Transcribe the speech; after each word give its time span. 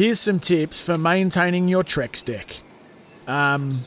Here's 0.00 0.18
some 0.18 0.40
tips 0.40 0.80
for 0.80 0.96
maintaining 0.96 1.68
your 1.68 1.84
Trex 1.84 2.24
deck. 2.24 2.62
Um, 3.26 3.84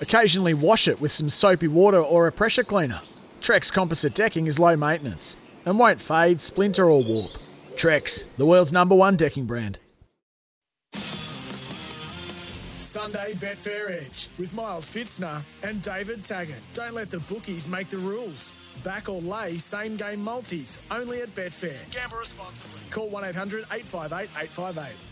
occasionally 0.00 0.54
wash 0.54 0.86
it 0.86 1.00
with 1.00 1.10
some 1.10 1.28
soapy 1.28 1.66
water 1.66 2.00
or 2.00 2.28
a 2.28 2.30
pressure 2.30 2.62
cleaner. 2.62 3.00
Trex 3.40 3.72
composite 3.72 4.14
decking 4.14 4.46
is 4.46 4.60
low 4.60 4.76
maintenance 4.76 5.36
and 5.66 5.76
won't 5.76 6.00
fade, 6.00 6.40
splinter, 6.40 6.88
or 6.88 7.02
warp. 7.02 7.32
Trex, 7.74 8.26
the 8.36 8.46
world's 8.46 8.72
number 8.72 8.94
one 8.94 9.16
decking 9.16 9.44
brand. 9.44 9.80
Sunday 12.76 13.34
Betfair 13.34 14.06
Edge 14.06 14.28
with 14.38 14.54
Miles 14.54 14.86
Fitzner 14.86 15.42
and 15.64 15.82
David 15.82 16.22
Taggart. 16.22 16.62
Don't 16.74 16.94
let 16.94 17.10
the 17.10 17.18
bookies 17.18 17.66
make 17.66 17.88
the 17.88 17.98
rules. 17.98 18.52
Back 18.84 19.08
or 19.08 19.20
lay 19.20 19.58
same 19.58 19.96
game 19.96 20.22
multis 20.22 20.78
only 20.92 21.22
at 21.22 21.34
Betfair. 21.34 21.90
Gamble 21.90 22.18
responsibly. 22.18 22.80
Call 22.90 23.08
1 23.08 23.24
800 23.24 23.64
858 23.72 24.30
858. 24.40 25.07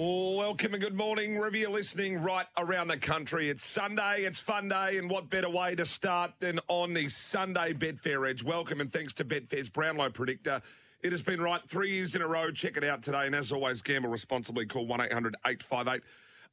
Welcome 0.00 0.74
and 0.74 0.80
good 0.80 0.94
morning, 0.94 1.36
wherever 1.36 1.56
you're 1.56 1.70
listening 1.70 2.22
right 2.22 2.46
around 2.56 2.86
the 2.86 2.96
country. 2.96 3.48
It's 3.48 3.66
Sunday, 3.66 4.22
it's 4.26 4.38
fun 4.38 4.68
day, 4.68 4.96
and 4.96 5.10
what 5.10 5.28
better 5.28 5.50
way 5.50 5.74
to 5.74 5.84
start 5.84 6.30
than 6.38 6.60
on 6.68 6.92
the 6.92 7.08
Sunday 7.08 7.72
Betfair 7.72 8.30
Edge? 8.30 8.44
Welcome 8.44 8.80
and 8.80 8.92
thanks 8.92 9.12
to 9.14 9.24
Betfair's 9.24 9.68
Brownlow 9.68 10.10
Predictor. 10.10 10.62
It 11.02 11.10
has 11.10 11.20
been 11.20 11.40
right 11.40 11.60
three 11.66 11.90
years 11.90 12.14
in 12.14 12.22
a 12.22 12.28
row. 12.28 12.52
Check 12.52 12.76
it 12.76 12.84
out 12.84 13.02
today. 13.02 13.26
And 13.26 13.34
as 13.34 13.50
always, 13.50 13.82
gamble 13.82 14.08
responsibly. 14.08 14.66
Call 14.66 14.86
1 14.86 15.00
800 15.00 15.34
858 15.44 16.02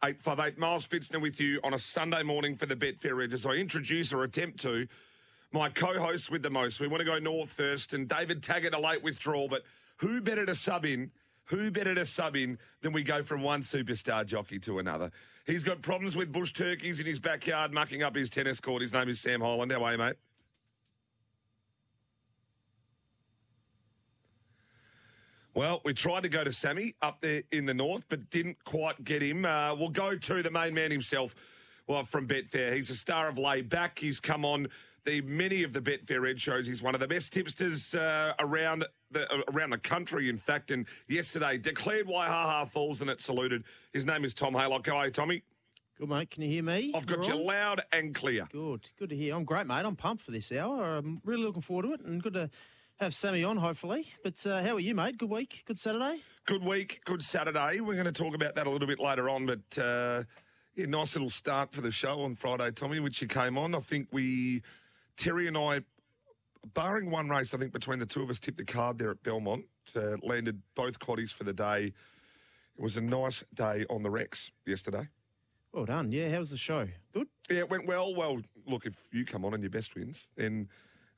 858. 0.04 0.58
Miles 0.58 0.88
Fitzner 0.88 1.22
with 1.22 1.40
you 1.40 1.60
on 1.64 1.76
a 1.76 1.80
Sunday 1.80 2.24
morning 2.24 2.56
for 2.56 2.66
the 2.66 2.76
Betfair 2.76 3.24
Edge 3.24 3.34
as 3.36 3.46
I 3.46 3.52
introduce 3.52 4.12
or 4.12 4.24
attempt 4.24 4.60
to 4.62 4.88
my 5.52 5.70
co 5.70 6.00
host 6.00 6.32
with 6.32 6.42
the 6.42 6.50
most. 6.50 6.80
We 6.80 6.88
want 6.88 7.02
to 7.02 7.06
go 7.06 7.20
north 7.20 7.54
first, 7.54 7.94
and 7.94 8.08
David 8.08 8.42
Taggart, 8.42 8.74
a 8.74 8.80
late 8.80 9.04
withdrawal, 9.04 9.48
but 9.48 9.62
who 9.98 10.20
better 10.20 10.48
to 10.48 10.56
sub 10.56 10.84
in? 10.84 11.12
Who 11.46 11.70
better 11.70 11.94
to 11.94 12.06
sub 12.06 12.36
in 12.36 12.58
than 12.82 12.92
we 12.92 13.04
go 13.04 13.22
from 13.24 13.44
one 13.44 13.62
superstar 13.62 14.26
jockey 14.26 14.60
to 14.60 14.80
another? 14.80 15.12
He's 15.46 15.64
got 15.64 15.82
problems 15.82 16.16
with 16.16 16.32
bush 16.32 16.54
turkeys 16.54 17.00
in 17.00 17.06
his 17.06 17.20
backyard, 17.20 17.72
mucking 17.72 18.02
up 18.02 18.16
his 18.16 18.32
tennis 18.32 18.60
court. 18.60 18.82
His 18.82 18.94
name 18.94 19.10
is 19.10 19.20
Sam 19.20 19.42
Highland. 19.42 19.72
How 19.72 19.84
are 19.84 19.92
you, 19.92 19.98
mate? 19.98 20.16
Well, 25.54 25.82
we 25.86 25.94
tried 25.94 26.24
to 26.24 26.30
go 26.30 26.44
to 26.44 26.52
Sammy 26.52 26.96
up 27.02 27.22
there 27.22 27.44
in 27.52 27.66
the 27.66 27.74
north, 27.74 28.06
but 28.10 28.30
didn't 28.30 28.62
quite 28.66 29.02
get 29.04 29.22
him. 29.22 29.46
Uh, 29.46 29.74
we'll 29.76 29.90
go 29.90 30.16
to 30.16 30.44
the 30.44 30.52
main 30.52 30.74
man 30.74 30.92
himself 30.92 31.34
well, 31.88 32.04
from 32.04 32.28
Betfair. 32.28 32.74
He's 32.74 32.90
a 32.90 32.96
star 32.96 33.30
of 33.30 33.38
lay 33.38 33.62
back. 33.62 34.00
He's 34.00 34.20
come 34.20 34.44
on 34.44 34.68
the 35.06 35.22
many 35.22 35.64
of 35.64 35.74
the 35.74 35.82
Betfair 35.82 36.30
Ed 36.30 36.40
shows. 36.40 36.68
He's 36.68 36.82
one 36.82 36.96
of 36.96 37.02
the 37.02 37.08
best 37.08 37.32
tipsters 37.34 37.96
uh, 37.96 38.34
around 38.40 38.86
the 39.12 39.32
uh, 39.32 39.42
around 39.54 39.70
the 39.70 39.78
country, 39.78 40.30
in 40.30 40.38
fact. 40.38 40.72
And 40.72 40.86
yesterday 41.08 41.58
declared 41.58 42.08
why 42.08 42.28
Ha 42.28 42.46
Ha 42.46 42.66
falls 42.66 43.02
and 43.02 43.10
it 43.10 43.22
saluted. 43.22 43.64
His 43.94 44.06
name 44.06 44.26
is 44.26 44.34
Tom 44.34 44.54
Haylock. 44.54 44.86
How 44.88 44.98
are 44.98 45.06
you, 45.06 45.12
Tommy? 45.12 45.44
Good, 45.98 46.10
mate. 46.10 46.30
Can 46.30 46.44
you 46.44 46.50
hear 46.50 46.64
me? 46.64 46.92
I've 46.94 47.06
got 47.06 47.20
All 47.20 47.26
you 47.40 47.46
loud 47.46 47.82
and 47.94 48.14
clear. 48.14 48.48
Good. 48.52 48.90
Good 49.00 49.10
to 49.10 49.16
hear. 49.16 49.34
I'm 49.34 49.46
great, 49.46 49.66
mate. 49.66 49.86
I'm 49.86 49.96
pumped 49.96 50.24
for 50.24 50.32
this 50.32 50.52
hour. 50.52 50.98
I'm 50.98 51.22
really 51.24 51.44
looking 51.44 51.62
forward 51.62 51.84
to 51.84 51.94
it 51.94 52.02
and 52.02 52.22
good 52.22 52.34
to 52.34 52.50
have 52.98 53.14
Sammy 53.14 53.44
on, 53.44 53.58
hopefully. 53.58 54.08
But 54.24 54.46
uh, 54.46 54.62
how 54.62 54.76
are 54.76 54.80
you, 54.80 54.94
mate? 54.94 55.18
Good 55.18 55.30
week? 55.30 55.64
Good 55.66 55.78
Saturday? 55.78 56.22
Good 56.46 56.64
week, 56.64 57.02
good 57.06 57.24
Saturday. 57.24 57.80
We're 57.80 57.94
going 57.96 58.06
to 58.06 58.12
talk 58.12 58.36
about 58.36 58.56
that 58.56 58.68
a 58.68 58.70
little 58.70 58.88
bit 58.88 59.00
later 59.00 59.30
on, 59.30 59.46
but 59.46 59.78
uh, 59.82 60.24
yeah, 60.76 60.86
nice 60.86 61.16
little 61.16 61.30
start 61.30 61.74
for 61.74 61.82
the 61.82 61.92
show 61.92 62.22
on 62.22 62.36
Friday, 62.36 62.72
Tommy, 62.72 63.00
which 63.00 63.22
you 63.22 63.28
came 63.28 63.58
on. 63.58 63.74
I 63.74 63.80
think 63.80 64.10
we, 64.12 64.62
Terry 65.18 65.48
and 65.48 65.58
I, 65.58 65.82
barring 66.74 67.10
one 67.10 67.30
race, 67.30 67.54
I 67.54 67.58
think 67.58 67.72
between 67.72 68.00
the 68.00 68.06
two 68.06 68.22
of 68.22 68.30
us 68.30 68.40
tipped 68.40 68.58
the 68.58 68.66
card 68.66 68.98
there 68.98 69.12
at 69.12 69.24
Belmont, 69.24 69.66
uh, 69.96 70.18
landed 70.22 70.62
both 70.76 71.00
quaddies 71.00 71.32
for 71.32 71.44
the 71.44 71.54
day. 71.54 71.94
It 72.78 72.84
was 72.84 72.98
a 72.98 73.02
nice 73.02 73.44
day 73.54 73.86
on 73.90 74.04
the 74.04 74.10
Rex 74.10 74.52
yesterday. 74.66 75.08
Well 75.72 75.86
done. 75.86 76.12
Yeah, 76.12 76.30
how 76.30 76.40
was 76.40 76.52
the 76.52 76.58
show? 76.58 76.88
Good? 77.14 77.28
Yeah, 77.50 77.60
it 77.60 77.70
went 77.70 77.86
well. 77.86 78.16
Well, 78.16 78.42
look, 78.66 78.86
if 78.86 78.96
you 79.12 79.26
come 79.26 79.44
on 79.46 79.54
and 79.54 79.62
your 79.62 79.70
best 79.70 79.96
wins, 79.96 80.28
then 80.36 80.70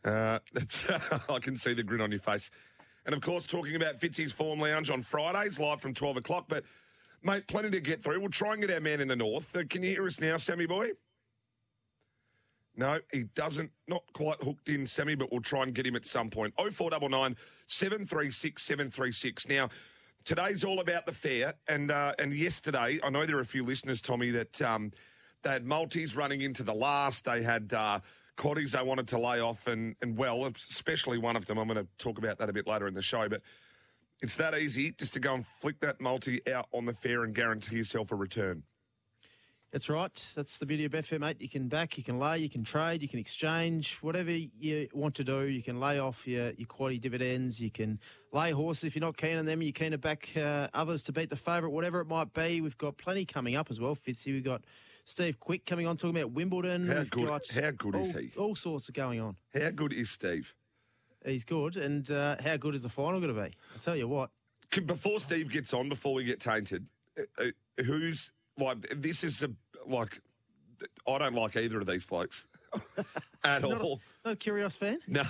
uh, 0.03 0.39
that's 0.53 0.85
I 1.29 1.39
can 1.39 1.57
see 1.57 1.73
the 1.73 1.83
grin 1.83 2.01
on 2.01 2.11
your 2.11 2.19
face. 2.19 2.50
And 3.05 3.16
of 3.16 3.21
course, 3.21 3.45
talking 3.45 3.75
about 3.75 4.00
Fitzy's 4.00 4.33
Form 4.33 4.59
Lounge 4.59 4.89
on 4.89 5.01
Fridays, 5.01 5.59
live 5.59 5.79
from 5.79 5.94
12 5.94 6.17
o'clock. 6.17 6.45
But, 6.50 6.66
mate, 7.23 7.47
plenty 7.47 7.69
to 7.69 7.79
get 7.79 8.03
through. 8.03 8.19
We'll 8.19 8.29
try 8.29 8.53
and 8.53 8.61
get 8.61 8.69
our 8.69 8.81
man 8.81 9.00
in 9.00 9.07
the 9.07 9.16
north. 9.16 9.55
Uh, 9.55 9.63
can 9.69 9.81
you 9.81 9.91
hear 9.91 10.05
us 10.05 10.19
now, 10.19 10.35
Sammy 10.38 10.66
boy? 10.66 10.89
No, 12.77 12.99
he 13.11 13.23
doesn't. 13.33 13.71
Not 13.88 14.03
quite 14.13 14.41
hooked 14.43 14.69
in, 14.69 14.85
Sammy, 14.85 15.15
but 15.15 15.31
we'll 15.31 15.41
try 15.41 15.63
and 15.63 15.73
get 15.73 15.85
him 15.85 15.95
at 15.95 16.05
some 16.05 16.29
point. 16.29 16.53
0499 16.57 17.35
736 17.65 18.61
736. 18.61 19.49
Now, 19.49 19.69
today's 20.23 20.63
all 20.63 20.79
about 20.79 21.07
the 21.07 21.11
fair. 21.11 21.55
And 21.67 21.89
uh, 21.89 22.13
and 22.19 22.33
yesterday, 22.33 22.99
I 23.03 23.09
know 23.09 23.25
there 23.25 23.38
are 23.38 23.41
a 23.41 23.45
few 23.45 23.63
listeners, 23.63 23.99
Tommy, 23.99 24.29
that 24.29 24.61
um, 24.61 24.91
they 25.41 25.49
had 25.49 25.65
multis 25.65 26.15
running 26.15 26.41
into 26.41 26.61
the 26.61 26.73
last. 26.73 27.25
They 27.25 27.41
had 27.41 27.73
uh, 27.73 27.99
quaddies 28.38 28.77
they 28.77 28.83
wanted 28.83 29.07
to 29.07 29.17
lay 29.17 29.41
off. 29.41 29.65
And, 29.65 29.95
and, 30.03 30.15
well, 30.15 30.45
especially 30.45 31.17
one 31.17 31.35
of 31.35 31.47
them. 31.47 31.57
I'm 31.57 31.67
going 31.67 31.83
to 31.83 31.88
talk 31.97 32.19
about 32.19 32.38
that 32.38 32.49
a 32.49 32.53
bit 32.53 32.67
later 32.67 32.88
in 32.88 32.94
the 32.94 33.01
show. 33.01 33.27
But 33.27 33.41
it's 34.21 34.35
that 34.35 34.55
easy 34.55 34.91
just 34.91 35.13
to 35.13 35.19
go 35.19 35.33
and 35.33 35.45
flick 35.45 35.79
that 35.79 35.99
multi 35.99 36.41
out 36.51 36.67
on 36.73 36.85
the 36.85 36.94
fair 36.94 37.23
and 37.23 37.33
guarantee 37.33 37.77
yourself 37.77 38.11
a 38.11 38.15
return. 38.15 38.61
That's 39.72 39.89
right. 39.89 40.31
That's 40.33 40.57
the 40.59 40.66
beauty 40.66 40.85
of 40.85 40.94
Betfair, 40.94 41.19
mate. 41.19 41.41
You 41.41 41.50
can 41.50 41.67
back, 41.67 41.97
you 41.97 42.03
can 42.03 42.19
lay, 42.19 42.38
you 42.39 42.50
can 42.50 42.63
trade, 42.63 43.01
you 43.01 43.09
can 43.09 43.19
exchange, 43.19 43.97
whatever 44.01 44.31
you 44.31 44.88
want 44.94 45.13
to 45.16 45.25
do. 45.25 45.45
You 45.45 45.61
can 45.61 45.79
lay 45.79 46.00
off 46.00 46.25
your, 46.25 46.51
your 46.51 46.67
quaddy 46.67 47.01
dividends. 47.01 47.59
You 47.59 47.69
can 47.69 48.00
lay 48.31 48.51
horses 48.51 48.85
if 48.85 48.95
you're 48.95 49.01
not 49.01 49.17
keen 49.17 49.38
on 49.38 49.45
them. 49.45 49.61
You're 49.61 49.73
keen 49.73 49.91
to 49.91 49.97
back 49.97 50.29
uh, 50.38 50.69
others 50.73 51.03
to 51.03 51.11
beat 51.11 51.29
the 51.29 51.35
favourite, 51.35 51.73
whatever 51.73 52.00
it 52.00 52.07
might 52.07 52.33
be. 52.33 52.61
We've 52.61 52.77
got 52.77 52.97
plenty 52.97 53.25
coming 53.25 53.56
up 53.56 53.67
as 53.69 53.79
well, 53.79 53.95
Fitzy. 53.95 54.27
We've 54.27 54.44
got 54.44 54.63
Steve 55.03 55.38
Quick 55.39 55.66
coming 55.66 55.85
on 55.85 55.97
talking 55.97 56.17
about 56.17 56.31
Wimbledon. 56.31 56.88
How 56.88 57.00
We've 57.00 57.09
good- 57.09 57.29
how 57.53 57.72
good 57.72 57.95
all, 57.95 58.01
is 58.01 58.11
he? 58.13 58.31
All 58.38 58.56
sorts 58.56 58.88
of 58.88 58.95
going 58.95 59.19
on. 59.19 59.35
How 59.53 59.72
good 59.72 59.91
is 59.91 60.09
Steve? 60.09 60.53
He's 61.25 61.44
good. 61.44 61.75
And 61.75 62.09
uh, 62.09 62.38
how 62.41 62.56
good 62.56 62.73
is 62.73 62.83
the 62.83 62.89
final 62.89 63.19
going 63.19 63.35
to 63.35 63.41
be? 63.41 63.53
I'll 63.73 63.81
tell 63.81 63.97
you 63.97 64.07
what. 64.07 64.29
Before 64.85 65.19
Steve 65.19 65.50
gets 65.50 65.73
on, 65.73 65.89
before 65.89 66.13
we 66.13 66.23
get 66.23 66.39
tainted, 66.39 66.85
uh, 67.17 67.23
uh, 67.44 67.83
who's 67.83 68.31
like 68.57 68.78
this 69.01 69.23
is 69.23 69.44
a 69.44 69.50
like 69.85 70.19
I 71.07 71.18
don't 71.18 71.34
like 71.35 71.56
either 71.56 71.79
of 71.79 71.88
these 71.88 72.06
blokes 72.06 72.47
at 73.44 73.62
Not 73.62 73.72
a, 73.72 73.79
all. 73.79 74.01
not 74.25 74.34
a 74.34 74.35
Kyrgios 74.35 74.73
fan? 74.78 75.00
No, 75.07 75.23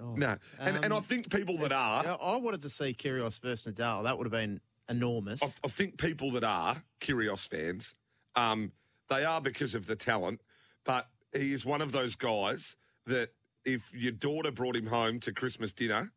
Oh. 0.00 0.14
no, 0.14 0.36
and 0.58 0.84
and 0.84 0.94
I 0.94 0.96
Um, 0.98 1.02
think 1.02 1.30
people 1.30 1.58
that 1.58 1.72
are, 1.72 2.06
I 2.06 2.12
I 2.14 2.36
wanted 2.36 2.62
to 2.62 2.68
see 2.68 2.94
Kyrgios 2.94 3.40
versus 3.40 3.72
Nadal. 3.74 4.04
That 4.04 4.16
would 4.16 4.24
have 4.26 4.32
been 4.32 4.60
enormous. 4.88 5.42
I, 5.42 5.46
I 5.64 5.68
think 5.68 5.98
people 5.98 6.30
that 6.32 6.44
are 6.44 6.82
Kyrgios 7.00 7.46
fans, 7.48 7.94
um, 8.36 8.72
they 9.08 9.24
are 9.24 9.40
because 9.40 9.74
of 9.74 9.86
the 9.86 9.96
talent, 9.96 10.40
but 10.84 11.08
he 11.34 11.52
is 11.52 11.64
one 11.66 11.82
of 11.82 11.92
those 11.92 12.14
guys 12.14 12.76
that 13.06 13.30
if 13.64 13.92
your 13.92 14.12
daughter 14.12 14.50
brought 14.50 14.76
him 14.76 14.86
home 14.86 15.20
to 15.20 15.32
Christmas 15.32 15.72
dinner 15.72 16.12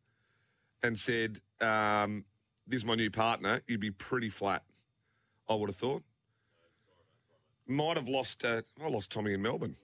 and 0.82 0.98
said, 0.98 1.40
um, 1.60 2.24
"This 2.66 2.78
is 2.78 2.84
my 2.84 2.94
new 2.94 3.10
partner," 3.10 3.60
you'd 3.66 3.80
be 3.80 3.90
pretty 3.90 4.30
flat. 4.30 4.62
I 5.48 5.54
would 5.54 5.68
have 5.68 5.76
thought. 5.76 6.02
Might 7.66 7.96
have 7.96 8.08
lost. 8.08 8.44
Uh, 8.44 8.62
I 8.82 8.88
lost 8.88 9.10
Tommy 9.10 9.32
in 9.32 9.42
Melbourne. 9.42 9.76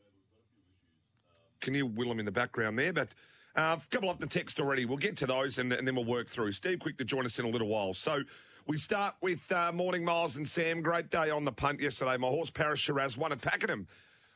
Can 1.60 1.74
you 1.74 1.86
will 1.86 2.10
him 2.10 2.18
in 2.18 2.24
the 2.24 2.32
background 2.32 2.78
there? 2.78 2.92
But 2.92 3.14
uh, 3.56 3.76
a 3.82 3.86
couple 3.88 4.10
of 4.10 4.18
the 4.18 4.26
text 4.26 4.60
already. 4.60 4.84
We'll 4.84 4.98
get 4.98 5.16
to 5.18 5.26
those 5.26 5.58
and, 5.58 5.72
and 5.72 5.86
then 5.86 5.94
we'll 5.94 6.04
work 6.04 6.28
through. 6.28 6.52
Steve, 6.52 6.78
quick 6.78 6.96
to 6.98 7.04
join 7.04 7.26
us 7.26 7.38
in 7.38 7.44
a 7.44 7.48
little 7.48 7.68
while. 7.68 7.94
So 7.94 8.22
we 8.66 8.76
start 8.76 9.14
with 9.20 9.50
uh, 9.50 9.72
Morning 9.72 10.04
Miles 10.04 10.36
and 10.36 10.46
Sam. 10.46 10.82
Great 10.82 11.10
day 11.10 11.30
on 11.30 11.44
the 11.44 11.52
punt 11.52 11.80
yesterday. 11.80 12.16
My 12.16 12.28
horse 12.28 12.50
Paris 12.50 12.80
Shiraz 12.80 13.16
won 13.16 13.32
at 13.32 13.40
Pakenham. 13.40 13.86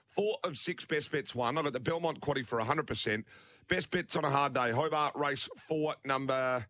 Four 0.08 0.38
of 0.44 0.56
six 0.56 0.84
best 0.84 1.10
bets 1.10 1.34
won. 1.34 1.58
I 1.58 1.62
got 1.62 1.72
the 1.72 1.80
Belmont 1.80 2.20
Quaddy 2.20 2.44
for 2.44 2.60
100%. 2.60 3.24
Best 3.68 3.90
bets 3.90 4.16
on 4.16 4.24
a 4.24 4.30
hard 4.30 4.54
day. 4.54 4.70
Hobart 4.70 5.16
race 5.16 5.48
four, 5.56 5.94
number, 6.04 6.64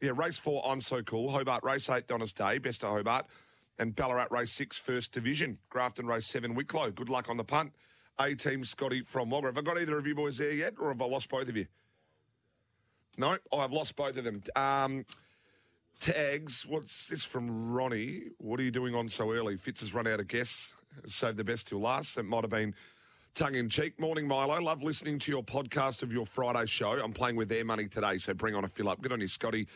yeah, 0.00 0.12
race 0.14 0.38
four, 0.38 0.62
I'm 0.66 0.80
so 0.80 1.02
cool. 1.02 1.30
Hobart 1.30 1.64
race 1.64 1.88
eight, 1.88 2.06
Donna's 2.06 2.32
Day, 2.32 2.58
best 2.58 2.84
of 2.84 2.90
Hobart. 2.90 3.26
And 3.78 3.94
Ballarat 3.94 4.28
race 4.30 4.52
six, 4.52 4.78
first 4.78 5.12
division. 5.12 5.58
Grafton 5.68 6.06
race 6.06 6.26
seven, 6.26 6.54
Wicklow. 6.54 6.90
Good 6.90 7.08
luck 7.08 7.28
on 7.28 7.36
the 7.36 7.44
punt. 7.44 7.72
A 8.18 8.34
team 8.34 8.64
Scotty 8.64 9.02
from 9.02 9.28
Wagga. 9.28 9.48
Have 9.48 9.58
I 9.58 9.60
got 9.60 9.78
either 9.78 9.98
of 9.98 10.06
you 10.06 10.14
boys 10.14 10.38
there 10.38 10.52
yet, 10.52 10.74
or 10.78 10.88
have 10.88 11.02
I 11.02 11.04
lost 11.04 11.28
both 11.28 11.48
of 11.48 11.56
you? 11.56 11.66
No, 13.18 13.36
I've 13.52 13.72
lost 13.72 13.96
both 13.96 14.16
of 14.16 14.24
them. 14.24 14.42
Um, 14.56 15.04
tags. 16.00 16.64
What's 16.66 17.08
this 17.08 17.24
from 17.24 17.72
Ronnie? 17.72 18.24
What 18.38 18.60
are 18.60 18.62
you 18.62 18.70
doing 18.70 18.94
on 18.94 19.08
so 19.08 19.32
early? 19.32 19.56
Fitz 19.56 19.80
has 19.80 19.92
run 19.92 20.06
out 20.06 20.20
of 20.20 20.28
guests. 20.28 20.72
Save 21.06 21.36
the 21.36 21.44
best 21.44 21.68
till 21.68 21.80
last. 21.80 22.14
That 22.14 22.24
might 22.24 22.42
have 22.42 22.50
been 22.50 22.74
tongue 23.34 23.54
in 23.54 23.68
cheek. 23.68 24.00
Morning, 24.00 24.26
Milo. 24.26 24.58
Love 24.62 24.82
listening 24.82 25.18
to 25.18 25.30
your 25.30 25.42
podcast 25.42 26.02
of 26.02 26.10
your 26.10 26.24
Friday 26.24 26.64
show. 26.66 26.92
I'm 26.92 27.12
playing 27.12 27.36
with 27.36 27.50
their 27.50 27.66
money 27.66 27.86
today, 27.86 28.16
so 28.16 28.32
bring 28.32 28.54
on 28.54 28.64
a 28.64 28.68
fill 28.68 28.88
up. 28.88 29.02
Good 29.02 29.12
on 29.12 29.20
you, 29.20 29.28
Scotty. 29.28 29.66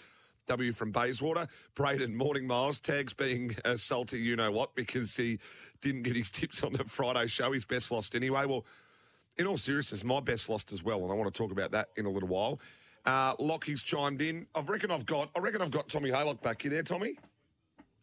W 0.46 0.72
from 0.72 0.92
Bayswater. 0.92 1.46
Braden, 1.74 2.16
morning, 2.16 2.46
Miles. 2.46 2.80
Tags 2.80 3.12
being 3.12 3.56
uh, 3.64 3.76
salty, 3.76 4.18
you 4.18 4.36
know 4.36 4.50
what, 4.50 4.74
because 4.74 5.16
he 5.16 5.38
didn't 5.80 6.02
get 6.02 6.16
his 6.16 6.30
tips 6.30 6.62
on 6.62 6.72
the 6.72 6.84
Friday 6.84 7.26
show. 7.26 7.52
His 7.52 7.64
best 7.64 7.90
lost 7.90 8.14
anyway. 8.14 8.46
Well, 8.46 8.64
in 9.38 9.46
all 9.46 9.56
seriousness, 9.56 10.04
my 10.04 10.20
best 10.20 10.48
lost 10.48 10.72
as 10.72 10.82
well, 10.82 11.02
and 11.02 11.10
I 11.10 11.14
want 11.14 11.32
to 11.32 11.38
talk 11.38 11.52
about 11.52 11.70
that 11.72 11.88
in 11.96 12.06
a 12.06 12.10
little 12.10 12.28
while. 12.28 12.60
Uh, 13.06 13.34
Lockie's 13.38 13.82
chimed 13.82 14.20
in. 14.20 14.46
I 14.54 14.60
reckon 14.60 14.90
I've 14.90 15.06
got. 15.06 15.30
I 15.34 15.40
reckon 15.40 15.62
I've 15.62 15.70
got 15.70 15.88
Tommy 15.88 16.10
Haylock 16.10 16.42
back. 16.42 16.64
You 16.64 16.70
there, 16.70 16.82
Tommy? 16.82 17.16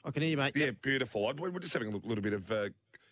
I 0.04 0.12
can 0.12 0.22
hear 0.22 0.32
you, 0.32 0.38
mate. 0.38 0.54
Yeah, 0.56 0.72
beautiful. 0.82 1.28
I, 1.28 1.34
we're 1.34 1.52
just 1.60 1.74
having 1.74 1.94
a 1.94 1.98
little 1.98 2.24
bit 2.24 2.34
of 2.34 2.52
uh, 2.52 2.70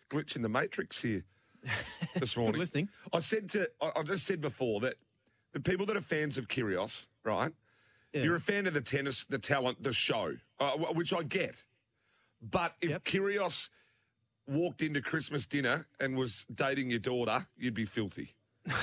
glitch 0.10 0.36
in 0.36 0.42
the 0.42 0.50
matrix 0.50 1.02
here 1.02 1.24
this 2.16 2.36
morning. 2.38 2.54
Good 2.54 2.60
listening. 2.60 2.90
I 3.14 3.20
said 3.20 3.50
to. 3.50 3.70
I, 3.82 3.92
I 3.98 4.04
just 4.04 4.26
said 4.26 4.42
before 4.42 4.80
that 4.82 4.96
the 5.54 5.60
people 5.60 5.86
that 5.86 5.96
are 5.96 6.02
fans 6.02 6.38
of 6.38 6.48
Kyrgios, 6.48 7.08
right? 7.24 7.52
Yeah. 8.16 8.24
You're 8.24 8.36
a 8.38 8.40
fan 8.40 8.66
of 8.66 8.74
the 8.74 8.80
tennis, 8.82 9.26
the 9.26 9.38
talent, 9.38 9.84
the 9.84 9.92
show, 9.92 10.36
uh, 10.62 10.72
which 10.94 11.14
I 11.14 11.22
get. 11.24 11.62
But 12.42 12.74
if 12.82 12.92
Yep. 12.92 13.04
Kyrgios 13.04 13.70
walked 14.48 14.82
into 14.82 15.02
Christmas 15.02 15.46
dinner 15.46 15.86
and 16.00 16.16
was 16.18 16.46
dating 16.56 16.90
your 16.92 17.00
daughter, 17.00 17.46
you'd 17.58 17.74
be 17.74 17.84
filthy. 17.86 18.34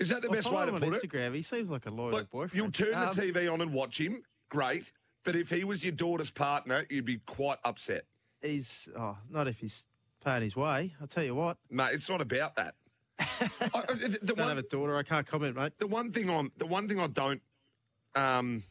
Is 0.00 0.08
that 0.08 0.22
the 0.22 0.30
I 0.30 0.34
best 0.36 0.50
way 0.50 0.64
to 0.64 0.72
put 0.72 0.82
it? 0.94 1.02
Instagram. 1.02 1.34
He 1.34 1.42
seems 1.42 1.70
like 1.70 1.84
a 1.86 1.90
loyal 1.90 2.12
Look, 2.12 2.30
boyfriend. 2.30 2.54
you'll 2.56 2.70
turn 2.72 2.94
Um, 2.94 3.10
the 3.14 3.20
TV 3.22 3.52
on 3.52 3.60
and 3.60 3.72
watch 3.72 4.00
him, 4.00 4.22
great. 4.48 4.90
But 5.24 5.36
if 5.36 5.50
he 5.50 5.62
was 5.64 5.84
your 5.84 5.92
daughter's 5.92 6.30
partner, 6.30 6.86
you'd 6.88 7.04
be 7.04 7.18
quite 7.26 7.58
upset. 7.64 8.06
He's 8.40 8.88
oh, 8.98 9.18
not 9.28 9.46
if 9.46 9.58
he's 9.58 9.86
paying 10.24 10.40
his 10.42 10.56
way. 10.56 10.94
I'll 11.02 11.06
tell 11.06 11.22
you 11.22 11.34
what. 11.34 11.58
Mate, 11.70 11.90
it's 11.92 12.08
not 12.08 12.22
about 12.22 12.56
that. 12.56 12.74
I- 13.20 13.28
I- 13.74 13.92
the, 13.92 14.18
the 14.22 14.26
Don't 14.28 14.38
one, 14.38 14.48
have 14.48 14.56
a 14.58 14.62
daughter. 14.62 14.96
I 14.96 15.02
can't 15.02 15.26
comment, 15.26 15.54
mate. 15.54 15.74
the 15.78 15.86
one 15.86 16.10
thing 16.10 16.30
on 16.30 16.50
the 16.56 16.64
one 16.66 16.88
thing 16.88 16.98
I 16.98 17.06
don't 17.06 17.42
um 18.14 18.62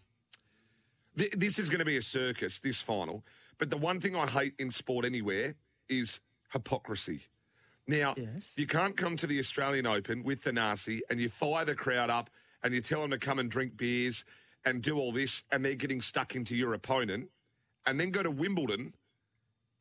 th- 1.18 1.31
this 1.38 1.59
is 1.59 1.69
going 1.69 1.80
to 1.80 1.86
be 1.86 1.97
a 1.97 2.01
circus 2.01 2.59
this 2.59 2.81
final 2.81 3.24
but 3.57 3.69
the 3.69 3.77
one 3.77 4.00
thing 4.00 4.15
I 4.15 4.25
hate 4.27 4.53
in 4.59 4.71
sport 4.71 5.06
anywhere 5.06 5.56
is 5.88 6.19
hypocrisy 6.51 7.21
now 7.88 8.13
Yes. 8.18 8.53
you 8.56 8.68
can't 8.68 8.95
come 8.95 9.15
to 9.18 9.27
the 9.27 9.39
Australian 9.39 9.86
Open 9.88 10.24
with 10.24 10.44
the 10.44 10.51
Nasi 10.53 11.01
and 11.09 11.19
you 11.19 11.30
fire 11.30 11.65
the 11.65 11.75
crowd 11.75 12.09
up 12.09 12.30
and 12.63 12.74
you 12.74 12.81
tell 12.81 13.01
them 13.01 13.12
to 13.12 13.18
come 13.18 13.39
and 13.39 13.50
drink 13.50 13.77
beers 13.77 14.25
and 14.65 14.81
do 14.81 14.97
all 14.97 15.12
this 15.12 15.44
and 15.51 15.63
they're 15.63 15.74
getting 15.75 16.01
stuck 16.01 16.36
into 16.36 16.56
your 16.56 16.74
opponent 16.74 17.30
and 17.86 18.00
then 18.00 18.12
go 18.12 18.21
to 18.21 18.30
Wimbledon 18.30 18.94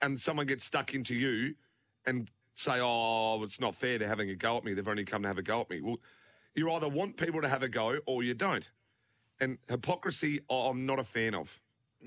and 0.00 0.18
someone 0.18 0.46
gets 0.46 0.64
stuck 0.64 0.94
into 0.94 1.14
you 1.14 1.54
and 2.06 2.30
say, 2.54 2.78
oh, 2.80 3.42
it's 3.42 3.60
not 3.60 3.74
fair. 3.74 3.98
They're 3.98 4.08
having 4.08 4.30
a 4.30 4.34
go 4.36 4.56
at 4.56 4.64
me. 4.64 4.72
They've 4.74 4.86
only 4.86 5.04
come 5.04 5.22
to 5.22 5.28
have 5.28 5.38
a 5.38 5.42
go 5.42 5.60
at 5.60 5.70
me. 5.70 5.80
Well, 5.80 5.98
you 6.54 6.70
either 6.72 6.88
want 6.88 7.16
people 7.16 7.42
to 7.42 7.48
have 7.48 7.62
a 7.64 7.68
go 7.68 7.98
or 8.06 8.22
you 8.22 8.34
don't. 8.34 8.68
And 9.40 9.58
hypocrisy, 9.68 10.40
I- 10.50 10.68
I'm 10.68 10.86
not 10.86 10.98
a 10.98 11.04
fan 11.04 11.34
of. 11.34 11.58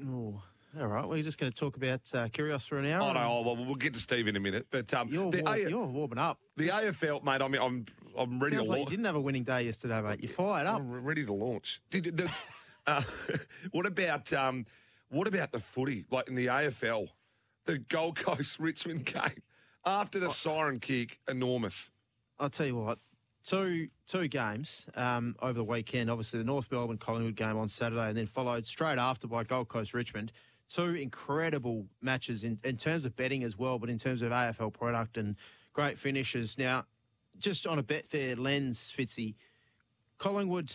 Oh, 0.06 0.42
all 0.80 0.88
right. 0.88 1.08
We're 1.08 1.24
just 1.24 1.38
going 1.38 1.52
to 1.52 1.58
talk 1.58 1.76
about 1.78 2.02
uh, 2.14 2.28
Kyrgios 2.30 2.68
for 2.68 2.78
an 2.78 2.86
hour. 2.86 3.02
Oh, 3.04 3.14
no, 3.14 3.20
oh, 3.22 3.42
well, 3.42 3.66
we'll 3.66 3.76
get 3.76 3.94
to 3.94 4.00
Steve 4.00 4.28
in 4.28 4.36
a 4.36 4.40
minute. 4.40 4.68
But 4.72 4.94
um, 4.94 5.10
You're, 5.10 5.32
the, 5.32 5.44
war- 5.44 5.54
A- 5.56 5.70
you're 5.70 5.86
warming 5.86 6.18
up. 6.18 6.40
the 6.58 6.70
AFL, 6.70 7.24
mate, 7.24 7.42
I'm, 7.42 7.54
I'm, 7.56 7.86
I'm 8.18 8.40
ready 8.40 8.56
Sounds 8.56 8.68
to 8.68 8.72
like 8.72 8.80
you 8.82 8.86
didn't 8.88 9.06
have 9.06 9.16
a 9.16 9.22
winning 9.22 9.44
day 9.44 9.64
yesterday, 9.64 10.02
mate. 10.02 10.22
You're 10.22 10.32
fired 10.32 10.68
up. 10.68 10.80
I'm 10.80 11.04
ready 11.04 11.26
to 11.26 11.34
launch. 11.34 11.82
Did, 11.90 12.16
the, 12.18 12.32
uh, 12.88 13.02
what 13.72 13.86
about 13.86 14.32
um, 14.34 14.66
what 15.10 15.28
about 15.28 15.52
the 15.52 15.60
footy? 15.60 16.06
Like 16.10 16.28
in 16.30 16.36
the 16.36 16.48
AFL, 16.48 17.08
the 17.66 17.78
Gold 17.78 18.18
Coast 18.18 18.60
Richmond 18.60 19.06
game 19.14 19.44
after 19.86 20.20
the 20.20 20.30
siren 20.30 20.80
kick, 20.80 21.20
enormous. 21.30 21.90
I'll 22.40 22.50
tell 22.50 22.66
you 22.66 22.76
what. 22.78 23.00
Two 23.44 23.90
two 24.08 24.28
games 24.28 24.86
um, 24.96 25.36
over 25.42 25.54
the 25.54 25.64
weekend. 25.64 26.10
Obviously, 26.10 26.40
the 26.40 26.46
North 26.46 26.72
Melbourne 26.72 26.98
Collingwood 26.98 27.36
game 27.36 27.58
on 27.58 27.68
Saturday, 27.68 28.10
and 28.10 28.18
then 28.18 28.28
followed 28.28 28.68
straight 28.68 29.00
after 29.00 29.28
by 29.28 29.44
Gold 29.44 29.68
Coast 29.68 29.94
Richmond. 29.94 30.32
Two 30.70 30.96
incredible 30.96 31.86
matches 32.02 32.44
in, 32.44 32.60
in 32.64 32.78
terms 32.78 33.04
of 33.04 33.16
betting 33.16 33.44
as 33.44 33.58
well, 33.58 33.78
but 33.80 33.90
in 33.90 33.98
terms 33.98 34.22
of 34.22 34.32
AFL 34.32 34.72
product 34.72 35.18
and 35.18 35.36
great 35.74 35.98
finishes. 35.98 36.58
Now, 36.58 36.86
just 37.40 37.68
on 37.68 37.78
a 37.80 37.84
Betfair 37.84 38.38
lens, 38.38 38.94
Fitzy, 38.96 39.36
Collingwood 40.18 40.72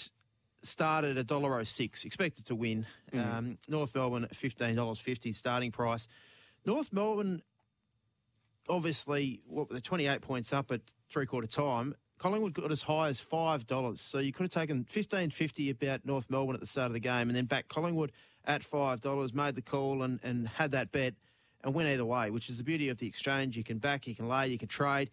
started 0.63 1.17
at 1.17 1.27
$1.06, 1.29 2.05
expected 2.05 2.45
to 2.47 2.55
win. 2.55 2.85
Um, 3.15 3.57
North 3.69 3.95
Melbourne 3.95 4.25
at 4.25 4.35
$15.50 4.35 5.35
starting 5.35 5.71
price. 5.71 6.09
North 6.67 6.93
Melbourne 6.93 7.41
obviously, 8.69 9.41
what 9.47 9.69
the 9.69 9.81
28 9.81 10.21
points 10.21 10.53
up 10.53 10.71
at 10.71 10.81
three 11.11 11.27
quarter 11.27 11.47
time. 11.47 11.95
Collingwood 12.19 12.55
got 12.55 12.71
as 12.71 12.83
high 12.83 13.09
as 13.09 13.21
five 13.21 13.67
dollars, 13.67 14.01
so 14.01 14.19
you 14.19 14.33
could 14.33 14.45
have 14.45 14.51
taken 14.51 14.85
fifteen 14.85 15.31
fifty 15.31 15.71
about 15.71 16.05
North 16.05 16.31
Melbourne 16.31 16.55
at 16.55 16.61
the 16.61 16.67
start 16.67 16.87
of 16.87 16.95
the 16.95 17.01
game, 17.01 17.29
and 17.29 17.37
then 17.37 17.45
back 17.45 17.69
Collingwood 17.69 18.13
at 18.45 18.65
five 18.65 19.01
dollars, 19.01 19.35
made 19.35 19.55
the 19.55 19.63
call 19.63 20.03
and, 20.03 20.21
and 20.23 20.49
had 20.49 20.73
that 20.73 20.93
bet, 20.93 21.15
and 21.65 21.75
went 21.75 21.89
either 21.89 22.05
way, 22.05 22.31
which 22.31 22.49
is 22.49 22.59
the 22.59 22.65
beauty 22.65 22.89
of 22.89 22.99
the 22.99 23.07
exchange. 23.07 23.57
You 23.57 23.65
can 23.65 23.79
back, 23.79 24.07
you 24.07 24.15
can 24.15 24.29
lay, 24.29 24.49
you 24.49 24.59
can 24.59 24.69
trade. 24.69 25.11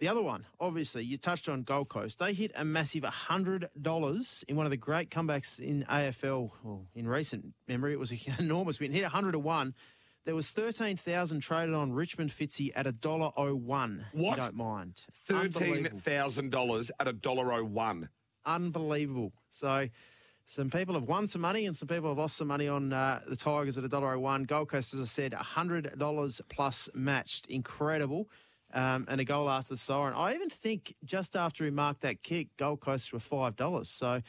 The 0.00 0.08
other 0.08 0.22
one, 0.22 0.46
obviously, 0.58 1.04
you 1.04 1.18
touched 1.18 1.46
on 1.46 1.62
Gold 1.62 1.90
Coast. 1.90 2.18
They 2.18 2.32
hit 2.32 2.52
a 2.54 2.64
massive 2.64 3.02
$100 3.02 4.44
in 4.48 4.56
one 4.56 4.64
of 4.64 4.70
the 4.70 4.78
great 4.78 5.10
comebacks 5.10 5.60
in 5.60 5.84
AFL, 5.90 6.50
well, 6.64 6.86
in 6.94 7.06
recent 7.06 7.52
memory. 7.68 7.92
It 7.92 7.98
was 7.98 8.10
an 8.10 8.18
enormous 8.38 8.80
win. 8.80 8.92
Hit 8.92 9.02
100 9.02 9.32
to 9.32 9.38
1. 9.38 9.74
There 10.26 10.34
was 10.34 10.48
13,000 10.50 11.40
traded 11.40 11.74
on 11.74 11.92
Richmond 11.92 12.30
Fitzy 12.30 12.70
at 12.76 12.86
a 12.86 12.92
dollar 12.92 13.30
oh 13.36 13.54
one. 13.54 14.04
If 14.12 14.20
What? 14.20 14.30
you 14.36 14.42
don't 14.44 14.54
mind. 14.54 15.02
$13,000 15.28 16.90
at 17.00 17.08
a 17.08 17.12
dollar 17.12 17.52
oh 17.54 17.64
one. 17.64 18.08
Unbelievable. 18.44 19.32
So 19.50 19.88
some 20.46 20.68
people 20.70 20.94
have 20.94 21.04
won 21.04 21.26
some 21.26 21.40
money 21.40 21.66
and 21.66 21.74
some 21.74 21.88
people 21.88 22.10
have 22.10 22.18
lost 22.18 22.36
some 22.36 22.48
money 22.48 22.68
on 22.68 22.92
uh, 22.92 23.20
the 23.28 23.36
Tigers 23.36 23.78
at 23.78 23.84
a 23.84 23.88
dollar 23.88 24.14
oh 24.14 24.18
one. 24.20 24.44
Gold 24.44 24.68
Coast, 24.68 24.92
as 24.92 25.00
I 25.00 25.04
said, 25.04 25.32
$100 25.32 26.40
plus 26.48 26.88
matched. 26.94 27.46
Incredible. 27.46 28.28
Um, 28.72 29.06
and 29.08 29.20
a 29.20 29.24
goal 29.24 29.50
after 29.50 29.70
the 29.70 29.76
siren. 29.76 30.14
I 30.14 30.32
even 30.34 30.48
think 30.48 30.94
just 31.04 31.34
after 31.34 31.64
he 31.64 31.70
marked 31.70 32.02
that 32.02 32.22
kick, 32.22 32.48
Gold 32.56 32.80
Coast 32.80 33.12
were 33.12 33.18
$5. 33.18 33.86
So 33.86 34.20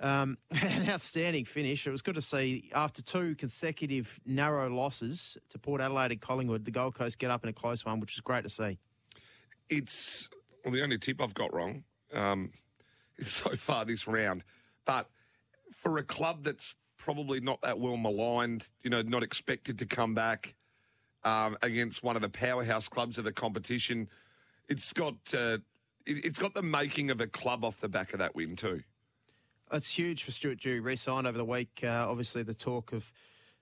um, 0.00 0.38
an 0.62 0.88
outstanding 0.88 1.44
finish. 1.44 1.86
It 1.86 1.90
was 1.90 2.02
good 2.02 2.14
to 2.16 2.22
see 2.22 2.70
after 2.74 3.02
two 3.02 3.34
consecutive 3.36 4.18
narrow 4.26 4.68
losses 4.68 5.36
to 5.50 5.58
Port 5.58 5.80
Adelaide 5.80 6.12
and 6.12 6.20
Collingwood, 6.20 6.64
the 6.64 6.70
Gold 6.70 6.94
Coast 6.94 7.18
get 7.18 7.30
up 7.30 7.44
in 7.44 7.50
a 7.50 7.52
close 7.52 7.84
one, 7.84 8.00
which 8.00 8.14
is 8.14 8.20
great 8.20 8.44
to 8.44 8.50
see. 8.50 8.78
It's 9.68 10.28
well, 10.64 10.72
the 10.72 10.82
only 10.82 10.98
tip 10.98 11.20
I've 11.20 11.34
got 11.34 11.54
wrong 11.54 11.84
um, 12.12 12.50
so 13.20 13.50
far 13.50 13.84
this 13.84 14.08
round. 14.08 14.44
But 14.84 15.08
for 15.72 15.98
a 15.98 16.02
club 16.02 16.44
that's 16.44 16.74
probably 16.98 17.40
not 17.40 17.60
that 17.62 17.78
well 17.78 17.96
maligned, 17.96 18.68
you 18.82 18.90
know, 18.90 19.02
not 19.02 19.22
expected 19.22 19.78
to 19.78 19.86
come 19.86 20.14
back 20.14 20.54
um, 21.24 21.56
against 21.62 22.02
one 22.02 22.16
of 22.16 22.22
the 22.22 22.28
powerhouse 22.28 22.88
clubs 22.88 23.18
of 23.18 23.24
the 23.24 23.32
competition, 23.32 24.08
it's 24.68 24.92
got 24.92 25.14
uh, 25.34 25.58
it, 26.06 26.24
it's 26.24 26.38
got 26.38 26.54
the 26.54 26.62
making 26.62 27.10
of 27.10 27.20
a 27.20 27.26
club 27.26 27.64
off 27.64 27.76
the 27.78 27.88
back 27.88 28.12
of 28.12 28.18
that 28.18 28.34
win 28.34 28.56
too. 28.56 28.82
It's 29.72 29.88
huge 29.88 30.24
for 30.24 30.32
Stuart 30.32 30.58
Dew. 30.58 30.82
Re-signed 30.82 31.28
over 31.28 31.38
the 31.38 31.44
week. 31.44 31.80
Uh, 31.84 32.06
obviously, 32.08 32.42
the 32.42 32.54
talk 32.54 32.92
of 32.92 33.10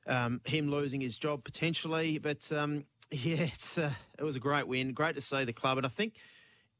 um, 0.06 0.40
him 0.44 0.70
losing 0.70 1.02
his 1.02 1.18
job 1.18 1.44
potentially, 1.44 2.18
but 2.18 2.50
um, 2.50 2.84
yeah, 3.10 3.48
uh, 3.76 3.90
it 4.18 4.24
was 4.24 4.34
a 4.34 4.40
great 4.40 4.66
win. 4.66 4.92
Great 4.94 5.16
to 5.16 5.20
see 5.20 5.44
the 5.44 5.52
club, 5.52 5.76
and 5.76 5.84
I 5.84 5.90
think 5.90 6.14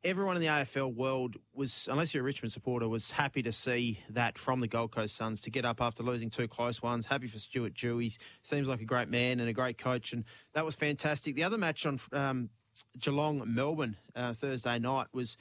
everyone 0.02 0.36
in 0.36 0.40
the 0.40 0.48
AFL 0.48 0.94
world 0.94 1.36
was, 1.52 1.88
unless 1.90 2.14
you're 2.14 2.22
a 2.22 2.24
Richmond 2.24 2.52
supporter, 2.52 2.88
was 2.88 3.10
happy 3.10 3.42
to 3.42 3.52
see 3.52 4.00
that 4.10 4.38
from 4.38 4.60
the 4.60 4.68
Gold 4.68 4.92
Coast 4.92 5.16
Suns 5.16 5.42
to 5.42 5.50
get 5.50 5.66
up 5.66 5.82
after 5.82 6.02
losing 6.02 6.30
two 6.30 6.48
close 6.48 6.80
ones. 6.80 7.04
Happy 7.04 7.26
for 7.26 7.38
Stuart 7.38 7.74
Dew. 7.74 7.98
He 7.98 8.14
seems 8.42 8.66
like 8.66 8.80
a 8.80 8.86
great 8.86 9.08
man 9.08 9.40
and 9.40 9.48
a 9.50 9.52
great 9.52 9.76
coach, 9.76 10.14
and 10.14 10.24
that 10.54 10.64
was 10.64 10.74
fantastic. 10.74 11.34
The 11.34 11.44
other 11.44 11.58
match 11.58 11.84
on 11.84 12.00
um, 12.12 12.48
Geelong 12.98 13.42
Melbourne 13.46 13.96
uh, 14.16 14.32
Thursday 14.32 14.78
night 14.78 15.08
was 15.12 15.36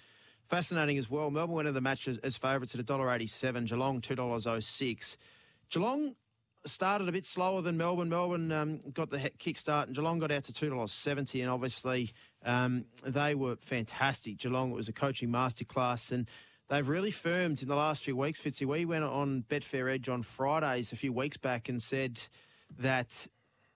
fascinating 0.47 0.97
as 0.97 1.09
well. 1.09 1.29
Melbourne 1.31 1.55
went 1.55 1.67
into 1.67 1.75
the 1.75 1.81
match 1.81 2.07
as, 2.07 2.17
as 2.19 2.37
favourites 2.37 2.73
at 2.75 2.85
$1.87, 2.85 3.65
Geelong 3.65 4.01
$2.06. 4.01 5.17
Geelong 5.69 6.15
started 6.65 7.07
a 7.07 7.11
bit 7.11 7.25
slower 7.25 7.61
than 7.61 7.77
Melbourne. 7.77 8.09
Melbourne 8.09 8.51
um, 8.51 8.81
got 8.93 9.09
the 9.09 9.19
he- 9.19 9.29
kick 9.37 9.57
start, 9.57 9.87
and 9.87 9.95
Geelong 9.95 10.19
got 10.19 10.31
out 10.31 10.43
to 10.45 10.53
$2.70, 10.53 11.41
and 11.41 11.49
obviously 11.49 12.11
um, 12.45 12.85
they 13.05 13.35
were 13.35 13.55
fantastic. 13.55 14.37
Geelong, 14.37 14.71
it 14.71 14.75
was 14.75 14.89
a 14.89 14.93
coaching 14.93 15.29
masterclass, 15.29 16.11
and 16.11 16.29
they've 16.69 16.87
really 16.87 17.11
firmed 17.11 17.61
in 17.61 17.67
the 17.67 17.75
last 17.75 18.03
few 18.03 18.15
weeks, 18.15 18.39
Fitzy. 18.39 18.65
We 18.65 18.85
went 18.85 19.03
on 19.03 19.43
Betfair 19.49 19.91
Edge 19.91 20.09
on 20.09 20.23
Fridays 20.23 20.91
a 20.91 20.95
few 20.95 21.13
weeks 21.13 21.37
back 21.37 21.69
and 21.69 21.81
said 21.81 22.19
that 22.79 23.27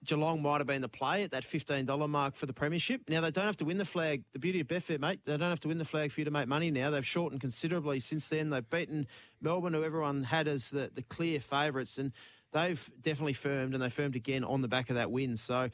Geelong 0.03 0.41
might 0.41 0.58
have 0.58 0.67
been 0.67 0.81
the 0.81 0.89
play 0.89 1.24
at 1.24 1.31
that 1.31 1.43
$15 1.43 2.10
mark 2.10 2.36
for 2.36 2.48
the 2.48 2.53
Premiership. 2.53 3.01
Now, 3.08 3.22
they 3.22 3.29
don't 3.29 3.46
have 3.46 3.58
to 3.58 3.65
win 3.65 3.77
the 3.77 3.86
flag. 3.86 4.24
The 4.34 4.39
beauty 4.39 4.60
of 4.60 4.67
Betfair, 4.67 5.00
mate, 5.00 5.20
they 5.25 5.38
don't 5.38 5.50
have 5.50 5.60
to 5.60 5.67
win 5.67 5.77
the 5.77 5.86
flag 5.86 6.12
for 6.12 6.22
you 6.22 6.25
to 6.25 6.31
make 6.31 6.48
money 6.48 6.72
now. 6.72 6.89
They've 6.89 7.05
shortened 7.05 7.39
considerably 7.39 8.00
since 8.00 8.27
then. 8.27 8.50
They've 8.50 8.67
beaten 8.67 9.08
Melbourne, 9.41 9.74
who 9.74 9.84
everyone 9.84 10.24
had 10.24 10.48
as 10.48 10.72
the, 10.72 10.89
the 10.93 11.03
clear 11.03 11.39
favourites, 11.39 12.00
and 12.00 12.12
they've 12.51 12.89
definitely 13.01 13.34
firmed, 13.34 13.75
and 13.75 13.84
they 13.84 13.89
firmed 13.89 14.15
again 14.15 14.43
on 14.43 14.62
the 14.62 14.67
back 14.67 14.89
of 14.89 14.96
that 14.96 15.12
win. 15.12 15.38
So 15.38 15.70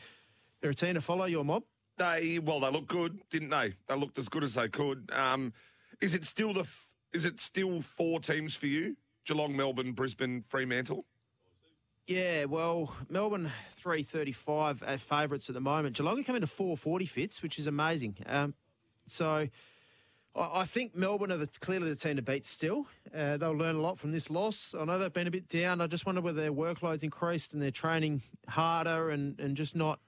they're 0.61 0.71
a 0.71 0.75
team 0.75 0.95
to 0.95 1.01
follow, 1.01 1.25
your 1.25 1.45
mob. 1.45 1.63
They 1.97 2.39
well, 2.39 2.59
they 2.59 2.69
looked 2.69 2.89
good, 2.89 3.19
didn't 3.29 3.49
they? 3.49 3.73
They 3.87 3.95
looked 3.95 4.19
as 4.19 4.29
good 4.29 4.43
as 4.43 4.53
they 4.53 4.67
could. 4.67 5.09
Um, 5.13 5.53
is 6.01 6.13
it 6.13 6.25
still 6.25 6.53
the? 6.53 6.69
Is 7.13 7.25
it 7.25 7.39
still 7.39 7.81
four 7.81 8.19
teams 8.19 8.55
for 8.55 8.67
you? 8.67 8.97
Geelong, 9.25 9.55
Melbourne, 9.55 9.93
Brisbane, 9.93 10.43
Fremantle. 10.47 11.05
Yeah, 12.07 12.45
well, 12.45 12.95
Melbourne 13.09 13.51
three 13.75 14.01
thirty 14.01 14.31
five 14.31 14.81
at 14.81 15.01
favourites 15.01 15.49
at 15.49 15.55
the 15.55 15.61
moment. 15.61 15.97
Geelong 15.97 16.17
are 16.19 16.23
coming 16.23 16.39
to 16.39 16.47
four 16.47 16.77
forty 16.77 17.05
fits, 17.05 17.43
which 17.43 17.59
is 17.59 17.67
amazing. 17.67 18.15
Um, 18.25 18.53
so 19.07 19.49
I 20.33 20.61
I 20.61 20.63
think 20.63 20.95
Melbourne 20.95 21.33
are 21.33 21.37
the, 21.37 21.49
clearly 21.59 21.89
the 21.89 21.97
team 21.97 22.15
to 22.15 22.21
beat 22.21 22.45
still. 22.45 22.87
Uh, 23.13 23.35
they'll 23.35 23.51
learn 23.51 23.75
a 23.75 23.81
lot 23.81 23.97
from 23.97 24.13
this 24.13 24.29
loss. 24.29 24.73
I 24.79 24.85
know 24.85 24.97
they've 24.97 25.11
been 25.11 25.27
a 25.27 25.31
bit 25.31 25.49
down. 25.49 25.81
I 25.81 25.87
just 25.87 26.05
wonder 26.05 26.21
whether 26.21 26.39
their 26.39 26.53
workload's 26.53 27.03
increased 27.03 27.53
and 27.53 27.61
they're 27.61 27.71
training 27.71 28.21
harder 28.47 29.09
and, 29.09 29.37
and 29.39 29.57
just 29.57 29.75
not 29.75 29.99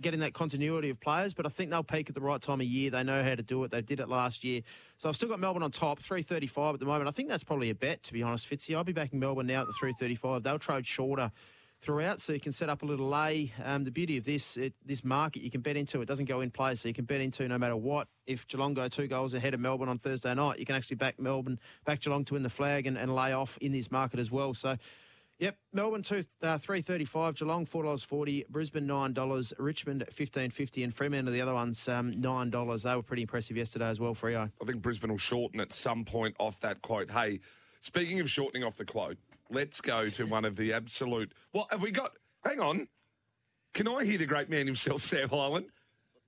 getting 0.00 0.20
that 0.20 0.34
continuity 0.34 0.90
of 0.90 1.00
players. 1.00 1.34
But 1.34 1.46
I 1.46 1.48
think 1.48 1.70
they'll 1.70 1.82
peak 1.82 2.08
at 2.08 2.14
the 2.14 2.20
right 2.20 2.40
time 2.40 2.60
of 2.60 2.66
year. 2.66 2.90
They 2.90 3.02
know 3.02 3.22
how 3.22 3.34
to 3.34 3.42
do 3.42 3.62
it. 3.64 3.70
They 3.70 3.82
did 3.82 4.00
it 4.00 4.08
last 4.08 4.44
year. 4.44 4.62
So 4.98 5.08
I've 5.08 5.16
still 5.16 5.28
got 5.28 5.40
Melbourne 5.40 5.62
on 5.62 5.70
top, 5.70 5.98
335 6.00 6.74
at 6.74 6.80
the 6.80 6.86
moment. 6.86 7.08
I 7.08 7.12
think 7.12 7.28
that's 7.28 7.44
probably 7.44 7.70
a 7.70 7.74
bet, 7.74 8.02
to 8.04 8.12
be 8.12 8.22
honest, 8.22 8.48
Fitzy. 8.48 8.76
I'll 8.76 8.84
be 8.84 8.92
backing 8.92 9.18
Melbourne 9.18 9.46
now 9.46 9.62
at 9.62 9.66
the 9.66 9.74
335. 9.74 10.42
They'll 10.42 10.58
trade 10.58 10.86
shorter 10.86 11.30
throughout, 11.80 12.20
so 12.20 12.32
you 12.32 12.40
can 12.40 12.52
set 12.52 12.68
up 12.68 12.82
a 12.82 12.86
little 12.86 13.08
lay. 13.08 13.52
Um, 13.64 13.84
the 13.84 13.90
beauty 13.90 14.16
of 14.16 14.24
this 14.24 14.56
it, 14.56 14.74
this 14.84 15.04
market, 15.04 15.42
you 15.42 15.50
can 15.50 15.60
bet 15.60 15.76
into. 15.76 16.00
It 16.00 16.06
doesn't 16.06 16.24
go 16.24 16.40
in 16.40 16.50
play, 16.50 16.74
so 16.74 16.88
you 16.88 16.94
can 16.94 17.04
bet 17.04 17.20
into 17.20 17.46
no 17.46 17.58
matter 17.58 17.76
what. 17.76 18.08
If 18.26 18.46
Geelong 18.48 18.74
go 18.74 18.88
two 18.88 19.06
goals 19.06 19.34
ahead 19.34 19.54
of 19.54 19.60
Melbourne 19.60 19.88
on 19.88 19.98
Thursday 19.98 20.34
night, 20.34 20.58
you 20.58 20.66
can 20.66 20.74
actually 20.74 20.96
back 20.96 21.20
Melbourne, 21.20 21.58
back 21.84 22.00
Geelong 22.00 22.24
to 22.26 22.34
win 22.34 22.42
the 22.42 22.50
flag 22.50 22.86
and, 22.86 22.98
and 22.98 23.14
lay 23.14 23.32
off 23.32 23.56
in 23.58 23.72
this 23.72 23.90
market 23.90 24.20
as 24.20 24.30
well. 24.30 24.54
So. 24.54 24.76
Yep, 25.38 25.56
Melbourne 25.72 26.02
two 26.02 26.24
uh, 26.42 26.58
three 26.58 26.80
thirty 26.80 27.04
five, 27.04 27.36
Geelong 27.36 27.64
four 27.64 27.84
dollars 27.84 28.02
forty, 28.02 28.44
Brisbane 28.50 28.86
nine 28.86 29.12
dollars, 29.12 29.52
Richmond 29.58 30.04
fifteen 30.12 30.50
fifty, 30.50 30.82
and 30.82 30.92
Fremantle 30.92 31.32
the 31.32 31.40
other 31.40 31.54
ones 31.54 31.86
um, 31.88 32.20
nine 32.20 32.50
dollars. 32.50 32.82
They 32.82 32.96
were 32.96 33.02
pretty 33.02 33.22
impressive 33.22 33.56
yesterday 33.56 33.88
as 33.88 34.00
well. 34.00 34.14
Freo. 34.14 34.50
I 34.60 34.64
think 34.64 34.82
Brisbane 34.82 35.10
will 35.10 35.18
shorten 35.18 35.60
at 35.60 35.72
some 35.72 36.04
point 36.04 36.34
off 36.40 36.58
that 36.60 36.82
quote. 36.82 37.10
Hey, 37.10 37.38
speaking 37.82 38.18
of 38.18 38.28
shortening 38.28 38.64
off 38.64 38.76
the 38.76 38.84
quote, 38.84 39.16
let's 39.48 39.80
go 39.80 40.06
to 40.06 40.26
one 40.26 40.44
of 40.44 40.56
the 40.56 40.72
absolute. 40.72 41.32
What 41.52 41.68
have 41.70 41.82
we 41.82 41.92
got? 41.92 42.12
Hang 42.44 42.58
on. 42.60 42.88
Can 43.74 43.86
I 43.86 44.04
hear 44.04 44.18
the 44.18 44.26
great 44.26 44.50
man 44.50 44.66
himself, 44.66 45.02
Sam 45.02 45.28
Hyland? 45.28 45.66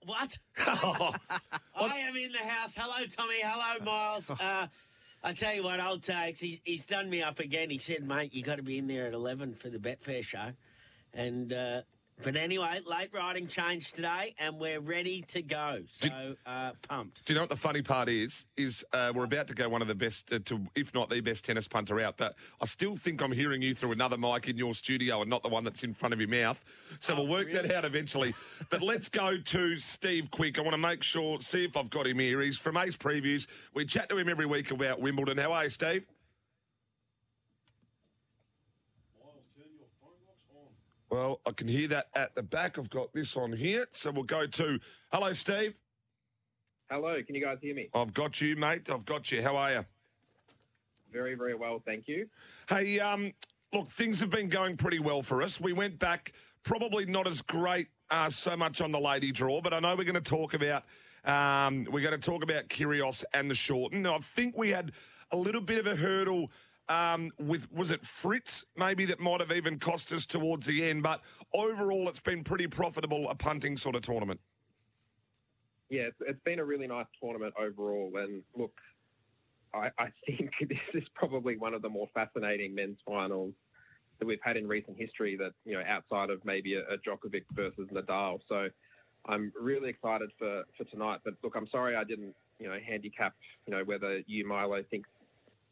What? 0.07 0.39
Oh, 0.67 1.13
I 1.75 1.99
am 1.99 2.17
in 2.17 2.31
the 2.33 2.39
house. 2.39 2.77
Hello, 2.77 3.05
Tommy. 3.07 3.41
Hello, 3.43 3.85
Miles. 3.85 4.31
Uh, 4.41 4.67
I 5.23 5.33
tell 5.35 5.55
you 5.55 5.63
what, 5.63 5.81
old 5.81 6.03
takes. 6.03 6.41
He's, 6.41 6.61
he's 6.65 6.87
done 6.87 7.11
me 7.11 7.23
up 7.23 7.41
again. 7.41 7.69
He 7.71 7.79
said, 7.79 8.03
"Mate, 8.03 8.33
you 8.33 8.43
got 8.43 8.57
to 8.57 8.63
be 8.63 8.79
in 8.79 8.87
there 8.87 9.07
at 9.07 9.13
eleven 9.13 9.55
for 9.55 9.69
the 9.69 9.79
Betfair 9.79 10.23
show." 10.23 10.53
And 11.13 11.53
uh, 11.53 11.83
but 12.23 12.37
anyway, 12.37 12.81
late 12.87 13.11
riding 13.13 13.47
changed 13.47 13.95
today, 13.95 14.35
and 14.39 14.59
we're 14.59 14.81
ready 14.81 15.23
to 15.29 15.43
go. 15.43 15.81
So 15.91 16.35
uh, 16.47 16.73
pumped. 16.89 17.25
Do 17.25 17.33
you 17.33 17.35
know 17.37 17.43
what 17.43 17.51
the 17.51 17.57
funny 17.57 17.83
part 17.83 18.09
is? 18.09 18.45
Is 18.57 18.85
uh, 18.93 19.13
we're 19.15 19.25
about 19.25 19.47
to 19.49 19.55
go 19.55 19.69
one 19.69 19.83
of 19.83 19.89
the 19.89 19.95
best, 19.95 20.33
uh, 20.33 20.39
to 20.47 20.61
if 20.75 20.95
not 20.95 21.11
the 21.11 21.21
best 21.21 21.45
tennis 21.45 21.67
punter 21.67 22.01
out. 22.01 22.17
But 22.17 22.35
I 22.61 22.67
still 22.67 22.97
think 22.97 23.23
I'm 23.23 23.33
hearing 23.33 23.63
you 23.63 23.75
through 23.75 23.93
another 23.93 24.19
mic 24.19 24.49
in 24.49 24.57
your 24.57 24.75
studio 24.75 25.21
and 25.23 25.31
not 25.31 25.43
the 25.43 25.49
one 25.49 25.65
that's 25.65 25.83
in 25.83 25.95
front 25.95 26.13
of 26.13 26.21
your 26.21 26.29
mouth. 26.29 26.63
So 27.01 27.15
we'll 27.15 27.29
work 27.29 27.53
that 27.53 27.71
out 27.73 27.85
eventually. 27.85 28.35
but 28.71 28.83
let's 28.83 29.09
go 29.09 29.37
to 29.37 29.79
Steve 29.79 30.31
Quick. 30.31 30.59
I 30.59 30.63
want 30.63 30.75
to 30.75 30.79
make 30.79 31.03
sure, 31.03 31.41
see 31.41 31.65
if 31.65 31.77
I've 31.77 31.91
got 31.91 32.07
him 32.07 32.19
here. 32.19 32.41
He's 32.41 32.59
from 32.59 32.77
Ace 32.77 32.97
Previews. 32.97 33.47
We 33.75 33.85
chat 33.85 34.09
to 34.11 34.19
him 34.19 34.29
every 34.29 34.47
week 34.47 34.71
about 34.71 35.01
Wimbledon. 35.01 35.39
How 35.39 35.53
are 35.53 35.65
you, 35.65 35.71
Steve? 35.71 36.05
Well, 41.11 41.41
I 41.45 41.51
can 41.51 41.67
hear 41.67 41.89
that 41.89 42.07
at 42.15 42.35
the 42.37 42.43
back. 42.43 42.79
I've 42.79 42.89
got 42.89 43.13
this 43.13 43.37
on 43.37 43.53
here. 43.53 43.87
So 43.91 44.13
we'll 44.13 44.23
go 44.23 44.47
to, 44.47 44.79
hello, 45.13 45.33
Steve. 45.33 45.75
Hello, 46.89 47.21
can 47.23 47.35
you 47.35 47.45
guys 47.45 47.59
hear 47.61 47.75
me? 47.75 47.89
I've 47.95 48.15
got 48.15 48.41
you, 48.41 48.55
mate. 48.57 48.89
I've 48.91 49.05
got 49.05 49.31
you. 49.33 49.43
How 49.43 49.57
are 49.57 49.73
you? 49.73 49.85
Very, 51.13 51.35
very 51.35 51.55
well, 51.55 51.83
thank 51.85 52.07
you. 52.07 52.29
Hey, 52.69 53.01
um, 53.01 53.33
look, 53.73 53.89
things 53.89 54.21
have 54.21 54.31
been 54.31 54.49
going 54.49 54.77
pretty 54.77 55.01
well 55.01 55.23
for 55.23 55.43
us. 55.43 55.61
We 55.61 55.73
went 55.73 55.99
back, 55.99 56.33
probably 56.63 57.07
not 57.07 57.27
as 57.27 57.43
great 57.43 57.89
uh, 58.11 58.31
so 58.31 58.57
much 58.57 58.81
on 58.81 58.93
the 58.93 59.01
lady 59.01 59.33
draw, 59.33 59.61
but 59.61 59.75
I 59.75 59.81
know 59.81 59.97
we're 59.97 60.05
going 60.05 60.15
to 60.15 60.21
talk 60.21 60.55
about 60.55 60.85
um, 61.25 61.87
we're 61.91 62.01
going 62.01 62.19
to 62.19 62.31
talk 62.31 62.43
about 62.43 62.69
Kyrgios 62.69 63.25
and 63.35 63.51
the 63.51 63.55
Shorten. 63.55 64.03
Now, 64.03 64.15
I 64.15 64.19
think 64.21 64.57
we 64.57 64.71
had 64.71 64.93
a 65.33 65.37
little 65.37 65.61
bit 65.61 65.79
of 65.79 65.87
a 65.87 65.95
hurdle 65.95 66.51
um, 66.91 67.31
with 67.39 67.73
was 67.73 67.93
it 67.93 68.05
Fritz 68.05 68.67
maybe 68.77 69.05
that 69.07 69.21
might 69.21 69.41
have 69.41 69.53
even 69.53 69.79
cost 69.79 70.13
us 70.13 70.27
towards 70.27 70.67
the 70.67 70.85
end, 70.85 71.05
but 71.05 71.21
overall 71.55 72.09
it's 72.09 72.21
been 72.21 72.43
pretty 72.43 72.67
profitable 72.67 73.31
a 73.31 73.35
punting 73.35 73.77
sort 73.77 73.95
of 73.95 74.03
tournament. 74.03 74.41
Yeah, 75.89 76.09
it's, 76.27 76.41
been 76.45 76.59
a 76.59 76.65
really 76.65 76.87
nice 76.87 77.07
tournament 77.21 77.55
overall. 77.59 78.13
And 78.17 78.43
look, 78.57 78.73
I, 79.73 79.91
I 79.99 80.09
think 80.27 80.51
this 80.69 80.79
is 80.95 81.05
probably 81.15 81.57
one 81.57 81.75
of 81.75 81.83
the 81.83 81.89
more 81.89 82.09
fascinating 82.13 82.75
men's 82.75 82.99
finals 83.07 83.55
that 84.19 84.27
we've 84.27 84.39
had 84.43 84.57
in 84.57 84.67
recent 84.67 84.99
history. 84.99 85.37
That 85.37 85.53
you 85.65 85.75
know, 85.75 85.83
outside 85.87 86.31
of 86.31 86.45
maybe 86.45 86.75
a, 86.75 86.81
a 86.81 86.99
Djokovic 86.99 87.45
versus 87.53 87.89
Nadal. 87.93 88.41
So 88.49 88.69
I'm 89.27 89.53
really 89.61 89.91
excited 89.91 90.31
for 90.39 90.65
for 90.77 90.85
tonight. 90.85 91.21
But 91.25 91.35
look, 91.45 91.55
I'm 91.57 91.69
sorry 91.69 91.95
I 91.95 92.03
didn't 92.03 92.35
you 92.59 92.69
know 92.69 92.79
handicap 92.85 93.35
you 93.67 93.75
know 93.75 93.85
whether 93.85 94.21
you 94.27 94.47
Milo 94.47 94.83
thinks 94.91 95.09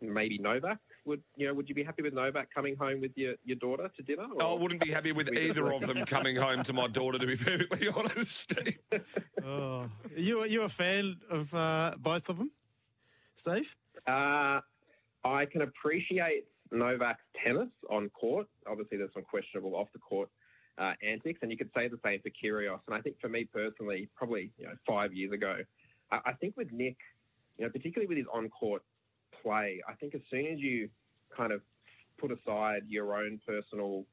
maybe 0.01 0.39
Novak 0.39 0.79
would 1.09 1.23
you 1.37 1.47
know 1.47 1.55
would 1.55 1.69
you 1.69 1.75
be 1.75 1.83
happy 1.83 2.03
with 2.03 2.15
Novak 2.15 2.55
coming 2.55 2.77
home 2.77 3.01
with 3.01 3.13
your, 3.17 3.35
your 3.45 3.57
daughter 3.57 3.91
to 3.97 4.03
dinner? 4.03 4.27
I 4.41 4.53
wouldn't 4.53 4.83
be 4.83 4.91
happy 4.91 5.13
with 5.13 5.33
either 5.37 5.73
of 5.73 5.83
them 5.83 6.05
coming 6.05 6.37
home 6.37 6.63
to 6.65 6.73
my 6.73 6.87
daughter, 6.87 7.19
to 7.19 7.27
be 7.27 7.37
perfectly 7.37 7.89
honest, 7.97 8.39
Steve. 8.39 8.79
Oh, 9.45 9.89
are 10.15 10.21
you 10.21 10.41
are 10.41 10.47
you 10.47 10.63
a 10.63 10.69
fan 10.69 11.17
of 11.31 11.53
uh, 11.55 11.95
both 11.99 12.29
of 12.29 12.39
them, 12.39 12.51
Steve? 13.37 13.75
Uh, 14.07 14.61
I 15.25 15.47
can 15.51 15.63
appreciate 15.63 16.45
Novak's 16.71 17.23
tennis 17.43 17.69
on 17.89 18.11
court. 18.11 18.47
Obviously, 18.69 18.99
there's 18.99 19.13
some 19.15 19.23
questionable 19.23 19.75
off 19.75 19.89
the 19.93 20.01
court 20.01 20.29
uh, 20.77 20.93
antics, 21.03 21.39
and 21.43 21.51
you 21.51 21.57
could 21.57 21.71
say 21.75 21.89
the 21.89 21.99
same 22.05 22.21
for 22.21 22.31
Kyrgios. 22.31 22.81
And 22.87 22.95
I 22.95 23.01
think 23.01 23.17
for 23.21 23.29
me 23.29 23.45
personally, 23.45 24.09
probably 24.17 24.51
you 24.59 24.67
know 24.67 24.75
five 24.87 25.15
years 25.15 25.33
ago, 25.33 25.59
I, 26.11 26.19
I 26.27 26.33
think 26.35 26.57
with 26.57 26.71
Nick, 26.73 26.97
you 27.57 27.65
know, 27.65 27.71
particularly 27.71 28.07
with 28.07 28.19
his 28.19 28.27
on 28.33 28.49
court 28.51 28.83
play, 29.43 29.81
I 29.89 29.95
think 29.95 30.15
as 30.15 30.21
soon 30.31 30.47
as 30.47 30.59
you 30.59 30.89
kind 31.37 31.53
of 31.53 31.61
put 32.19 32.31
aside 32.33 32.83
your 32.89 33.15
own 33.17 33.41
personal, 33.47 34.05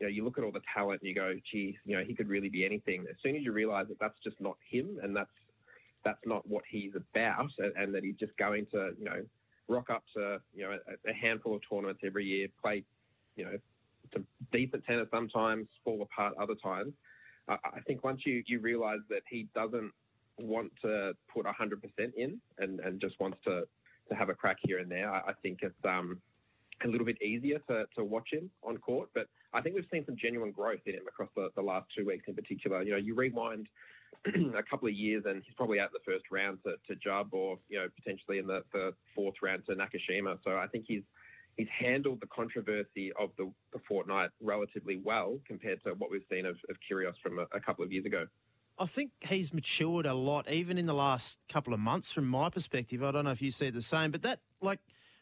you 0.00 0.06
know, 0.06 0.08
you 0.08 0.24
look 0.24 0.38
at 0.38 0.44
all 0.44 0.52
the 0.52 0.62
talent 0.74 1.00
and 1.02 1.08
you 1.08 1.14
go, 1.14 1.34
gee, 1.50 1.78
you 1.84 1.96
know, 1.96 2.04
he 2.04 2.14
could 2.14 2.28
really 2.28 2.48
be 2.48 2.64
anything. 2.64 3.04
As 3.08 3.16
soon 3.22 3.36
as 3.36 3.42
you 3.42 3.52
realise 3.52 3.88
that 3.88 3.98
that's 4.00 4.18
just 4.24 4.40
not 4.40 4.56
him 4.68 4.98
and 5.02 5.14
that's 5.14 5.30
that's 6.04 6.20
not 6.26 6.44
what 6.48 6.64
he's 6.68 6.92
about, 6.96 7.50
and, 7.58 7.72
and 7.76 7.94
that 7.94 8.02
he's 8.02 8.16
just 8.16 8.36
going 8.36 8.66
to, 8.72 8.90
you 8.98 9.04
know, 9.04 9.22
rock 9.68 9.88
up 9.88 10.02
to, 10.14 10.40
you 10.52 10.64
know, 10.64 10.72
a, 10.72 11.10
a 11.10 11.14
handful 11.14 11.54
of 11.54 11.62
tournaments 11.68 12.00
every 12.04 12.24
year, 12.24 12.48
play, 12.60 12.82
you 13.36 13.44
know, 13.44 13.56
some 14.12 14.26
decent 14.50 14.84
tennis 14.84 15.06
sometimes, 15.12 15.68
fall 15.84 16.02
apart 16.02 16.34
other 16.40 16.56
times. 16.62 16.92
I, 17.48 17.80
think 17.86 18.04
once 18.04 18.20
you 18.24 18.42
you 18.46 18.60
realise 18.60 19.00
that 19.10 19.22
he 19.28 19.48
doesn't 19.54 19.92
want 20.38 20.72
to 20.82 21.12
put 21.32 21.44
100% 21.44 21.80
in 22.16 22.40
and, 22.58 22.80
and 22.80 23.00
just 23.00 23.18
wants 23.20 23.38
to, 23.44 23.64
to 24.08 24.14
have 24.14 24.28
a 24.28 24.34
crack 24.34 24.58
here 24.62 24.78
and 24.78 24.90
there, 24.90 25.10
I, 25.10 25.18
I 25.18 25.32
think 25.42 25.60
it's 25.62 25.74
um, 25.84 26.20
a 26.84 26.88
little 26.88 27.06
bit 27.06 27.20
easier 27.22 27.58
to, 27.68 27.84
to 27.96 28.04
watch 28.04 28.28
him 28.32 28.50
on 28.62 28.78
court. 28.78 29.08
But 29.14 29.26
I 29.52 29.60
think 29.60 29.74
we've 29.74 29.86
seen 29.92 30.04
some 30.06 30.16
genuine 30.16 30.52
growth 30.52 30.80
in 30.86 30.94
him 30.94 31.06
across 31.08 31.30
the, 31.36 31.50
the 31.54 31.62
last 31.62 31.86
two 31.96 32.06
weeks 32.06 32.24
in 32.26 32.34
particular. 32.34 32.82
You 32.82 32.92
know, 32.92 32.96
you 32.98 33.14
rewind 33.14 33.68
a 34.26 34.62
couple 34.68 34.88
of 34.88 34.94
years 34.94 35.24
and 35.26 35.42
he's 35.44 35.54
probably 35.54 35.80
out 35.80 35.90
in 35.90 35.94
the 35.94 36.12
first 36.12 36.24
round 36.30 36.58
to, 36.64 36.74
to 36.94 37.10
or, 37.32 37.58
you 37.68 37.78
know, 37.78 37.86
potentially 37.96 38.38
in 38.38 38.46
the, 38.46 38.62
the 38.72 38.92
fourth 39.14 39.36
round 39.42 39.64
to 39.66 39.74
Nakashima. 39.74 40.38
So 40.44 40.56
I 40.56 40.66
think 40.66 40.84
he's 40.88 41.02
he's 41.56 41.68
handled 41.78 42.18
the 42.20 42.26
controversy 42.28 43.12
of 43.18 43.30
the, 43.36 43.50
the 43.72 43.78
fortnight 43.86 44.30
relatively 44.40 45.00
well 45.04 45.38
compared 45.46 45.82
to 45.84 45.90
what 45.90 46.10
we've 46.10 46.24
seen 46.30 46.46
of, 46.46 46.56
of 46.70 46.76
Kyrgios 46.90 47.14
from 47.22 47.38
a, 47.38 47.46
a 47.54 47.60
couple 47.60 47.84
of 47.84 47.92
years 47.92 48.06
ago. 48.06 48.26
I 48.78 48.86
think 48.86 49.10
he's 49.20 49.52
matured 49.52 50.06
a 50.06 50.14
lot, 50.14 50.50
even 50.50 50.78
in 50.78 50.86
the 50.86 50.94
last 50.94 51.38
couple 51.48 51.74
of 51.74 51.80
months, 51.80 52.10
from 52.10 52.26
my 52.26 52.48
perspective. 52.48 53.02
I 53.02 53.10
don't 53.10 53.24
know 53.24 53.30
if 53.30 53.42
you 53.42 53.50
see 53.50 53.70
the 53.70 53.82
same, 53.82 54.10
but 54.10 54.22
that, 54.22 54.40
like, 54.60 54.80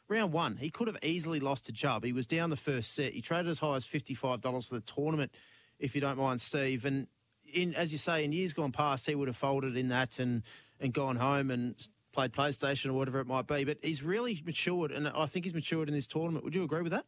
round 0.08 0.32
one, 0.32 0.56
he 0.56 0.70
could 0.70 0.86
have 0.88 0.96
easily 1.02 1.40
lost 1.40 1.66
to 1.66 1.72
Jubb. 1.72 2.04
He 2.04 2.12
was 2.12 2.26
down 2.26 2.50
the 2.50 2.56
first 2.56 2.94
set. 2.94 3.12
He 3.12 3.20
traded 3.20 3.48
as 3.48 3.58
high 3.58 3.76
as 3.76 3.84
$55 3.84 4.68
for 4.68 4.74
the 4.74 4.80
tournament, 4.80 5.32
if 5.78 5.94
you 5.94 6.00
don't 6.00 6.18
mind, 6.18 6.40
Steve. 6.40 6.84
And 6.84 7.06
in, 7.52 7.74
as 7.74 7.92
you 7.92 7.98
say, 7.98 8.24
in 8.24 8.32
years 8.32 8.52
gone 8.52 8.72
past, 8.72 9.06
he 9.06 9.14
would 9.14 9.28
have 9.28 9.36
folded 9.36 9.76
in 9.76 9.88
that 9.88 10.18
and, 10.18 10.42
and 10.80 10.92
gone 10.92 11.16
home 11.16 11.50
and 11.50 11.74
played 12.12 12.32
PlayStation 12.32 12.90
or 12.90 12.92
whatever 12.94 13.20
it 13.20 13.26
might 13.26 13.46
be. 13.46 13.64
But 13.64 13.78
he's 13.82 14.02
really 14.02 14.40
matured, 14.44 14.90
and 14.92 15.08
I 15.08 15.26
think 15.26 15.44
he's 15.44 15.54
matured 15.54 15.88
in 15.88 15.94
this 15.94 16.06
tournament. 16.06 16.44
Would 16.44 16.54
you 16.54 16.62
agree 16.62 16.82
with 16.82 16.92
that? 16.92 17.04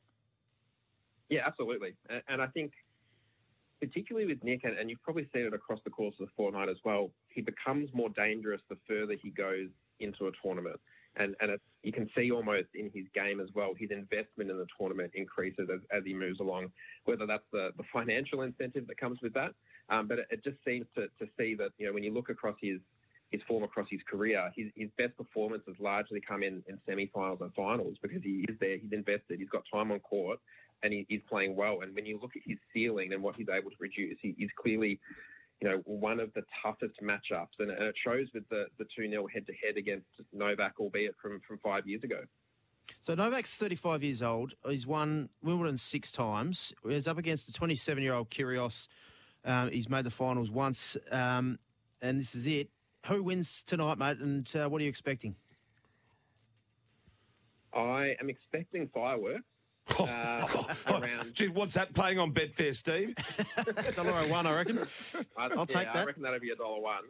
Yeah, 1.28 1.46
absolutely. 1.46 1.94
And 2.28 2.42
I 2.42 2.46
think, 2.48 2.72
particularly 3.82 4.28
with 4.28 4.44
Nick, 4.44 4.62
and, 4.62 4.78
and 4.78 4.88
you've 4.88 5.02
probably 5.02 5.28
seen 5.34 5.42
it 5.42 5.52
across 5.52 5.80
the 5.82 5.90
course 5.90 6.14
of 6.20 6.26
the 6.26 6.32
fortnight 6.36 6.68
as 6.68 6.76
well, 6.84 7.10
he 7.28 7.40
becomes 7.40 7.90
more 7.92 8.10
dangerous 8.10 8.60
the 8.70 8.76
further 8.86 9.16
he 9.20 9.30
goes 9.30 9.68
into 9.98 10.28
a 10.28 10.30
tournament. 10.40 10.78
And, 11.16 11.34
and 11.40 11.58
you 11.82 11.92
can 11.92 12.08
see 12.16 12.30
almost 12.30 12.68
in 12.74 12.90
his 12.94 13.06
game 13.12 13.40
as 13.40 13.48
well, 13.56 13.72
his 13.76 13.90
investment 13.90 14.50
in 14.50 14.56
the 14.56 14.68
tournament 14.78 15.10
increases 15.14 15.68
as, 15.68 15.80
as 15.90 16.04
he 16.06 16.14
moves 16.14 16.38
along, 16.38 16.70
whether 17.06 17.26
that's 17.26 17.44
the, 17.52 17.70
the 17.76 17.82
financial 17.92 18.42
incentive 18.42 18.86
that 18.86 18.98
comes 18.98 19.18
with 19.20 19.34
that. 19.34 19.52
Um, 19.90 20.06
but 20.06 20.20
it, 20.20 20.26
it 20.30 20.44
just 20.44 20.58
seems 20.64 20.86
to, 20.94 21.08
to 21.18 21.30
see 21.36 21.56
that, 21.56 21.70
you 21.76 21.86
know, 21.86 21.92
when 21.92 22.04
you 22.04 22.14
look 22.14 22.30
across 22.30 22.56
his, 22.62 22.78
his 23.30 23.42
form 23.48 23.64
across 23.64 23.88
his 23.90 24.00
career, 24.08 24.50
his, 24.56 24.68
his 24.76 24.90
best 24.96 25.16
performances 25.16 25.74
largely 25.80 26.20
come 26.20 26.44
in, 26.44 26.62
in 26.68 26.78
semi-finals 26.86 27.40
and 27.40 27.52
finals 27.54 27.96
because 28.00 28.22
he 28.22 28.46
is 28.48 28.56
there, 28.60 28.78
he's 28.78 28.92
invested, 28.92 29.40
he's 29.40 29.50
got 29.50 29.64
time 29.70 29.90
on 29.90 29.98
court, 29.98 30.38
and 30.82 30.92
he, 30.92 31.06
he's 31.08 31.22
playing 31.28 31.56
well. 31.56 31.80
And 31.82 31.94
when 31.94 32.06
you 32.06 32.18
look 32.20 32.36
at 32.36 32.42
his 32.44 32.58
ceiling 32.72 33.12
and 33.12 33.22
what 33.22 33.36
he's 33.36 33.48
able 33.48 33.70
to 33.70 33.76
produce, 33.76 34.18
he, 34.20 34.34
he's 34.38 34.50
clearly 34.60 35.00
you 35.62 35.68
know, 35.68 35.80
one 35.84 36.18
of 36.18 36.34
the 36.34 36.42
toughest 36.60 36.94
matchups, 37.00 37.60
and, 37.60 37.70
and 37.70 37.84
it 37.84 37.94
shows 38.04 38.26
with 38.34 38.48
the 38.48 38.66
the 38.78 38.84
two 38.96 39.08
0 39.08 39.28
head 39.32 39.46
to 39.46 39.52
head 39.54 39.76
against 39.76 40.06
Novak, 40.32 40.74
albeit 40.80 41.14
from 41.22 41.40
from 41.46 41.58
five 41.58 41.86
years 41.86 42.02
ago. 42.02 42.18
So 43.00 43.14
Novak's 43.14 43.54
35 43.54 44.02
years 44.02 44.22
old. 44.22 44.54
He's 44.68 44.88
won 44.88 45.28
Wimbledon 45.40 45.78
six 45.78 46.10
times. 46.10 46.72
He's 46.84 47.06
up 47.06 47.16
against 47.16 47.48
a 47.48 47.52
27 47.52 48.02
year 48.02 48.14
old 48.14 48.28
Kyrgios. 48.28 48.88
Um, 49.44 49.70
he's 49.70 49.88
made 49.88 50.04
the 50.04 50.10
finals 50.10 50.50
once, 50.50 50.96
um, 51.12 51.60
and 52.00 52.18
this 52.18 52.34
is 52.34 52.46
it. 52.48 52.68
Who 53.06 53.22
wins 53.22 53.62
tonight, 53.62 53.98
mate? 53.98 54.18
And 54.18 54.50
uh, 54.56 54.68
what 54.68 54.80
are 54.80 54.84
you 54.84 54.88
expecting? 54.88 55.36
I 57.72 58.16
am 58.20 58.28
expecting 58.28 58.88
fireworks. 58.92 59.44
Uh, 59.98 60.46
around 60.88 61.34
Gee, 61.34 61.48
what's 61.48 61.74
that 61.74 61.92
playing 61.92 62.18
on 62.18 62.32
Betfair, 62.32 62.74
Steve? 62.74 63.14
Dollar 63.94 64.12
one, 64.28 64.46
I 64.46 64.54
reckon. 64.54 64.86
I, 65.36 65.48
I'll 65.56 65.66
take 65.66 65.86
that. 65.86 65.96
I 65.96 66.04
reckon 66.04 66.22
that'll 66.22 66.40
be 66.40 66.50
a 66.50 66.56
dollar 66.56 66.80
one. 66.80 67.04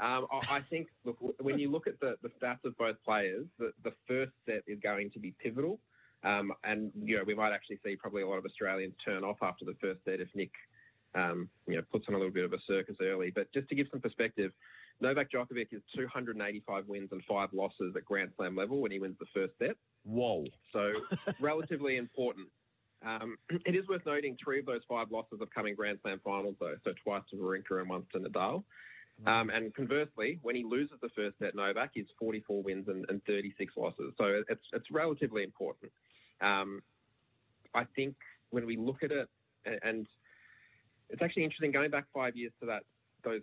Um, 0.00 0.26
I, 0.32 0.56
I 0.56 0.60
think, 0.60 0.88
look, 1.04 1.16
when 1.38 1.58
you 1.58 1.70
look 1.70 1.86
at 1.86 2.00
the, 2.00 2.16
the 2.22 2.30
stats 2.30 2.64
of 2.64 2.76
both 2.76 2.96
players, 3.04 3.46
the, 3.58 3.72
the 3.84 3.92
first 4.08 4.32
set 4.46 4.62
is 4.66 4.80
going 4.80 5.10
to 5.12 5.18
be 5.18 5.32
pivotal. 5.42 5.78
Um, 6.24 6.52
and, 6.64 6.90
you 7.02 7.16
know, 7.16 7.24
we 7.24 7.34
might 7.34 7.52
actually 7.52 7.78
see 7.84 7.96
probably 7.96 8.22
a 8.22 8.26
lot 8.26 8.38
of 8.38 8.44
Australians 8.44 8.94
turn 9.04 9.22
off 9.22 9.36
after 9.42 9.64
the 9.64 9.74
first 9.80 10.00
set 10.04 10.20
if 10.20 10.28
Nick, 10.34 10.50
um, 11.14 11.48
you 11.66 11.76
know, 11.76 11.82
puts 11.92 12.06
on 12.08 12.14
a 12.14 12.18
little 12.18 12.32
bit 12.32 12.44
of 12.44 12.52
a 12.52 12.58
circus 12.66 12.96
early. 13.00 13.30
But 13.30 13.52
just 13.52 13.68
to 13.68 13.74
give 13.74 13.86
some 13.90 14.00
perspective, 14.00 14.52
Novak 15.00 15.30
Djokovic 15.30 15.68
is 15.72 15.82
285 15.96 16.86
wins 16.86 17.08
and 17.12 17.22
five 17.28 17.50
losses 17.52 17.94
at 17.96 18.04
Grand 18.04 18.30
Slam 18.36 18.56
level 18.56 18.80
when 18.80 18.92
he 18.92 18.98
wins 18.98 19.16
the 19.18 19.26
first 19.34 19.52
set. 19.58 19.76
Whoa. 20.04 20.44
So 20.72 20.92
relatively 21.40 21.96
important. 21.96 22.48
Um, 23.04 23.36
it 23.66 23.74
is 23.74 23.86
worth 23.88 24.06
noting 24.06 24.36
three 24.42 24.60
of 24.60 24.66
those 24.66 24.82
five 24.88 25.10
losses 25.10 25.38
have 25.40 25.50
come 25.50 25.66
in 25.66 25.74
Grand 25.74 25.98
Slam 26.02 26.20
finals, 26.24 26.56
though. 26.60 26.76
So 26.84 26.92
twice 27.02 27.22
to 27.30 27.36
Wawrinka 27.36 27.80
and 27.80 27.88
once 27.88 28.06
to 28.12 28.18
Nadal. 28.18 28.64
Um, 29.26 29.48
and 29.50 29.72
conversely, 29.74 30.40
when 30.42 30.56
he 30.56 30.64
loses 30.64 30.96
the 31.00 31.08
first 31.14 31.38
set, 31.38 31.54
Novak 31.54 31.92
is 31.94 32.06
44 32.18 32.62
wins 32.62 32.88
and, 32.88 33.06
and 33.08 33.24
36 33.24 33.72
losses. 33.76 34.12
So 34.18 34.42
it's 34.48 34.64
it's 34.72 34.90
relatively 34.90 35.44
important. 35.44 35.92
Um, 36.40 36.82
I 37.74 37.84
think 37.96 38.16
when 38.50 38.66
we 38.66 38.76
look 38.76 39.02
at 39.02 39.12
it, 39.12 39.28
and, 39.64 39.78
and 39.82 40.06
it's 41.10 41.22
actually 41.22 41.44
interesting 41.44 41.72
going 41.72 41.90
back 41.90 42.06
five 42.12 42.36
years 42.36 42.52
to 42.60 42.66
that 42.66 42.82
those 43.22 43.40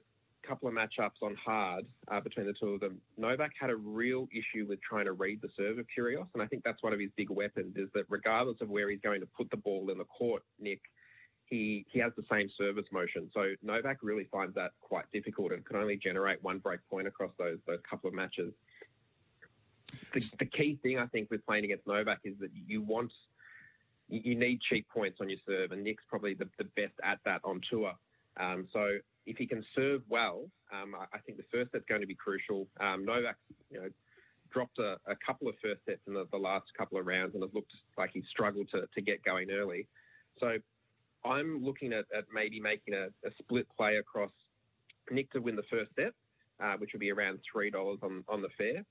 couple 0.48 0.68
of 0.68 0.74
matchups 0.74 1.22
on 1.22 1.36
hard 1.36 1.86
uh, 2.10 2.20
between 2.20 2.46
the 2.46 2.54
two 2.60 2.70
of 2.70 2.80
them. 2.80 3.00
Novak 3.18 3.52
had 3.60 3.70
a 3.70 3.76
real 3.76 4.28
issue 4.32 4.66
with 4.68 4.80
trying 4.82 5.06
to 5.06 5.14
read 5.14 5.42
the 5.42 5.50
serve 5.56 5.78
of 5.78 5.86
Kyrgios, 5.96 6.28
and 6.34 6.42
I 6.42 6.48
think 6.48 6.64
that's 6.64 6.82
one 6.82 6.94
of 6.94 7.00
his 7.00 7.10
big 7.16 7.30
weapons. 7.30 7.76
Is 7.78 7.90
that 7.94 8.06
regardless 8.10 8.58
of 8.62 8.70
where 8.70 8.90
he's 8.90 9.02
going 9.02 9.22
to 9.22 9.28
put 9.28 9.50
the 9.52 9.58
ball 9.58 9.90
in 9.92 9.98
the 9.98 10.06
court, 10.06 10.44
Nick, 10.60 10.82
he 11.46 11.86
he 11.92 12.00
has 12.00 12.12
the 12.16 12.24
same 12.32 12.50
service 12.58 12.86
motion. 12.92 13.30
So 13.34 13.54
Novak 13.62 13.98
really 14.02 14.28
finds 14.32 14.56
that 14.56 14.72
quite 14.82 15.06
difficult 15.14 15.52
and 15.52 15.66
can 15.66 15.76
only 15.76 15.98
generate 15.98 16.44
one 16.44 16.60
break 16.60 16.80
point 16.90 17.08
across 17.08 17.32
those 17.38 17.58
those 17.68 17.80
couple 17.88 18.08
of 18.08 18.14
matches. 18.14 18.54
The, 20.14 20.32
the 20.40 20.46
key 20.46 20.80
thing 20.82 20.98
I 20.98 21.08
think 21.08 21.30
with 21.30 21.46
playing 21.46 21.66
against 21.66 21.86
Novak 21.86 22.20
is 22.24 22.36
that 22.40 22.50
you 22.54 22.82
want 22.82 23.12
you 24.12 24.36
need 24.36 24.60
cheap 24.62 24.88
points 24.90 25.18
on 25.22 25.30
your 25.30 25.40
serve, 25.48 25.72
and 25.72 25.84
Nick's 25.84 26.04
probably 26.10 26.34
the, 26.34 26.48
the 26.58 26.66
best 26.76 26.94
at 27.04 27.20
that 27.26 27.42
on 27.44 27.62
tour. 27.70 27.94
Um, 28.38 28.68
so 28.72 28.98
if 29.26 29.38
he 29.38 29.48
can 29.48 29.64
serve 29.76 30.02
well, 30.10 30.50
um, 30.72 30.94
I, 30.96 31.18
I 31.18 31.20
think 31.20 31.38
the 31.38 31.46
first 31.52 31.72
set's 31.72 31.86
going 31.88 32.02
to 32.02 32.08
be 32.08 32.16
crucial. 32.16 32.68
Um, 32.80 33.06
Novak, 33.06 33.38
you 33.70 33.80
know, 33.80 33.90
dropped 34.52 34.80
a, 34.80 34.98
a 35.08 35.16
couple 35.26 35.48
of 35.48 35.56
first 35.64 35.82
sets 35.86 36.02
in 36.08 36.14
the, 36.14 36.26
the 36.32 36.38
last 36.38 36.66
couple 36.78 37.00
of 37.00 37.06
rounds, 37.06 37.36
and 37.36 37.44
it 37.44 37.54
looked 37.54 37.72
like 37.98 38.12
he 38.14 38.24
struggled 38.30 38.68
to, 38.72 38.84
to 38.94 39.02
get 39.02 39.24
going 39.24 39.50
early. 39.52 39.88
So 40.40 40.58
I'm 41.26 41.64
looking 41.64 41.94
at, 41.94 42.06
at 42.16 42.26
maybe 42.34 42.60
making 42.60 42.94
a, 42.94 43.08
a 43.26 43.32
split 43.40 43.68
play 43.76 43.98
across 43.98 44.32
Nick 45.10 45.32
to 45.32 45.40
win 45.40 45.56
the 45.56 45.64
first 45.70 45.92
set, 45.96 46.14
uh, 46.64 46.76
which 46.78 46.92
would 46.94 47.00
be 47.00 47.12
around 47.12 47.40
three 47.52 47.70
dollars 47.70 48.00
on 48.04 48.24
on 48.28 48.42
the 48.42 48.50
fair. 48.58 48.84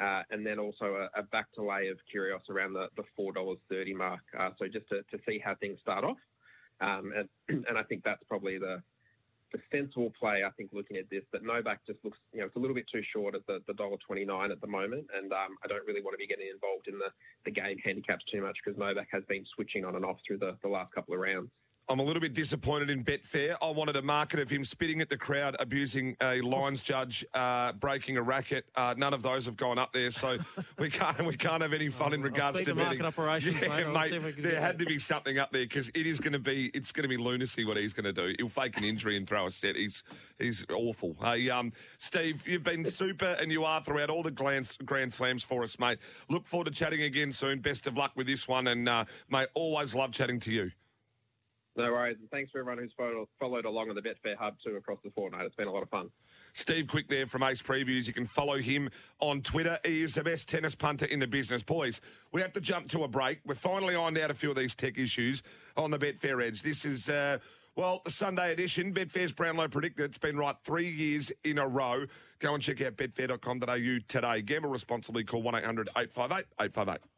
Uh, 0.00 0.22
and 0.30 0.44
then 0.46 0.58
also 0.58 0.96
a, 1.14 1.20
a 1.20 1.22
back 1.24 1.52
to 1.52 1.62
lay 1.62 1.88
of 1.88 1.98
Kyrgios 2.12 2.48
around 2.48 2.72
the, 2.72 2.86
the 2.96 3.02
four 3.14 3.32
dollars 3.32 3.58
thirty 3.68 3.92
mark. 3.92 4.22
Uh, 4.38 4.50
so 4.58 4.66
just 4.66 4.88
to, 4.88 5.02
to 5.10 5.22
see 5.28 5.38
how 5.38 5.54
things 5.54 5.78
start 5.82 6.02
off, 6.02 6.16
um, 6.80 7.12
and 7.14 7.28
and 7.68 7.76
I 7.76 7.82
think 7.82 8.02
that's 8.02 8.22
probably 8.26 8.58
the 8.58 8.82
the 9.52 9.58
sensible 9.70 10.10
play. 10.18 10.42
I 10.46 10.50
think 10.56 10.70
looking 10.72 10.96
at 10.96 11.10
this, 11.10 11.24
that 11.32 11.44
Novak 11.44 11.84
just 11.86 11.98
looks, 12.04 12.16
you 12.32 12.40
know, 12.40 12.46
it's 12.46 12.56
a 12.56 12.58
little 12.58 12.74
bit 12.74 12.86
too 12.90 13.02
short 13.12 13.34
at 13.34 13.46
the 13.46 13.60
the 13.66 13.74
dollar 13.74 13.98
twenty 14.06 14.24
nine 14.24 14.50
at 14.50 14.62
the 14.62 14.66
moment, 14.66 15.06
and 15.14 15.30
um, 15.32 15.58
I 15.62 15.68
don't 15.68 15.86
really 15.86 16.02
want 16.02 16.14
to 16.14 16.18
be 16.18 16.26
getting 16.26 16.48
involved 16.52 16.88
in 16.88 16.98
the 16.98 17.12
the 17.44 17.50
game 17.50 17.76
handicaps 17.84 18.24
too 18.32 18.40
much 18.40 18.56
because 18.64 18.78
Novak 18.78 19.08
has 19.12 19.24
been 19.28 19.44
switching 19.54 19.84
on 19.84 19.94
and 19.94 20.06
off 20.06 20.16
through 20.26 20.38
the, 20.38 20.56
the 20.62 20.68
last 20.68 20.92
couple 20.94 21.12
of 21.12 21.20
rounds. 21.20 21.50
I'm 21.88 21.98
a 21.98 22.02
little 22.02 22.20
bit 22.20 22.32
disappointed 22.32 22.90
in 22.90 23.04
Betfair. 23.04 23.56
I 23.60 23.70
wanted 23.70 23.96
a 23.96 24.02
market 24.02 24.40
of 24.40 24.48
him 24.48 24.64
spitting 24.64 25.00
at 25.00 25.10
the 25.10 25.18
crowd, 25.18 25.56
abusing 25.58 26.16
a 26.22 26.40
lines 26.40 26.82
judge, 26.82 27.24
uh, 27.34 27.72
breaking 27.72 28.16
a 28.16 28.22
racket. 28.22 28.64
Uh, 28.76 28.94
none 28.96 29.12
of 29.12 29.22
those 29.22 29.46
have 29.46 29.56
gone 29.56 29.78
up 29.78 29.92
there, 29.92 30.10
so 30.10 30.38
we 30.78 30.88
can't 30.88 31.24
we 31.26 31.36
can't 31.36 31.60
have 31.60 31.72
any 31.72 31.88
fun 31.88 32.12
in 32.12 32.22
regards 32.22 32.60
to 32.60 32.64
to 32.66 32.74
market 32.74 32.90
betting. 32.90 33.06
operations, 33.06 33.60
yeah, 33.60 33.90
mate. 33.92 34.12
Mate, 34.12 34.34
there 34.38 34.60
had 34.60 34.78
that. 34.78 34.84
to 34.84 34.86
be 34.86 34.98
something 34.98 35.38
up 35.38 35.52
there 35.52 35.64
because 35.64 35.88
it 35.88 36.06
is 36.06 36.20
going 36.20 36.32
to 36.32 36.38
be 36.38 36.70
it's 36.72 36.92
going 36.92 37.02
to 37.02 37.08
be 37.08 37.16
lunacy 37.16 37.64
what 37.64 37.76
he's 37.76 37.92
going 37.92 38.04
to 38.04 38.12
do. 38.12 38.34
He'll 38.38 38.48
fake 38.48 38.78
an 38.78 38.84
injury 38.84 39.16
and 39.16 39.26
throw 39.26 39.46
a 39.46 39.50
set. 39.50 39.76
He's 39.76 40.04
he's 40.38 40.64
awful. 40.70 41.16
Hey, 41.20 41.50
um, 41.50 41.72
Steve, 41.98 42.46
you've 42.46 42.64
been 42.64 42.84
super, 42.84 43.36
and 43.40 43.50
you 43.50 43.64
are 43.64 43.82
throughout 43.82 44.08
all 44.08 44.22
the 44.22 44.30
Grand, 44.30 44.76
Grand 44.84 45.12
Slams 45.12 45.42
for 45.42 45.62
us, 45.62 45.78
mate. 45.78 45.98
Look 46.30 46.46
forward 46.46 46.66
to 46.66 46.70
chatting 46.70 47.02
again 47.02 47.32
soon. 47.32 47.58
Best 47.58 47.86
of 47.86 47.96
luck 47.96 48.12
with 48.14 48.26
this 48.26 48.46
one, 48.46 48.68
and 48.68 48.88
uh, 48.88 49.04
mate, 49.28 49.48
always 49.54 49.94
love 49.94 50.12
chatting 50.12 50.38
to 50.40 50.52
you. 50.52 50.70
No 51.74 51.90
worries, 51.90 52.18
and 52.20 52.30
thanks 52.30 52.50
for 52.50 52.58
everyone 52.58 52.82
who's 52.82 52.92
followed, 52.94 53.26
followed 53.40 53.64
along 53.64 53.88
on 53.88 53.94
the 53.94 54.02
Betfair 54.02 54.36
Hub 54.38 54.56
too 54.62 54.76
across 54.76 54.98
the 55.02 55.10
fortnight. 55.10 55.46
It's 55.46 55.54
been 55.54 55.68
a 55.68 55.72
lot 55.72 55.82
of 55.82 55.88
fun. 55.88 56.10
Steve 56.52 56.86
Quick 56.86 57.08
there 57.08 57.26
from 57.26 57.42
Ace 57.42 57.62
Previews. 57.62 58.06
You 58.06 58.12
can 58.12 58.26
follow 58.26 58.58
him 58.58 58.90
on 59.20 59.40
Twitter. 59.40 59.78
He 59.82 60.02
is 60.02 60.14
the 60.14 60.22
best 60.22 60.48
tennis 60.48 60.74
punter 60.74 61.06
in 61.06 61.18
the 61.18 61.26
business. 61.26 61.62
Boys, 61.62 62.02
we 62.30 62.42
have 62.42 62.52
to 62.52 62.60
jump 62.60 62.90
to 62.90 63.04
a 63.04 63.08
break. 63.08 63.40
We've 63.46 63.56
finally 63.56 63.96
ironed 63.96 64.18
out 64.18 64.30
a 64.30 64.34
few 64.34 64.50
of 64.50 64.56
these 64.56 64.74
tech 64.74 64.98
issues 64.98 65.42
on 65.76 65.90
the 65.90 65.98
Betfair 65.98 66.46
Edge. 66.46 66.60
This 66.60 66.84
is, 66.84 67.08
uh, 67.08 67.38
well, 67.74 68.02
the 68.04 68.10
Sunday 68.10 68.52
edition. 68.52 68.92
Betfair's 68.92 69.32
Brownlow 69.32 69.68
Predictor. 69.68 70.04
It's 70.04 70.18
been 70.18 70.36
right 70.36 70.56
three 70.64 70.90
years 70.90 71.32
in 71.42 71.58
a 71.58 71.66
row. 71.66 72.04
Go 72.40 72.52
and 72.52 72.62
check 72.62 72.82
out 72.82 72.96
betfair.com.au 72.96 73.98
today. 74.08 74.42
Gamble 74.42 74.68
responsibly. 74.68 75.24
Call 75.24 75.40
1 75.40 75.54
800 75.54 75.88
858 75.96 76.44
858. 76.60 77.11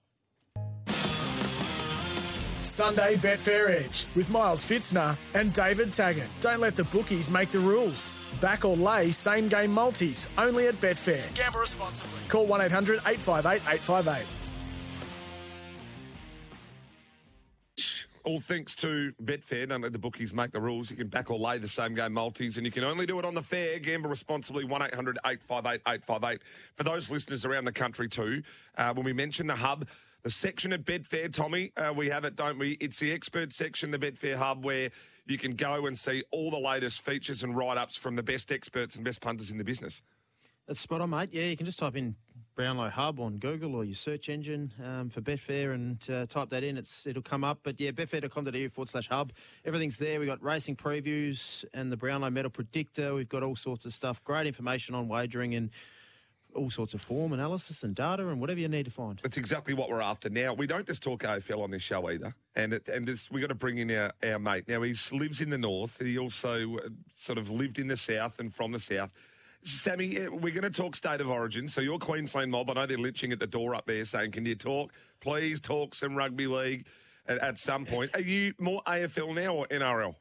Sunday 2.64 3.16
Betfair 3.16 3.70
Edge 3.70 4.06
with 4.14 4.30
Miles 4.30 4.62
Fitzner 4.62 5.16
and 5.34 5.52
David 5.52 5.92
Taggart. 5.92 6.28
Don't 6.40 6.60
let 6.60 6.76
the 6.76 6.84
bookies 6.84 7.30
make 7.30 7.50
the 7.50 7.58
rules. 7.58 8.12
Back 8.40 8.64
or 8.64 8.76
lay 8.76 9.12
same 9.12 9.48
game 9.48 9.72
multis 9.72 10.28
only 10.38 10.66
at 10.68 10.80
Betfair. 10.80 11.34
Gamble 11.34 11.60
responsibly. 11.60 12.20
Call 12.28 12.46
1 12.46 12.60
800 12.62 13.00
858 13.06 13.62
858. 13.74 14.26
All 18.24 18.40
thanks 18.40 18.74
to 18.76 19.12
Betfair. 19.22 19.68
Don't 19.68 19.82
let 19.82 19.92
the 19.92 19.98
bookies 19.98 20.32
make 20.32 20.50
the 20.50 20.60
rules. 20.60 20.90
You 20.90 20.96
can 20.96 21.08
back 21.08 21.30
or 21.30 21.38
lay 21.38 21.58
the 21.58 21.68
same 21.68 21.94
game 21.94 22.14
multis, 22.14 22.56
and 22.56 22.64
you 22.64 22.72
can 22.72 22.82
only 22.82 23.04
do 23.04 23.18
it 23.18 23.26
on 23.26 23.34
the 23.34 23.42
fair. 23.42 23.78
Gamble 23.78 24.08
responsibly. 24.08 24.64
1 24.64 24.80
800 24.80 25.18
858 25.26 25.82
858. 25.86 26.40
For 26.74 26.84
those 26.84 27.10
listeners 27.10 27.44
around 27.44 27.66
the 27.66 27.72
country, 27.72 28.08
too, 28.08 28.42
uh, 28.78 28.94
when 28.94 29.04
we 29.04 29.12
mention 29.12 29.46
the 29.46 29.54
hub, 29.54 29.86
the 30.24 30.30
section 30.30 30.72
at 30.72 30.84
Betfair, 30.84 31.30
Tommy, 31.30 31.70
uh, 31.76 31.92
we 31.94 32.08
have 32.08 32.24
it, 32.24 32.34
don't 32.34 32.58
we? 32.58 32.72
It's 32.80 32.98
the 32.98 33.12
expert 33.12 33.52
section, 33.52 33.90
the 33.90 33.98
Betfair 33.98 34.36
hub, 34.36 34.64
where 34.64 34.88
you 35.26 35.36
can 35.36 35.52
go 35.52 35.86
and 35.86 35.96
see 35.96 36.24
all 36.30 36.50
the 36.50 36.58
latest 36.58 37.02
features 37.02 37.42
and 37.42 37.54
write 37.54 37.76
ups 37.76 37.96
from 37.96 38.16
the 38.16 38.22
best 38.22 38.50
experts 38.50 38.96
and 38.96 39.04
best 39.04 39.20
punters 39.20 39.50
in 39.50 39.58
the 39.58 39.64
business. 39.64 40.00
That's 40.66 40.80
spot 40.80 41.02
on, 41.02 41.10
mate. 41.10 41.28
Yeah, 41.30 41.42
you 41.42 41.58
can 41.58 41.66
just 41.66 41.78
type 41.78 41.94
in 41.94 42.16
Brownlow 42.56 42.88
Hub 42.88 43.20
on 43.20 43.36
Google 43.36 43.74
or 43.74 43.84
your 43.84 43.94
search 43.94 44.30
engine 44.30 44.72
um, 44.82 45.10
for 45.10 45.20
Betfair 45.20 45.74
and 45.74 45.98
uh, 46.08 46.24
type 46.24 46.48
that 46.48 46.64
in. 46.64 46.78
It's 46.78 47.06
it'll 47.06 47.20
come 47.20 47.44
up. 47.44 47.58
But 47.62 47.78
yeah, 47.78 47.90
betfair.com.au 47.90 48.68
forward 48.70 48.88
slash 48.88 49.08
hub. 49.08 49.32
Everything's 49.66 49.98
there. 49.98 50.18
We've 50.18 50.28
got 50.28 50.42
racing 50.42 50.76
previews 50.76 51.66
and 51.74 51.92
the 51.92 51.98
Brownlow 51.98 52.30
Medal 52.30 52.50
Predictor. 52.50 53.14
We've 53.14 53.28
got 53.28 53.42
all 53.42 53.56
sorts 53.56 53.84
of 53.84 53.92
stuff. 53.92 54.24
Great 54.24 54.46
information 54.46 54.94
on 54.94 55.06
wagering 55.06 55.54
and 55.54 55.68
all 56.54 56.70
sorts 56.70 56.94
of 56.94 57.00
form 57.00 57.32
analysis 57.32 57.82
and 57.82 57.94
data 57.94 58.28
and 58.28 58.40
whatever 58.40 58.60
you 58.60 58.68
need 58.68 58.84
to 58.84 58.90
find. 58.90 59.20
That's 59.22 59.36
exactly 59.36 59.74
what 59.74 59.88
we're 59.88 60.00
after. 60.00 60.28
Now, 60.30 60.54
we 60.54 60.66
don't 60.66 60.86
just 60.86 61.02
talk 61.02 61.22
AFL 61.22 61.62
on 61.62 61.70
this 61.70 61.82
show 61.82 62.08
either, 62.10 62.34
and 62.54 62.72
it, 62.72 62.88
and 62.88 63.08
it's, 63.08 63.30
we 63.30 63.40
got 63.40 63.48
to 63.48 63.54
bring 63.54 63.78
in 63.78 63.90
our, 63.90 64.12
our 64.22 64.38
mate. 64.38 64.68
Now, 64.68 64.82
he 64.82 64.94
lives 65.12 65.40
in 65.40 65.50
the 65.50 65.58
north. 65.58 66.00
He 66.00 66.18
also 66.18 66.76
uh, 66.78 66.88
sort 67.14 67.38
of 67.38 67.50
lived 67.50 67.78
in 67.78 67.86
the 67.86 67.96
south 67.96 68.38
and 68.38 68.54
from 68.54 68.72
the 68.72 68.80
south. 68.80 69.10
Sammy, 69.62 70.20
uh, 70.20 70.30
we're 70.30 70.52
going 70.52 70.62
to 70.62 70.70
talk 70.70 70.94
state 70.94 71.20
of 71.20 71.28
origin. 71.28 71.68
So 71.68 71.80
your 71.80 71.98
Queensland 71.98 72.50
mob, 72.50 72.70
I 72.70 72.74
know 72.74 72.86
they're 72.86 72.98
lynching 72.98 73.32
at 73.32 73.40
the 73.40 73.46
door 73.46 73.74
up 73.74 73.86
there 73.86 74.04
saying, 74.04 74.32
can 74.32 74.44
you 74.44 74.54
talk? 74.54 74.92
Please 75.20 75.58
talk 75.60 75.94
some 75.94 76.14
rugby 76.14 76.46
league 76.46 76.86
at, 77.26 77.38
at 77.38 77.58
some 77.58 77.86
point. 77.86 78.10
Are 78.14 78.20
you 78.20 78.52
more 78.58 78.82
AFL 78.86 79.34
now 79.34 79.54
or 79.54 79.66
NRL? 79.68 80.14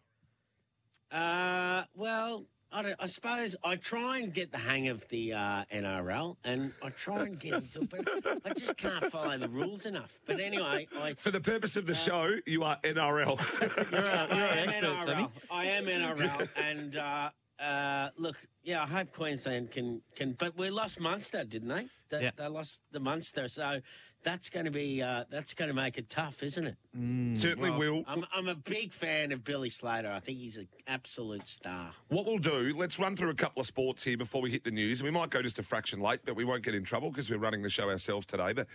Uh, 1.11 1.83
well, 1.93 2.45
I, 2.73 2.81
don't, 2.81 2.95
I 2.99 3.05
suppose 3.05 3.55
I 3.63 3.75
try 3.75 4.17
and 4.17 4.33
get 4.33 4.51
the 4.51 4.57
hang 4.57 4.87
of 4.87 5.07
the 5.09 5.33
uh, 5.33 5.63
NRL, 5.73 6.35
and 6.43 6.71
I 6.83 6.89
try 6.89 7.23
and 7.25 7.39
get 7.39 7.53
into 7.53 7.81
it, 7.81 7.89
but 7.89 8.41
I 8.43 8.53
just 8.53 8.75
can't 8.77 9.11
follow 9.11 9.37
the 9.37 9.47
rules 9.47 9.85
enough. 9.85 10.17
But 10.25 10.39
anyway, 10.39 10.87
I. 10.99 11.13
For 11.13 11.31
the 11.31 11.39
purpose 11.39 11.75
of 11.75 11.85
the 11.85 11.93
show, 11.93 12.35
you 12.47 12.63
are 12.63 12.77
NRL. 12.83 13.39
You're, 13.91 14.01
a, 14.01 14.27
you're 14.35 14.45
an 14.47 14.57
expert, 14.57 14.83
NRL. 14.83 15.05
Sammy. 15.05 15.27
I 15.51 15.65
am 15.65 15.85
NRL, 15.85 16.49
and 16.55 16.95
uh, 16.95 17.29
uh, 17.63 18.09
look, 18.17 18.37
yeah, 18.63 18.83
I 18.83 18.87
hope 18.87 19.13
Queensland 19.13 19.71
can 19.71 20.01
can. 20.15 20.33
But 20.33 20.57
we 20.57 20.69
lost 20.71 20.99
Munster, 20.99 21.43
didn't 21.43 21.69
they? 21.69 21.87
They, 22.09 22.23
Yeah. 22.23 22.31
they 22.35 22.47
lost 22.47 22.81
the 22.91 22.99
Munster, 22.99 23.47
so 23.47 23.79
that's 24.23 24.49
going 24.49 24.65
to 24.65 24.71
be 24.71 25.01
uh, 25.01 25.25
that's 25.29 25.53
going 25.53 25.67
to 25.69 25.73
make 25.73 25.97
it 25.97 26.09
tough, 26.09 26.43
isn't 26.43 26.65
it? 26.65 27.39
Certainly 27.39 27.71
will. 27.71 28.03
I'm, 28.07 28.25
I'm 28.33 28.47
a 28.47 28.55
big 28.55 28.93
fan 28.93 29.31
of 29.31 29.43
Billy 29.43 29.69
Slater. 29.69 30.11
I 30.11 30.19
think 30.19 30.39
he's 30.39 30.57
an 30.57 30.67
absolute 30.87 31.47
star. 31.47 31.91
What 32.07 32.25
we'll 32.25 32.37
do, 32.37 32.73
let's 32.75 32.99
run 32.99 33.15
through 33.15 33.29
a 33.29 33.35
couple 33.35 33.61
of 33.61 33.67
sports 33.67 34.03
here 34.03 34.17
before 34.17 34.41
we 34.41 34.51
hit 34.51 34.63
the 34.63 34.71
news. 34.71 35.03
We 35.03 35.11
might 35.11 35.29
go 35.29 35.41
just 35.41 35.59
a 35.59 35.63
fraction 35.63 35.99
late, 35.99 36.21
but 36.25 36.35
we 36.35 36.45
won't 36.45 36.63
get 36.63 36.75
in 36.75 36.83
trouble 36.83 37.09
because 37.09 37.29
we're 37.29 37.37
running 37.37 37.61
the 37.61 37.69
show 37.69 37.89
ourselves 37.89 38.25
today. 38.25 38.53
But 38.53 38.67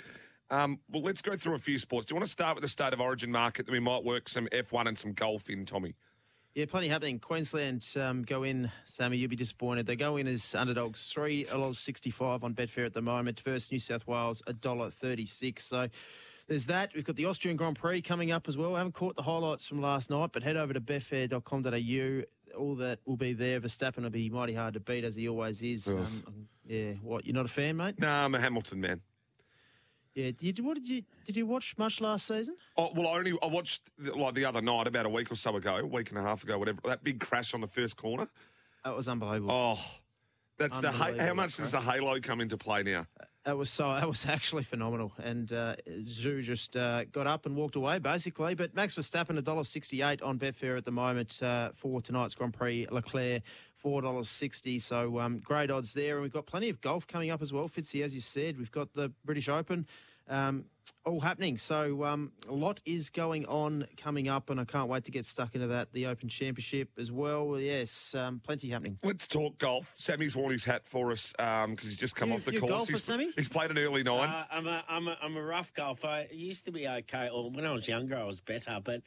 um, 0.50 0.80
well, 0.90 1.02
let's 1.02 1.22
go 1.22 1.36
through 1.36 1.54
a 1.54 1.58
few 1.58 1.78
sports. 1.78 2.06
Do 2.06 2.12
you 2.12 2.16
want 2.16 2.26
to 2.26 2.32
start 2.32 2.54
with 2.54 2.62
the 2.62 2.68
state 2.68 2.92
of 2.92 3.00
origin 3.00 3.30
market? 3.30 3.66
Then 3.66 3.72
we 3.72 3.80
might 3.80 4.04
work 4.04 4.28
some 4.28 4.48
F1 4.52 4.86
and 4.86 4.96
some 4.98 5.12
golf 5.12 5.48
in, 5.50 5.64
Tommy. 5.64 5.94
Yeah, 6.58 6.64
plenty 6.66 6.88
happening. 6.88 7.20
Queensland 7.20 7.86
um, 8.00 8.24
go 8.24 8.42
in, 8.42 8.68
Sammy, 8.84 9.16
you'll 9.16 9.30
be 9.30 9.36
disappointed. 9.36 9.86
They 9.86 9.94
go 9.94 10.16
in 10.16 10.26
as 10.26 10.56
underdogs, 10.56 11.08
three 11.12 11.44
dollars 11.44 11.78
sixty-five 11.78 12.42
on 12.42 12.52
Betfair 12.52 12.84
at 12.84 12.92
the 12.92 13.00
moment. 13.00 13.38
Versus 13.44 13.70
New 13.70 13.78
South 13.78 14.04
Wales, 14.08 14.42
a 14.48 14.52
dollar 14.52 14.90
thirty-six. 14.90 15.64
So 15.64 15.86
there's 16.48 16.66
that. 16.66 16.90
We've 16.96 17.04
got 17.04 17.14
the 17.14 17.26
Austrian 17.26 17.56
Grand 17.56 17.78
Prix 17.78 18.02
coming 18.02 18.32
up 18.32 18.48
as 18.48 18.56
well. 18.56 18.74
I 18.74 18.78
haven't 18.78 18.94
caught 18.94 19.14
the 19.14 19.22
highlights 19.22 19.68
from 19.68 19.80
last 19.80 20.10
night, 20.10 20.30
but 20.32 20.42
head 20.42 20.56
over 20.56 20.72
to 20.72 20.80
betfair.com.au. 20.80 22.58
All 22.58 22.74
that 22.74 22.98
will 23.06 23.16
be 23.16 23.34
there. 23.34 23.60
Verstappen 23.60 24.02
will 24.02 24.10
be 24.10 24.28
mighty 24.28 24.54
hard 24.54 24.74
to 24.74 24.80
beat 24.80 25.04
as 25.04 25.14
he 25.14 25.28
always 25.28 25.62
is. 25.62 25.86
Um, 25.86 26.48
yeah, 26.66 26.94
what? 27.04 27.24
You're 27.24 27.36
not 27.36 27.44
a 27.44 27.48
fan, 27.48 27.76
mate? 27.76 28.00
No, 28.00 28.10
I'm 28.10 28.34
a 28.34 28.40
Hamilton 28.40 28.80
man. 28.80 29.00
Yeah. 30.14 30.30
Did 30.36 30.58
you, 30.58 30.64
what 30.64 30.74
did 30.74 30.88
you 30.88 31.02
did 31.26 31.36
you 31.36 31.46
watch 31.46 31.74
much 31.78 32.00
last 32.00 32.26
season? 32.26 32.56
Oh, 32.76 32.90
well, 32.94 33.06
I 33.08 33.18
only 33.18 33.34
I 33.42 33.46
watched 33.46 33.82
like 33.98 34.34
the 34.34 34.44
other 34.44 34.60
night, 34.60 34.86
about 34.86 35.06
a 35.06 35.08
week 35.08 35.30
or 35.30 35.36
so 35.36 35.56
ago, 35.56 35.76
a 35.76 35.86
week 35.86 36.10
and 36.10 36.18
a 36.18 36.22
half 36.22 36.42
ago, 36.42 36.58
whatever. 36.58 36.80
That 36.84 37.04
big 37.04 37.20
crash 37.20 37.54
on 37.54 37.60
the 37.60 37.68
first 37.68 37.96
corner. 37.96 38.28
That 38.84 38.96
was 38.96 39.08
unbelievable. 39.08 39.52
Oh, 39.52 39.80
that's 40.58 40.78
the 40.80 40.90
how 40.90 41.34
much 41.34 41.56
does 41.56 41.70
the 41.72 41.80
halo 41.80 42.18
come 42.20 42.40
into 42.40 42.56
play 42.56 42.82
now? 42.82 43.06
That 43.48 43.56
was 43.56 43.70
so. 43.70 43.94
That 43.94 44.06
was 44.06 44.26
actually 44.28 44.62
phenomenal. 44.62 45.10
And 45.24 45.50
uh, 45.54 45.76
Zhou 45.88 46.42
just 46.42 46.76
uh, 46.76 47.04
got 47.04 47.26
up 47.26 47.46
and 47.46 47.56
walked 47.56 47.76
away, 47.76 47.98
basically. 47.98 48.54
But 48.54 48.74
Max 48.74 48.94
Verstappen, 48.94 49.38
a 49.38 49.40
dollar 49.40 49.64
sixty-eight 49.64 50.20
on 50.20 50.38
Betfair 50.38 50.76
at 50.76 50.84
the 50.84 50.90
moment 50.90 51.42
uh, 51.42 51.70
for 51.74 52.02
tonight's 52.02 52.34
Grand 52.34 52.52
Prix. 52.52 52.86
Leclerc, 52.90 53.42
four 53.74 54.02
dollars 54.02 54.28
sixty. 54.28 54.78
So 54.78 55.18
um, 55.18 55.38
great 55.38 55.70
odds 55.70 55.94
there. 55.94 56.16
And 56.16 56.24
we've 56.24 56.32
got 56.32 56.44
plenty 56.44 56.68
of 56.68 56.82
golf 56.82 57.06
coming 57.06 57.30
up 57.30 57.40
as 57.40 57.50
well. 57.50 57.70
Fitzy, 57.70 58.04
as 58.04 58.14
you 58.14 58.20
said, 58.20 58.58
we've 58.58 58.70
got 58.70 58.92
the 58.92 59.10
British 59.24 59.48
Open. 59.48 59.86
Um, 60.28 60.64
all 61.04 61.20
happening. 61.20 61.56
So 61.56 62.04
um, 62.04 62.32
a 62.48 62.52
lot 62.52 62.80
is 62.84 63.08
going 63.08 63.46
on 63.46 63.86
coming 63.96 64.28
up, 64.28 64.50
and 64.50 64.60
I 64.60 64.64
can't 64.64 64.88
wait 64.88 65.04
to 65.04 65.10
get 65.10 65.24
stuck 65.24 65.54
into 65.54 65.66
that. 65.68 65.90
The 65.92 66.06
Open 66.06 66.28
Championship 66.28 66.90
as 66.98 67.10
well. 67.10 67.58
Yes, 67.58 68.14
um, 68.14 68.40
plenty 68.44 68.68
happening. 68.68 68.98
Let's 69.02 69.26
talk 69.26 69.56
golf. 69.58 69.94
Sammy's 69.96 70.36
worn 70.36 70.52
his 70.52 70.64
hat 70.64 70.86
for 70.86 71.10
us 71.12 71.32
because 71.32 71.78
he's 71.82 71.96
just 71.96 72.14
come 72.14 72.28
You- 72.30 72.34
off 72.36 72.44
the 72.44 72.52
you 72.52 72.58
a 72.58 72.60
course. 72.60 72.72
golfer, 72.72 72.92
he's, 72.92 73.04
Sammy? 73.04 73.30
he's 73.36 73.48
played 73.48 73.70
an 73.70 73.78
early 73.78 74.02
nine. 74.02 74.28
Uh, 74.28 74.44
I'm 74.50 74.66
a 74.66 74.84
I'm 74.88 75.08
a 75.08 75.16
I'm 75.22 75.36
a 75.36 75.42
rough 75.42 75.72
golfer. 75.72 76.06
I 76.06 76.28
used 76.30 76.64
to 76.66 76.72
be 76.72 76.86
okay, 76.86 77.28
or 77.32 77.50
when 77.50 77.64
I 77.64 77.72
was 77.72 77.88
younger, 77.88 78.16
I 78.16 78.24
was 78.24 78.40
better. 78.40 78.78
But 78.84 79.00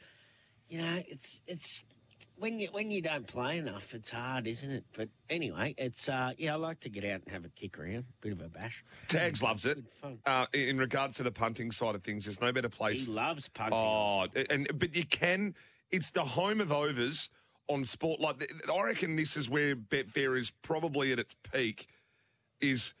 you 0.68 0.78
know, 0.78 1.02
it's 1.06 1.40
it's 1.46 1.84
when 2.38 2.58
you 2.58 2.68
when 2.72 2.90
you 2.90 3.00
don't 3.00 3.26
play 3.26 3.58
enough, 3.58 3.94
it's 3.94 4.10
hard, 4.10 4.46
isn't 4.46 4.70
it? 4.70 4.84
But 4.96 5.08
anyway, 5.30 5.74
it's 5.78 6.08
uh, 6.08 6.32
yeah, 6.36 6.54
I 6.54 6.56
like 6.56 6.80
to 6.80 6.88
get 6.88 7.04
out 7.04 7.22
and 7.24 7.28
have 7.32 7.44
a 7.44 7.48
kick 7.50 7.78
around, 7.78 8.04
bit 8.20 8.32
of 8.32 8.40
a 8.40 8.48
bash. 8.48 8.84
Tags 9.08 9.42
loves 9.42 9.64
it. 9.64 9.78
Uh, 10.26 10.46
in 10.52 10.70
in 10.70 10.78
regards 10.78 11.16
to 11.16 11.22
the 11.22 11.30
punting 11.30 11.70
side 11.70 11.94
of 11.94 12.02
things, 12.02 12.24
there's 12.24 12.40
no 12.40 12.52
better 12.52 12.68
place. 12.68 13.06
He 13.06 13.12
loves 13.12 13.48
punting. 13.48 13.78
Oh, 13.78 14.26
and 14.50 14.68
but 14.78 14.96
you 14.96 15.04
can. 15.04 15.54
It's 15.90 16.10
the 16.10 16.24
home 16.24 16.60
of 16.60 16.72
overs 16.72 17.30
on 17.68 17.84
sport. 17.84 18.20
Like 18.20 18.50
I 18.72 18.82
reckon, 18.82 19.16
this 19.16 19.36
is 19.36 19.48
where 19.48 19.76
Betfair 19.76 20.38
is 20.38 20.50
probably 20.62 21.12
at 21.12 21.18
its 21.18 21.34
peak. 21.52 21.86
Is 22.60 22.94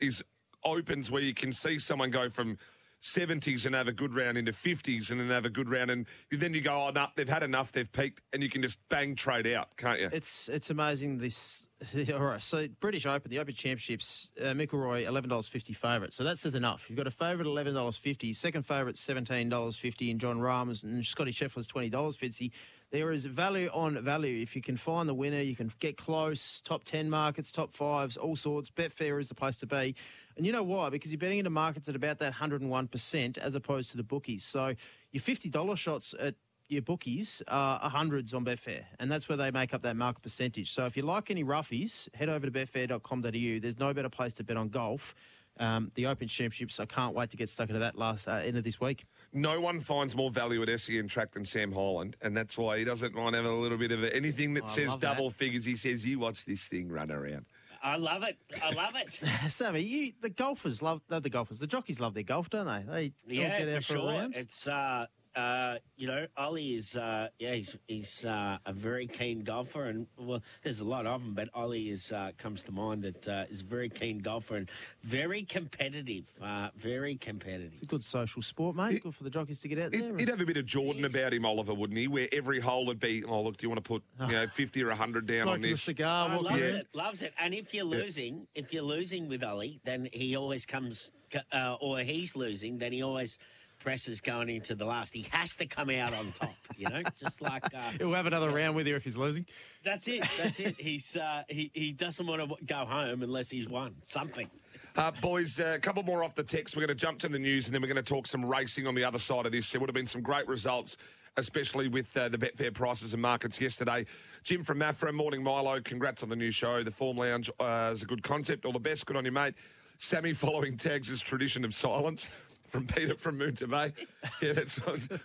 is 0.00 0.22
opens 0.64 1.10
where 1.10 1.22
you 1.22 1.34
can 1.34 1.52
see 1.52 1.78
someone 1.78 2.10
go 2.10 2.28
from. 2.28 2.58
70s 3.02 3.66
and 3.66 3.74
have 3.74 3.88
a 3.88 3.92
good 3.92 4.14
round 4.14 4.36
into 4.36 4.52
50s 4.52 5.10
and 5.10 5.20
then 5.20 5.28
have 5.28 5.46
a 5.46 5.50
good 5.50 5.70
round 5.70 5.90
and 5.90 6.06
then 6.30 6.52
you 6.52 6.60
go 6.60 6.86
oh 6.88 6.90
no 6.94 7.06
they've 7.16 7.28
had 7.28 7.42
enough 7.42 7.72
they've 7.72 7.90
peaked 7.90 8.20
and 8.32 8.42
you 8.42 8.48
can 8.48 8.60
just 8.60 8.78
bang 8.88 9.14
trade 9.14 9.46
out 9.46 9.74
can't 9.76 10.00
you 10.00 10.08
It's 10.12 10.48
it's 10.48 10.70
amazing. 10.70 11.18
This 11.18 11.68
all 12.12 12.20
right. 12.20 12.42
So 12.42 12.68
British 12.80 13.06
Open, 13.06 13.30
the 13.30 13.38
Open 13.38 13.54
Championships, 13.54 14.30
uh, 14.38 14.48
McIlroy 14.48 15.06
eleven 15.06 15.30
dollars 15.30 15.48
fifty 15.48 15.72
favourite. 15.72 16.12
So 16.12 16.24
that 16.24 16.36
says 16.36 16.54
enough. 16.54 16.84
You've 16.88 16.98
got 16.98 17.06
a 17.06 17.10
favourite 17.10 17.46
eleven 17.46 17.72
dollars 17.74 17.96
fifty, 17.96 18.34
second 18.34 18.66
favourite 18.66 18.98
seventeen 18.98 19.48
dollars 19.48 19.76
fifty, 19.76 20.10
and 20.10 20.20
Jon 20.20 20.40
Rahm's 20.40 20.82
and 20.82 21.04
Scotty 21.04 21.32
Scheffler's 21.32 21.66
twenty 21.66 21.88
dollars 21.88 22.16
fifty. 22.16 22.52
There 22.90 23.12
is 23.12 23.24
value 23.24 23.70
on 23.72 24.02
value. 24.04 24.42
If 24.42 24.54
you 24.54 24.62
can 24.62 24.76
find 24.76 25.08
the 25.08 25.14
winner, 25.14 25.40
you 25.40 25.56
can 25.56 25.72
get 25.78 25.96
close. 25.96 26.60
Top 26.60 26.84
ten 26.84 27.08
markets, 27.08 27.50
top 27.50 27.72
fives, 27.72 28.18
all 28.18 28.36
sorts. 28.36 28.68
Betfair 28.68 29.18
is 29.18 29.28
the 29.28 29.34
place 29.34 29.56
to 29.58 29.66
be. 29.66 29.94
And 30.40 30.46
you 30.46 30.54
know 30.54 30.62
why? 30.62 30.88
Because 30.88 31.12
you're 31.12 31.18
betting 31.18 31.36
into 31.36 31.50
markets 31.50 31.90
at 31.90 31.94
about 31.94 32.18
that 32.20 32.32
hundred 32.32 32.62
and 32.62 32.70
one 32.70 32.88
percent, 32.88 33.36
as 33.36 33.56
opposed 33.56 33.90
to 33.90 33.98
the 33.98 34.02
bookies. 34.02 34.42
So 34.42 34.74
your 35.12 35.20
fifty 35.20 35.50
dollar 35.50 35.76
shots 35.76 36.14
at 36.18 36.34
your 36.70 36.80
bookies 36.80 37.42
are 37.46 37.78
hundreds 37.90 38.32
on 38.32 38.42
Betfair, 38.42 38.84
and 38.98 39.12
that's 39.12 39.28
where 39.28 39.36
they 39.36 39.50
make 39.50 39.74
up 39.74 39.82
that 39.82 39.96
market 39.96 40.22
percentage. 40.22 40.72
So 40.72 40.86
if 40.86 40.96
you 40.96 41.02
like 41.02 41.30
any 41.30 41.44
roughies, 41.44 42.08
head 42.14 42.30
over 42.30 42.46
to 42.46 42.50
betfair.com.au. 42.52 43.60
There's 43.60 43.78
no 43.78 43.92
better 43.92 44.08
place 44.08 44.32
to 44.32 44.42
bet 44.42 44.56
on 44.56 44.70
golf. 44.70 45.14
Um, 45.58 45.92
the 45.94 46.06
Open 46.06 46.26
Championships, 46.26 46.80
I 46.80 46.86
can't 46.86 47.14
wait 47.14 47.28
to 47.32 47.36
get 47.36 47.50
stuck 47.50 47.68
into 47.68 47.80
that 47.80 47.98
last 47.98 48.26
uh, 48.26 48.36
end 48.36 48.56
of 48.56 48.64
this 48.64 48.80
week. 48.80 49.04
no 49.34 49.60
one 49.60 49.78
finds 49.78 50.16
more 50.16 50.30
value 50.30 50.62
at 50.62 50.80
SEN 50.80 51.06
track 51.06 51.32
than 51.32 51.44
Sam 51.44 51.70
Holland, 51.70 52.16
and 52.22 52.34
that's 52.34 52.56
why 52.56 52.78
he 52.78 52.84
doesn't 52.84 53.14
mind 53.14 53.34
having 53.34 53.50
a 53.50 53.60
little 53.60 53.76
bit 53.76 53.92
of 53.92 54.04
anything 54.04 54.54
that 54.54 54.64
I 54.64 54.68
says 54.68 54.88
love 54.88 55.00
that. 55.00 55.06
double 55.06 55.28
figures. 55.28 55.66
He 55.66 55.76
says, 55.76 56.06
"You 56.06 56.18
watch 56.18 56.46
this 56.46 56.66
thing 56.66 56.88
run 56.88 57.10
around." 57.10 57.44
I 57.82 57.96
love 57.96 58.22
it. 58.22 58.36
I 58.62 58.70
love 58.72 58.94
it. 58.94 59.18
Sammy, 59.50 59.80
you, 59.80 60.12
the 60.20 60.30
golfers 60.30 60.82
love 60.82 61.00
the 61.08 61.30
golfers. 61.30 61.58
The 61.58 61.66
jockeys 61.66 62.00
love 62.00 62.14
their 62.14 62.22
golf, 62.22 62.50
don't 62.50 62.66
they? 62.66 63.12
They 63.26 63.34
yeah, 63.34 63.58
for 63.58 63.64
for, 63.64 63.76
a 63.76 63.80
sure. 63.80 64.28
It's 64.34 64.68
uh, 64.68 65.06
uh, 65.36 65.76
you 65.96 66.06
know, 66.08 66.26
Ollie 66.36 66.74
is 66.74 66.96
uh, 66.96 67.28
yeah, 67.38 67.54
he's 67.54 67.76
he's 67.86 68.24
uh, 68.24 68.58
a 68.66 68.72
very 68.72 69.06
keen 69.06 69.44
golfer, 69.44 69.84
and 69.84 70.06
well, 70.18 70.42
there's 70.62 70.80
a 70.80 70.84
lot 70.84 71.06
of 71.06 71.22
them, 71.22 71.34
but 71.34 71.48
Ollie 71.54 71.90
is 71.90 72.10
uh, 72.10 72.32
comes 72.36 72.62
to 72.64 72.72
mind 72.72 73.02
that 73.04 73.28
uh, 73.28 73.44
is 73.48 73.60
a 73.60 73.64
very 73.64 73.88
keen 73.88 74.18
golfer 74.18 74.56
and 74.56 74.68
very 75.02 75.42
competitive, 75.44 76.24
uh, 76.42 76.68
very 76.76 77.14
competitive. 77.16 77.72
It's 77.74 77.82
a 77.82 77.86
good 77.86 78.02
social 78.02 78.42
sport, 78.42 78.74
mate. 78.74 79.02
Good 79.02 79.14
for 79.14 79.24
the 79.24 79.30
jockeys 79.30 79.60
to 79.60 79.68
get 79.68 79.78
out 79.78 79.92
there. 79.92 80.02
He'd, 80.02 80.20
he'd 80.20 80.28
have 80.28 80.40
a 80.40 80.46
bit 80.46 80.56
of 80.56 80.66
Jordan 80.66 81.04
about 81.04 81.32
him, 81.32 81.46
Oliver, 81.46 81.74
wouldn't 81.74 81.98
he? 81.98 82.08
Where 82.08 82.28
every 82.32 82.58
hole 82.60 82.84
would 82.86 82.98
be, 83.00 83.22
oh 83.24 83.42
look, 83.42 83.56
do 83.56 83.64
you 83.66 83.70
want 83.70 83.84
to 83.84 83.88
put 83.88 84.02
you 84.26 84.32
know 84.32 84.46
fifty 84.54 84.82
or 84.82 84.90
hundred 84.90 85.26
down 85.26 85.42
on 85.42 85.46
Smoking 85.58 85.64
a 85.64 85.68
this? 85.68 85.82
cigar, 85.82 86.36
Oh, 86.36 86.40
loves 86.40 86.60
yeah. 86.60 86.66
it, 86.78 86.86
loves 86.92 87.22
it. 87.22 87.32
And 87.38 87.54
if 87.54 87.72
you're 87.72 87.84
losing, 87.84 88.46
if 88.54 88.72
you're 88.72 88.82
losing 88.82 89.28
with 89.28 89.44
Ollie, 89.44 89.80
then 89.84 90.08
he 90.12 90.34
always 90.36 90.66
comes, 90.66 91.12
uh, 91.52 91.76
or 91.80 92.00
he's 92.00 92.34
losing, 92.34 92.78
then 92.78 92.92
he 92.92 93.02
always 93.02 93.38
presses 93.80 94.20
going 94.20 94.48
into 94.48 94.74
the 94.74 94.84
last. 94.84 95.12
He 95.12 95.26
has 95.30 95.56
to 95.56 95.66
come 95.66 95.90
out 95.90 96.14
on 96.14 96.32
top, 96.38 96.54
you 96.76 96.88
know, 96.88 97.02
just 97.18 97.40
like. 97.40 97.64
Uh, 97.74 97.80
He'll 97.98 98.12
have 98.12 98.26
another 98.26 98.50
round 98.50 98.76
with 98.76 98.86
you 98.86 98.94
if 98.94 99.02
he's 99.02 99.16
losing. 99.16 99.44
That's 99.84 100.06
it. 100.06 100.24
That's 100.38 100.60
it. 100.60 100.76
He's 100.78 101.16
uh, 101.16 101.42
he 101.48 101.70
he 101.74 101.92
doesn't 101.92 102.26
want 102.26 102.48
to 102.48 102.64
go 102.64 102.84
home 102.84 103.22
unless 103.22 103.50
he's 103.50 103.68
won 103.68 103.94
something. 104.04 104.48
Uh, 104.96 105.10
boys, 105.20 105.60
uh, 105.60 105.74
a 105.76 105.78
couple 105.78 106.02
more 106.02 106.22
off 106.22 106.34
the 106.34 106.42
text. 106.42 106.76
We're 106.76 106.80
going 106.86 106.88
to 106.88 106.94
jump 106.94 107.18
to 107.20 107.28
the 107.28 107.38
news 107.38 107.66
and 107.66 107.74
then 107.74 107.80
we're 107.80 107.88
going 107.88 107.96
to 107.96 108.02
talk 108.02 108.26
some 108.26 108.44
racing 108.44 108.86
on 108.86 108.94
the 108.94 109.04
other 109.04 109.18
side 109.18 109.46
of 109.46 109.52
this. 109.52 109.70
There 109.70 109.80
would 109.80 109.88
have 109.88 109.94
been 109.94 110.06
some 110.06 110.20
great 110.20 110.48
results, 110.48 110.96
especially 111.36 111.88
with 111.88 112.14
uh, 112.16 112.28
the 112.28 112.36
Betfair 112.36 112.74
prices 112.74 113.12
and 113.12 113.22
markets 113.22 113.60
yesterday. 113.60 114.04
Jim 114.42 114.64
from 114.64 114.80
Maffra, 114.80 115.12
Morning 115.12 115.42
Milo, 115.42 115.80
congrats 115.80 116.22
on 116.22 116.28
the 116.28 116.36
new 116.36 116.50
show. 116.50 116.82
The 116.82 116.90
Form 116.90 117.16
Lounge 117.16 117.50
uh, 117.60 117.90
is 117.92 118.02
a 118.02 118.06
good 118.06 118.22
concept. 118.22 118.64
All 118.64 118.72
the 118.72 118.80
best. 118.80 119.06
Good 119.06 119.16
on 119.16 119.24
you, 119.24 119.32
mate. 119.32 119.54
Sammy 119.98 120.32
following 120.32 120.76
tags' 120.76 121.10
is 121.10 121.20
tradition 121.20 121.64
of 121.64 121.74
silence 121.74 122.28
from 122.70 122.86
Peter 122.86 123.16
from 123.16 123.38
Moonta 123.38 123.68
Bay. 123.68 123.92
Yeah, 124.42 124.52
that's 124.54 124.80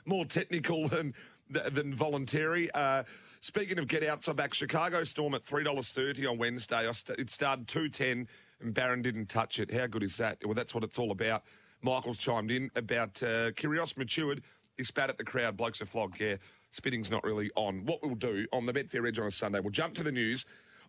more 0.06 0.26
technical 0.26 0.88
than 0.90 1.14
than 1.50 1.94
voluntary. 1.94 2.72
Uh, 2.72 3.04
speaking 3.40 3.78
of 3.78 3.88
get 3.88 4.04
outs, 4.04 4.28
I'm 4.28 4.36
back. 4.36 4.54
Chicago 4.54 5.04
Storm 5.04 5.36
at 5.36 5.44
three 5.44 5.64
dollars 5.64 5.92
thirty 5.92 6.26
on 6.26 6.38
Wednesday. 6.38 6.88
I 6.88 6.92
st- 6.92 7.20
it 7.20 7.30
started 7.30 7.68
two 7.68 7.88
ten, 7.88 8.28
and 8.62 8.74
Barron 8.74 9.02
didn't 9.02 9.28
touch 9.28 9.60
it. 9.60 9.72
How 9.72 9.88
good 9.88 10.04
is 10.04 10.18
that? 10.18 10.40
Well, 10.44 10.54
that's 10.56 10.74
what 10.74 10.84
it's 10.84 10.98
all 11.00 11.12
about. 11.12 11.44
Michael's 11.82 12.18
chimed 12.18 12.52
in 12.52 12.72
about 12.76 13.22
uh, 13.22 13.52
Kyrgios 13.52 13.96
matured. 13.96 14.42
He 14.78 14.84
spat 14.84 15.10
at 15.10 15.18
the 15.18 15.24
crowd. 15.24 15.56
Blokes 15.56 15.82
are 15.82 15.86
flogged. 15.86 16.20
Yeah, 16.20 16.36
spitting's 16.72 17.12
not 17.12 17.24
really 17.24 17.52
on. 17.56 17.86
What 17.86 18.02
we'll 18.04 18.16
do 18.16 18.48
on 18.52 18.66
the 18.66 18.74
Betfair 18.74 19.08
Edge 19.08 19.20
on 19.20 19.28
a 19.28 19.32
Sunday, 19.32 19.60
we'll 19.60 19.70
jump 19.72 19.94
to 19.96 20.04
the 20.04 20.12
news. 20.12 20.46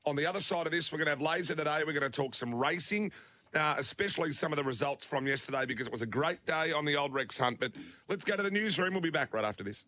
On 0.07 0.17
the 0.17 0.25
other 0.25 0.41
side 0.41 0.67
of 0.67 0.73
this, 0.73 0.91
we're 0.91 0.99
going 0.99 1.07
to 1.07 1.11
have 1.11 1.21
laser 1.21 1.55
today. 1.55 1.83
We're 1.85 1.93
going 1.93 2.11
to 2.11 2.11
talk 2.11 2.35
some 2.35 2.55
racing. 2.55 3.13
Uh, 3.57 3.75
especially 3.79 4.33
some 4.33 4.53
of 4.53 4.57
the 4.59 4.65
results 4.65 5.07
from 5.07 5.27
yesterday 5.27 5.65
because 5.65 5.87
it 5.87 5.93
was 5.93 6.03
a 6.03 6.07
great 6.07 6.45
day 6.45 6.73
on 6.73 6.85
the 6.85 6.95
old 6.95 7.15
Rex 7.15 7.39
Hunt. 7.39 7.59
But 7.59 7.73
let's 8.09 8.23
go 8.25 8.37
to 8.37 8.43
the 8.43 8.51
newsroom. 8.51 8.93
We'll 8.93 9.01
be 9.01 9.09
back 9.11 9.33
right 9.33 9.45
after 9.45 9.65
this. 9.65 9.87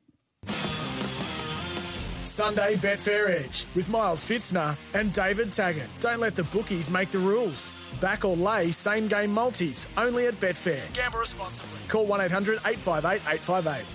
Sunday 2.23 2.77
Betfair 2.77 3.31
Edge 3.31 3.67
with 3.75 3.89
Miles 3.89 4.23
Fitzner 4.25 4.77
and 4.95 5.13
David 5.13 5.53
Taggart. 5.53 5.89
Don't 6.01 6.21
let 6.21 6.35
the 6.35 6.45
bookies 6.45 6.91
make 6.91 7.11
the 7.11 7.19
rules. 7.19 7.71
Back 8.01 8.25
or 8.25 8.37
lay 8.37 8.71
same 8.71 9.07
game 9.07 9.31
multis 9.33 9.87
only 9.97 10.27
at 10.27 10.35
Betfair. 10.41 10.93
Gamble 10.95 11.19
responsibly. 11.21 11.79
Call 11.89 12.07
1 12.07 12.21
800 12.23 12.59
858 12.67 13.21
858. 13.35 13.87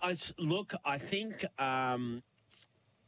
I 0.00 0.10
s- 0.12 0.32
look, 0.38 0.74
I 0.84 0.98
think 0.98 1.44
um, 1.60 2.22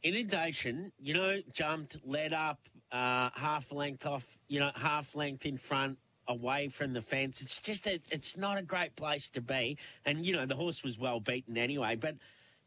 inundation, 0.03 0.91
you 0.99 1.13
know, 1.13 1.37
jumped, 1.53 1.97
led 2.05 2.33
up, 2.33 2.59
uh, 2.91 3.29
half 3.33 3.71
length 3.71 4.05
off, 4.05 4.25
you 4.47 4.59
know, 4.59 4.71
half 4.75 5.15
length 5.15 5.45
in 5.45 5.57
front, 5.57 5.97
away 6.27 6.67
from 6.69 6.93
the 6.93 7.01
fence. 7.01 7.41
It's 7.41 7.59
just 7.59 7.83
that 7.85 8.01
it's 8.11 8.37
not 8.37 8.57
a 8.57 8.61
great 8.61 8.95
place 8.95 9.29
to 9.31 9.41
be. 9.41 9.77
And, 10.05 10.25
you 10.25 10.33
know, 10.33 10.45
the 10.45 10.55
horse 10.55 10.83
was 10.83 10.97
well 10.97 11.19
beaten 11.19 11.57
anyway. 11.57 11.95
But 11.95 12.15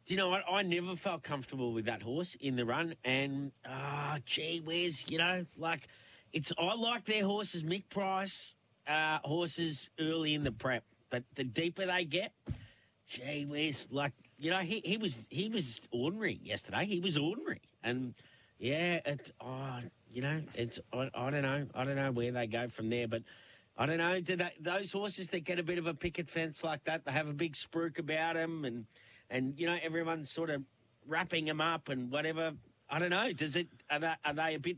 do 0.04 0.14
you 0.14 0.18
know 0.18 0.28
what? 0.30 0.42
I 0.50 0.62
never 0.62 0.96
felt 0.96 1.22
comfortable 1.22 1.72
with 1.72 1.84
that 1.86 2.02
horse 2.02 2.36
in 2.40 2.56
the 2.56 2.64
run. 2.64 2.94
And, 3.04 3.52
ah, 3.66 4.18
gee 4.26 4.60
whiz, 4.60 5.04
you 5.08 5.18
know, 5.18 5.46
like 5.56 5.88
it's, 6.32 6.52
I 6.58 6.74
like 6.74 7.04
their 7.04 7.24
horses, 7.24 7.62
Mick 7.62 7.88
Price, 7.88 8.54
uh, 8.88 9.18
horses 9.22 9.90
early 10.00 10.34
in 10.34 10.42
the 10.42 10.52
prep. 10.52 10.82
But 11.10 11.22
the 11.34 11.44
deeper 11.44 11.86
they 11.86 12.04
get, 12.04 12.32
gee 13.06 13.44
whiz, 13.44 13.88
like, 13.92 14.12
you 14.38 14.50
know, 14.50 14.58
he, 14.58 14.82
he 14.84 14.96
was 14.96 15.28
he 15.30 15.48
was 15.48 15.80
ordinary 15.92 16.40
yesterday. 16.42 16.84
He 16.84 16.98
was 16.98 17.16
ordinary, 17.16 17.60
and 17.84 18.12
yeah, 18.58 18.98
it. 19.06 19.30
Oh, 19.40 19.78
you 20.12 20.22
know, 20.22 20.40
it's. 20.54 20.78
I, 20.92 21.10
I 21.14 21.30
don't 21.30 21.42
know. 21.42 21.66
I 21.74 21.84
don't 21.84 21.96
know 21.96 22.10
where 22.12 22.30
they 22.32 22.46
go 22.46 22.68
from 22.68 22.90
there, 22.90 23.08
but 23.08 23.22
I 23.76 23.86
don't 23.86 23.98
know. 23.98 24.20
Do 24.20 24.36
they, 24.36 24.52
those 24.60 24.92
horses 24.92 25.28
that 25.30 25.40
get 25.40 25.58
a 25.58 25.62
bit 25.62 25.78
of 25.78 25.86
a 25.86 25.94
picket 25.94 26.28
fence 26.28 26.62
like 26.62 26.84
that, 26.84 27.04
they 27.04 27.12
have 27.12 27.28
a 27.28 27.32
big 27.32 27.54
spruik 27.54 27.98
about 27.98 28.34
them, 28.34 28.64
and 28.64 28.84
and 29.30 29.54
you 29.58 29.66
know 29.66 29.76
everyone's 29.82 30.30
sort 30.30 30.50
of 30.50 30.62
wrapping 31.06 31.44
them 31.46 31.60
up 31.60 31.88
and 31.88 32.10
whatever. 32.10 32.52
I 32.90 32.98
don't 32.98 33.10
know. 33.10 33.32
Does 33.32 33.56
it? 33.56 33.68
Are 33.90 33.98
they, 34.00 34.12
are 34.24 34.34
they 34.34 34.54
a 34.54 34.58
bit 34.58 34.76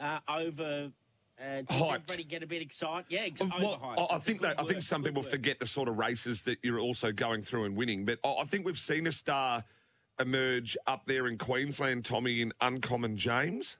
uh, 0.00 0.18
over? 0.28 0.90
Uh, 1.40 1.62
does 1.62 1.76
Hyped. 1.80 1.94
everybody 1.94 2.24
get 2.24 2.42
a 2.42 2.46
bit 2.46 2.62
excited? 2.62 3.06
Yeah, 3.08 3.20
ex- 3.22 3.40
Well, 3.40 3.50
overhyped. 3.78 4.10
I- 4.12 4.16
I 4.16 4.18
think 4.20 4.42
that 4.42 4.60
I 4.60 4.64
think 4.64 4.80
some 4.82 5.02
people 5.02 5.22
word. 5.22 5.30
forget 5.30 5.58
the 5.58 5.66
sort 5.66 5.88
of 5.88 5.98
races 5.98 6.42
that 6.42 6.58
you're 6.62 6.78
also 6.78 7.10
going 7.12 7.42
through 7.42 7.64
and 7.64 7.76
winning. 7.76 8.04
But 8.04 8.18
I 8.24 8.28
I 8.40 8.44
think 8.44 8.64
we've 8.64 8.78
seen 8.78 9.06
a 9.06 9.12
star 9.12 9.64
emerge 10.20 10.76
up 10.86 11.04
there 11.06 11.26
in 11.26 11.36
Queensland, 11.38 12.04
Tommy, 12.04 12.42
in 12.42 12.52
Uncommon 12.60 13.16
James. 13.16 13.76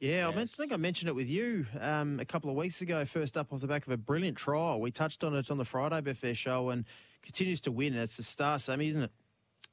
Yeah, 0.00 0.28
I, 0.28 0.34
meant, 0.34 0.50
I 0.54 0.56
think 0.56 0.72
I 0.72 0.76
mentioned 0.76 1.08
it 1.08 1.14
with 1.14 1.28
you 1.28 1.66
um, 1.80 2.20
a 2.20 2.24
couple 2.24 2.50
of 2.50 2.56
weeks 2.56 2.82
ago. 2.82 3.04
First 3.04 3.36
up 3.36 3.52
off 3.52 3.60
the 3.60 3.66
back 3.66 3.84
of 3.84 3.92
a 3.92 3.96
brilliant 3.96 4.36
trial. 4.36 4.80
We 4.80 4.92
touched 4.92 5.24
on 5.24 5.34
it 5.34 5.50
on 5.50 5.58
the 5.58 5.64
Friday 5.64 6.00
Betfair 6.00 6.36
show 6.36 6.70
and 6.70 6.84
continues 7.22 7.60
to 7.62 7.72
win. 7.72 7.94
It's 7.94 8.18
a 8.20 8.22
star, 8.22 8.60
Sammy, 8.60 8.88
isn't 8.88 9.02
it? 9.02 9.10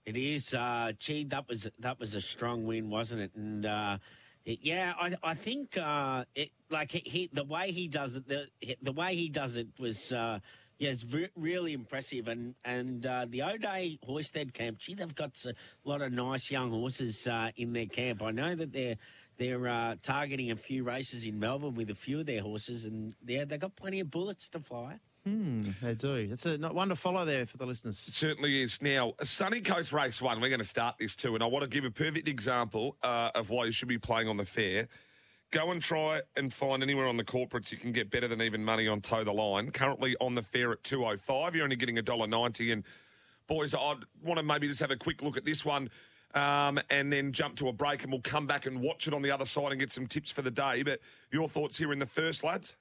It 0.07 0.17
is. 0.17 0.53
Uh, 0.53 0.93
gee, 0.97 1.25
that 1.25 1.47
was 1.47 1.67
that 1.79 1.99
was 1.99 2.15
a 2.15 2.21
strong 2.21 2.65
win, 2.65 2.89
wasn't 2.89 3.21
it? 3.21 3.31
And 3.35 3.67
uh, 3.67 3.97
it, 4.45 4.59
yeah, 4.61 4.93
I, 4.99 5.15
I 5.23 5.35
think 5.35 5.77
uh, 5.77 6.25
it 6.33 6.49
like 6.71 6.91
he, 6.91 6.99
he 6.99 7.29
the 7.31 7.43
way 7.43 7.71
he 7.71 7.87
does 7.87 8.15
it 8.15 8.27
the 8.27 8.45
the 8.81 8.91
way 8.91 9.15
he 9.15 9.29
does 9.29 9.57
it 9.57 9.67
was. 9.79 10.11
Uh, 10.11 10.39
yeah, 10.77 10.89
it's 10.89 11.05
re- 11.05 11.29
really 11.37 11.71
impressive, 11.71 12.27
and 12.27 12.53
and 12.65 13.05
uh, 13.05 13.25
the 13.29 13.41
O'Dea 13.43 13.97
Hoysted 14.05 14.53
camp. 14.53 14.79
Gee, 14.79 14.93
they've 14.93 15.15
got 15.15 15.41
a 15.45 15.53
lot 15.87 16.01
of 16.01 16.11
nice 16.11 16.51
young 16.51 16.69
horses 16.69 17.27
uh, 17.27 17.51
in 17.55 17.71
their 17.71 17.85
camp. 17.85 18.21
I 18.21 18.31
know 18.31 18.55
that 18.55 18.73
they're 18.73 18.97
they're 19.37 19.67
uh, 19.67 19.95
targeting 20.01 20.51
a 20.51 20.55
few 20.55 20.83
races 20.83 21.25
in 21.25 21.39
Melbourne 21.39 21.75
with 21.75 21.89
a 21.89 21.95
few 21.95 22.19
of 22.19 22.25
their 22.25 22.41
horses, 22.41 22.85
and 22.85 23.15
yeah, 23.25 23.45
they've 23.45 23.59
got 23.59 23.75
plenty 23.75 23.99
of 23.99 24.09
bullets 24.09 24.49
to 24.49 24.59
fly. 24.59 24.99
Hmm, 25.25 25.71
they 25.81 25.95
do. 25.95 26.27
It's 26.31 26.45
a 26.45 26.57
not 26.57 26.75
one 26.75 26.89
to 26.89 26.95
follow 26.95 27.25
there 27.25 27.47
for 27.47 27.57
the 27.57 27.65
listeners. 27.65 28.07
It 28.07 28.13
certainly 28.13 28.61
is. 28.61 28.79
Now, 28.81 29.13
Sunny 29.23 29.59
Coast 29.59 29.91
Race 29.91 30.21
One, 30.21 30.39
we're 30.39 30.49
going 30.49 30.59
to 30.59 30.65
start 30.65 30.97
this 30.99 31.15
too, 31.15 31.33
and 31.33 31.43
I 31.43 31.47
want 31.47 31.63
to 31.63 31.69
give 31.69 31.83
a 31.83 31.89
perfect 31.89 32.27
example 32.27 32.95
uh, 33.01 33.31
of 33.33 33.49
why 33.49 33.65
you 33.65 33.71
should 33.71 33.87
be 33.87 33.97
playing 33.97 34.27
on 34.27 34.37
the 34.37 34.45
fair. 34.45 34.87
Go 35.51 35.71
and 35.71 35.81
try 35.81 36.21
and 36.35 36.53
find 36.53 36.83
anywhere 36.83 37.07
on 37.07 37.17
the 37.17 37.23
corporates 37.23 37.71
you 37.71 37.77
can 37.77 37.91
get 37.91 38.11
better 38.11 38.27
than 38.27 38.41
even 38.41 38.63
money 38.63 38.87
on 38.87 39.01
toe 39.01 39.23
the 39.23 39.31
line. 39.31 39.71
Currently 39.71 40.15
on 40.21 40.35
the 40.35 40.41
fair 40.41 40.71
at 40.71 40.83
two 40.83 41.05
oh 41.05 41.17
five, 41.17 41.55
you're 41.55 41.63
only 41.63 41.75
getting 41.75 41.97
a 41.97 42.03
dollar 42.03 42.27
ninety. 42.27 42.71
And 42.71 42.83
boys, 43.47 43.73
I 43.73 43.95
want 44.23 44.37
to 44.37 44.43
maybe 44.43 44.67
just 44.67 44.79
have 44.81 44.91
a 44.91 44.95
quick 44.95 45.21
look 45.21 45.37
at 45.37 45.45
this 45.45 45.65
one. 45.65 45.89
Um, 46.35 46.81
and 46.89 47.11
then 47.13 47.31
jump 47.31 47.55
to 47.57 47.69
a 47.69 47.73
break, 47.73 48.03
and 48.03 48.11
we'll 48.11 48.21
come 48.21 48.45
back 48.45 48.65
and 48.65 48.81
watch 48.81 49.07
it 49.07 49.13
on 49.13 49.21
the 49.21 49.31
other 49.31 49.45
side 49.45 49.71
and 49.71 49.79
get 49.79 49.93
some 49.93 50.05
tips 50.05 50.29
for 50.29 50.41
the 50.41 50.51
day. 50.51 50.83
But 50.83 50.99
your 51.31 51.47
thoughts 51.47 51.77
here 51.77 51.93
in 51.93 51.99
the 51.99 52.05
first, 52.05 52.43
lads? 52.43 52.75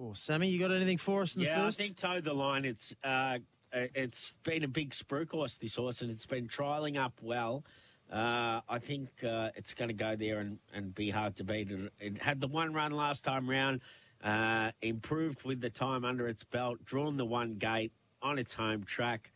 Oh, 0.00 0.12
Sammy, 0.12 0.48
you 0.48 0.58
got 0.58 0.72
anything 0.72 0.98
for 0.98 1.22
us 1.22 1.36
in 1.36 1.42
the 1.42 1.48
yeah, 1.48 1.64
first? 1.64 1.80
I 1.80 1.84
think 1.84 1.96
toe 1.96 2.20
the 2.20 2.32
line. 2.32 2.64
It's 2.64 2.92
uh, 3.04 3.38
uh, 3.72 3.86
it's 3.94 4.34
been 4.42 4.64
a 4.64 4.68
big 4.68 4.90
spruik 4.90 5.30
horse 5.30 5.56
this 5.56 5.76
horse, 5.76 6.02
and 6.02 6.10
it's 6.10 6.26
been 6.26 6.48
trialing 6.48 6.98
up 6.98 7.12
well. 7.22 7.64
Uh, 8.12 8.60
I 8.68 8.78
think 8.80 9.08
uh, 9.24 9.50
it's 9.56 9.72
going 9.72 9.88
to 9.88 9.94
go 9.94 10.14
there 10.14 10.38
and, 10.40 10.58
and 10.72 10.94
be 10.94 11.10
hard 11.10 11.36
to 11.36 11.44
beat. 11.44 11.70
It, 11.70 11.92
it 12.00 12.18
had 12.18 12.40
the 12.40 12.48
one 12.48 12.72
run 12.72 12.92
last 12.92 13.24
time 13.24 13.48
round, 13.48 13.80
uh, 14.22 14.70
improved 14.82 15.42
with 15.44 15.60
the 15.60 15.70
time 15.70 16.04
under 16.04 16.28
its 16.28 16.44
belt, 16.44 16.84
drawn 16.84 17.16
the 17.16 17.24
one 17.24 17.54
gate 17.54 17.92
on 18.20 18.38
its 18.38 18.54
home 18.54 18.84
track. 18.84 19.32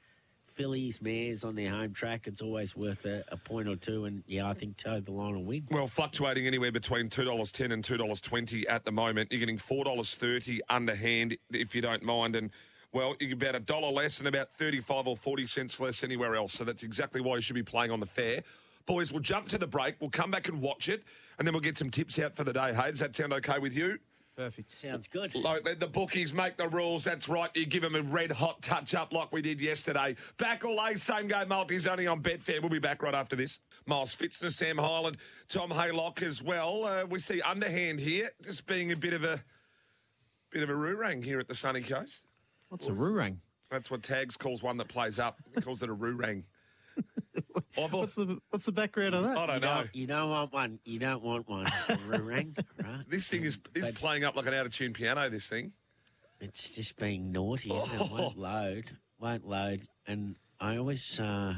Fillies, 0.58 1.00
mares 1.00 1.44
on 1.44 1.54
their 1.54 1.70
home 1.70 1.94
track, 1.94 2.26
it's 2.26 2.42
always 2.42 2.74
worth 2.74 3.04
a, 3.04 3.22
a 3.28 3.36
point 3.36 3.68
or 3.68 3.76
two. 3.76 4.06
And 4.06 4.24
yeah, 4.26 4.48
I 4.48 4.54
think 4.54 4.76
toe 4.76 4.98
the 4.98 5.12
line 5.12 5.34
will 5.34 5.44
win. 5.44 5.62
Well, 5.70 5.86
fluctuating 5.86 6.48
anywhere 6.48 6.72
between 6.72 7.08
two 7.08 7.24
dollars 7.24 7.52
ten 7.52 7.70
and 7.70 7.84
two 7.84 7.96
dollars 7.96 8.20
twenty 8.20 8.66
at 8.66 8.84
the 8.84 8.90
moment. 8.90 9.30
You're 9.30 9.38
getting 9.38 9.56
four 9.56 9.84
dollars 9.84 10.16
thirty 10.16 10.60
underhand 10.68 11.36
if 11.52 11.76
you 11.76 11.80
don't 11.80 12.02
mind, 12.02 12.34
and 12.34 12.50
well, 12.92 13.14
you 13.20 13.28
get 13.28 13.34
about 13.34 13.54
a 13.54 13.60
dollar 13.60 13.92
less 13.92 14.18
and 14.18 14.26
about 14.26 14.50
thirty-five 14.52 15.06
or 15.06 15.16
forty 15.16 15.46
cents 15.46 15.78
less 15.78 16.02
anywhere 16.02 16.34
else. 16.34 16.54
So 16.54 16.64
that's 16.64 16.82
exactly 16.82 17.20
why 17.20 17.36
you 17.36 17.40
should 17.40 17.54
be 17.54 17.62
playing 17.62 17.92
on 17.92 18.00
the 18.00 18.06
fair. 18.06 18.42
Boys, 18.84 19.12
we'll 19.12 19.22
jump 19.22 19.48
to 19.50 19.58
the 19.58 19.66
break. 19.66 19.94
We'll 20.00 20.10
come 20.10 20.32
back 20.32 20.48
and 20.48 20.60
watch 20.60 20.88
it, 20.88 21.04
and 21.38 21.46
then 21.46 21.54
we'll 21.54 21.60
get 21.60 21.78
some 21.78 21.90
tips 21.90 22.18
out 22.18 22.34
for 22.34 22.42
the 22.42 22.52
day. 22.52 22.74
Hey, 22.74 22.90
does 22.90 22.98
that 22.98 23.14
sound 23.14 23.32
okay 23.34 23.60
with 23.60 23.74
you? 23.74 24.00
Perfect. 24.38 24.70
Sounds 24.70 25.08
good. 25.08 25.34
Like, 25.34 25.64
let 25.64 25.80
the 25.80 25.88
bookies 25.88 26.32
make 26.32 26.56
the 26.56 26.68
rules. 26.68 27.02
That's 27.02 27.28
right. 27.28 27.50
You 27.56 27.66
give 27.66 27.82
them 27.82 27.96
a 27.96 28.02
red 28.02 28.30
hot 28.30 28.62
touch 28.62 28.94
up 28.94 29.12
like 29.12 29.32
we 29.32 29.42
did 29.42 29.60
yesterday. 29.60 30.14
Back 30.36 30.64
all 30.64 30.76
day, 30.76 30.94
same 30.94 31.26
game 31.26 31.48
multis 31.48 31.88
only 31.88 32.06
on 32.06 32.22
Betfair. 32.22 32.60
We'll 32.60 32.70
be 32.70 32.78
back 32.78 33.02
right 33.02 33.16
after 33.16 33.34
this. 33.34 33.58
Miles 33.86 34.14
Fitzner, 34.14 34.52
Sam 34.52 34.78
Highland, 34.78 35.16
Tom 35.48 35.70
Haylock 35.70 36.22
as 36.22 36.40
well. 36.40 36.84
Uh, 36.84 37.04
we 37.04 37.18
see 37.18 37.42
underhand 37.42 37.98
here, 37.98 38.30
just 38.40 38.64
being 38.68 38.92
a 38.92 38.96
bit 38.96 39.12
of 39.12 39.24
a 39.24 39.42
bit 40.52 40.62
of 40.62 40.70
a 40.70 40.74
roorang 40.74 41.20
here 41.20 41.40
at 41.40 41.48
the 41.48 41.54
sunny 41.54 41.82
coast. 41.82 42.28
What's 42.68 42.86
a 42.86 42.92
roorang? 42.92 43.38
That's 43.72 43.90
what 43.90 44.04
Tags 44.04 44.36
calls 44.36 44.62
one 44.62 44.76
that 44.76 44.86
plays 44.86 45.18
up. 45.18 45.40
He 45.52 45.60
calls 45.60 45.82
it 45.82 45.90
a 45.90 45.94
roorang. 45.94 46.44
I 47.76 47.80
What's 47.86 48.14
the 48.14 48.38
what's 48.50 48.66
the 48.66 48.72
background 48.72 49.14
of 49.14 49.24
that? 49.24 49.36
I 49.36 49.46
don't 49.46 49.54
You 49.56 49.60
know. 49.60 49.74
don't, 49.74 49.94
you 49.94 50.06
don't 50.06 50.30
want 50.30 50.52
one. 50.52 50.78
You 50.84 50.98
don't 50.98 51.22
want 51.22 51.48
one. 51.48 51.66
Ring, 52.08 52.56
right? 52.82 53.04
This 53.08 53.28
thing 53.28 53.44
is 53.44 53.58
is 53.74 53.90
playing 53.90 54.24
up 54.24 54.36
like 54.36 54.46
an 54.46 54.54
out 54.54 54.66
of 54.66 54.72
tune 54.72 54.92
piano. 54.92 55.28
This 55.28 55.46
thing. 55.48 55.72
It's 56.40 56.70
just 56.70 56.96
being 56.96 57.32
naughty, 57.32 57.72
isn't 57.72 58.00
it? 58.00 58.10
Won't 58.12 58.38
load, 58.38 58.90
won't 59.18 59.48
load, 59.48 59.88
and 60.06 60.36
I 60.60 60.76
always 60.76 61.18
uh, 61.18 61.54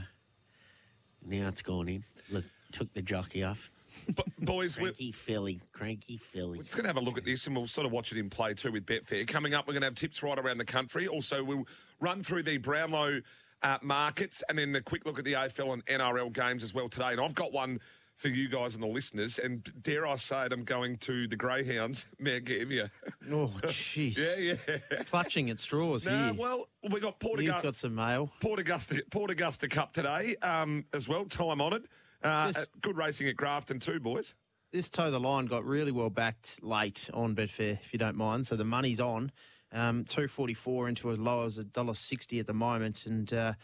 now 1.27 1.49
it's 1.49 1.62
gone 1.62 1.88
in. 1.88 2.05
Look, 2.31 2.45
took 2.73 2.93
the 2.95 3.03
jockey 3.03 3.43
off. 3.45 3.71
But 4.14 4.27
boys, 4.38 4.79
we're, 4.79 4.93
Cranky 4.93 5.12
filly, 5.12 5.61
cranky 5.73 6.16
filly. 6.16 6.59
We're 6.59 6.64
just 6.64 6.77
going 6.77 6.85
to 6.85 6.88
have 6.88 6.97
a 6.97 7.01
look 7.01 7.19
at 7.19 7.25
this 7.25 7.47
and 7.47 7.57
we'll 7.57 7.66
sort 7.66 7.87
of 7.87 7.93
watch 7.93 8.12
it 8.12 8.19
in 8.19 8.31
play 8.31 8.55
too 8.55 8.73
with 8.73 8.87
Betfair. 8.87 9.27
Coming 9.27 9.53
up, 9.53 9.66
we're 9.66 9.75
going 9.75 9.83
to 9.83 9.88
have 9.88 9.97
tips 9.97 10.23
right 10.23 10.38
around 10.38 10.59
the 10.59 10.64
country. 10.64 11.09
Also, 11.09 11.43
we'll 11.43 11.66
run 12.01 12.23
through 12.23 12.45
the 12.45 12.57
Brownlow 12.59 13.21
uh, 13.62 13.79
markets 13.83 14.42
and 14.49 14.59
then 14.59 14.73
the 14.73 14.81
quick 14.81 15.05
look 15.07 15.18
at 15.18 15.25
the 15.25 15.35
AFL 15.35 15.73
and 15.75 15.87
NRL 15.87 16.33
games 16.33 16.62
as 16.62 16.73
well 16.75 16.88
today. 16.88 17.12
And 17.12 17.20
I've 17.20 17.35
got 17.35 17.53
one 17.53 17.81
for 18.16 18.29
you 18.29 18.49
guys 18.49 18.75
and 18.75 18.83
the 18.83 18.87
listeners. 18.88 19.38
And 19.38 19.70
dare 19.83 20.07
I 20.07 20.16
say 20.16 20.44
it, 20.46 20.53
I'm 20.53 20.64
going 20.64 20.96
to 20.99 21.27
the 21.27 21.37
Greyhounds, 21.37 22.05
Mount 22.18 22.44
Gambier. 22.44 22.90
Oh, 23.31 23.51
jeez. 23.62 24.16
yeah, 24.38 24.55
yeah. 24.90 25.03
Clutching 25.05 25.49
at 25.51 25.59
straws 25.59 26.05
No, 26.05 26.11
here. 26.25 26.35
well, 26.35 26.68
we 26.90 27.01
got 27.01 27.18
Port, 27.18 27.40
You've 27.40 27.49
Augusta, 27.51 27.66
got 27.68 27.75
some 27.77 27.94
mail. 27.94 28.31
Port, 28.40 28.61
Augusta, 28.61 29.03
Port 29.11 29.31
Augusta 29.31 29.68
Cup 29.68 29.92
today 29.92 30.37
um, 30.42 30.85
as 30.92 31.09
well, 31.09 31.25
time 31.25 31.61
honoured. 31.61 31.85
Uh, 32.23 32.53
Just- 32.53 32.70
good 32.83 32.96
racing 32.99 33.29
at 33.29 33.37
Grafton 33.37 33.81
too, 33.81 34.01
boys. 34.01 34.35
This 34.73 34.88
toe 34.88 35.11
the 35.11 35.18
line 35.18 35.46
got 35.46 35.64
really 35.64 35.90
well 35.90 36.11
backed 36.11 36.62
late 36.62 37.11
on 37.12 37.35
Betfair, 37.35 37.79
if 37.83 37.92
you 37.92 37.99
don't 37.99 38.16
mind. 38.16 38.46
So 38.46 38.55
the 38.55 38.64
money's 38.64 39.01
on. 39.01 39.33
Um, 39.73 40.05
two 40.05 40.27
forty 40.27 40.55
four 40.55 40.89
into 40.89 41.11
as 41.11 41.19
low 41.19 41.47
as 41.47 41.59
a 41.59 41.65
dollar 41.65 41.95
sixty 41.95 42.39
at 42.41 42.47
the 42.47 42.53
moment, 42.55 43.07
and 43.07 43.33
uh, 43.33 43.55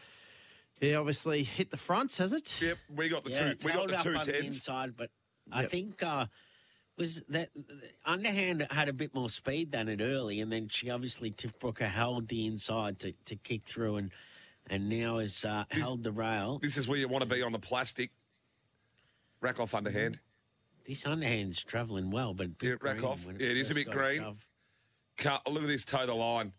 yeah, 0.80 0.96
obviously 0.96 1.42
hit 1.42 1.70
the 1.70 1.76
fronts, 1.76 2.16
has 2.18 2.32
it? 2.32 2.60
Yep, 2.62 2.78
we 2.94 3.08
got 3.08 3.24
the 3.24 3.30
yeah, 3.30 3.38
two. 3.38 3.46
it's 3.46 3.64
We 3.64 3.72
got 3.72 3.88
the 3.88 3.96
up 3.96 4.02
two 4.02 4.14
on 4.14 4.24
the 4.26 4.44
inside, 4.44 4.96
but 4.96 5.10
I 5.50 5.62
Yep. 5.62 5.70
think 5.70 6.02
uh, 6.04 6.26
was 6.96 7.22
that 7.28 7.50
underhand 8.04 8.66
had 8.70 8.88
a 8.88 8.92
bit 8.92 9.14
more 9.14 9.28
speed 9.28 9.72
than 9.72 9.88
it 9.88 10.00
early, 10.00 10.40
and 10.40 10.52
then 10.52 10.68
she 10.68 10.90
obviously 10.90 11.30
Tiff 11.32 11.58
Brooker 11.58 11.88
held 11.88 12.28
the 12.28 12.46
inside 12.46 13.00
to, 13.00 13.12
to 13.24 13.34
kick 13.36 13.64
through, 13.64 13.96
and 13.96 14.12
and 14.68 14.88
now 14.88 15.18
has 15.18 15.44
uh, 15.44 15.64
held 15.70 16.02
the 16.04 16.12
rail. 16.12 16.58
This 16.62 16.76
is 16.76 16.86
where 16.86 16.98
you 16.98 17.08
want 17.08 17.22
to 17.22 17.28
be 17.28 17.42
on 17.42 17.50
the 17.52 17.58
plastic. 17.58 18.10
Rack 19.40 19.58
off 19.60 19.74
underhand. 19.74 20.18
This 20.86 21.04
underhand's 21.04 21.62
travelling 21.64 22.10
well, 22.10 22.32
but 22.32 22.46
a 22.46 22.48
bit 22.50 22.66
Yeah, 22.68 22.76
rack 22.80 22.98
green 22.98 23.10
off. 23.10 23.26
Yeah, 23.26 23.48
it 23.48 23.56
is 23.56 23.70
a 23.70 23.74
bit 23.74 23.86
got 23.86 23.94
green. 23.94 24.18
shoved. 24.18 24.44
Cut. 25.16 25.50
Look 25.50 25.62
at 25.62 25.68
this 25.68 25.84
toe 25.84 26.06
the 26.06 26.14
line. 26.14 26.52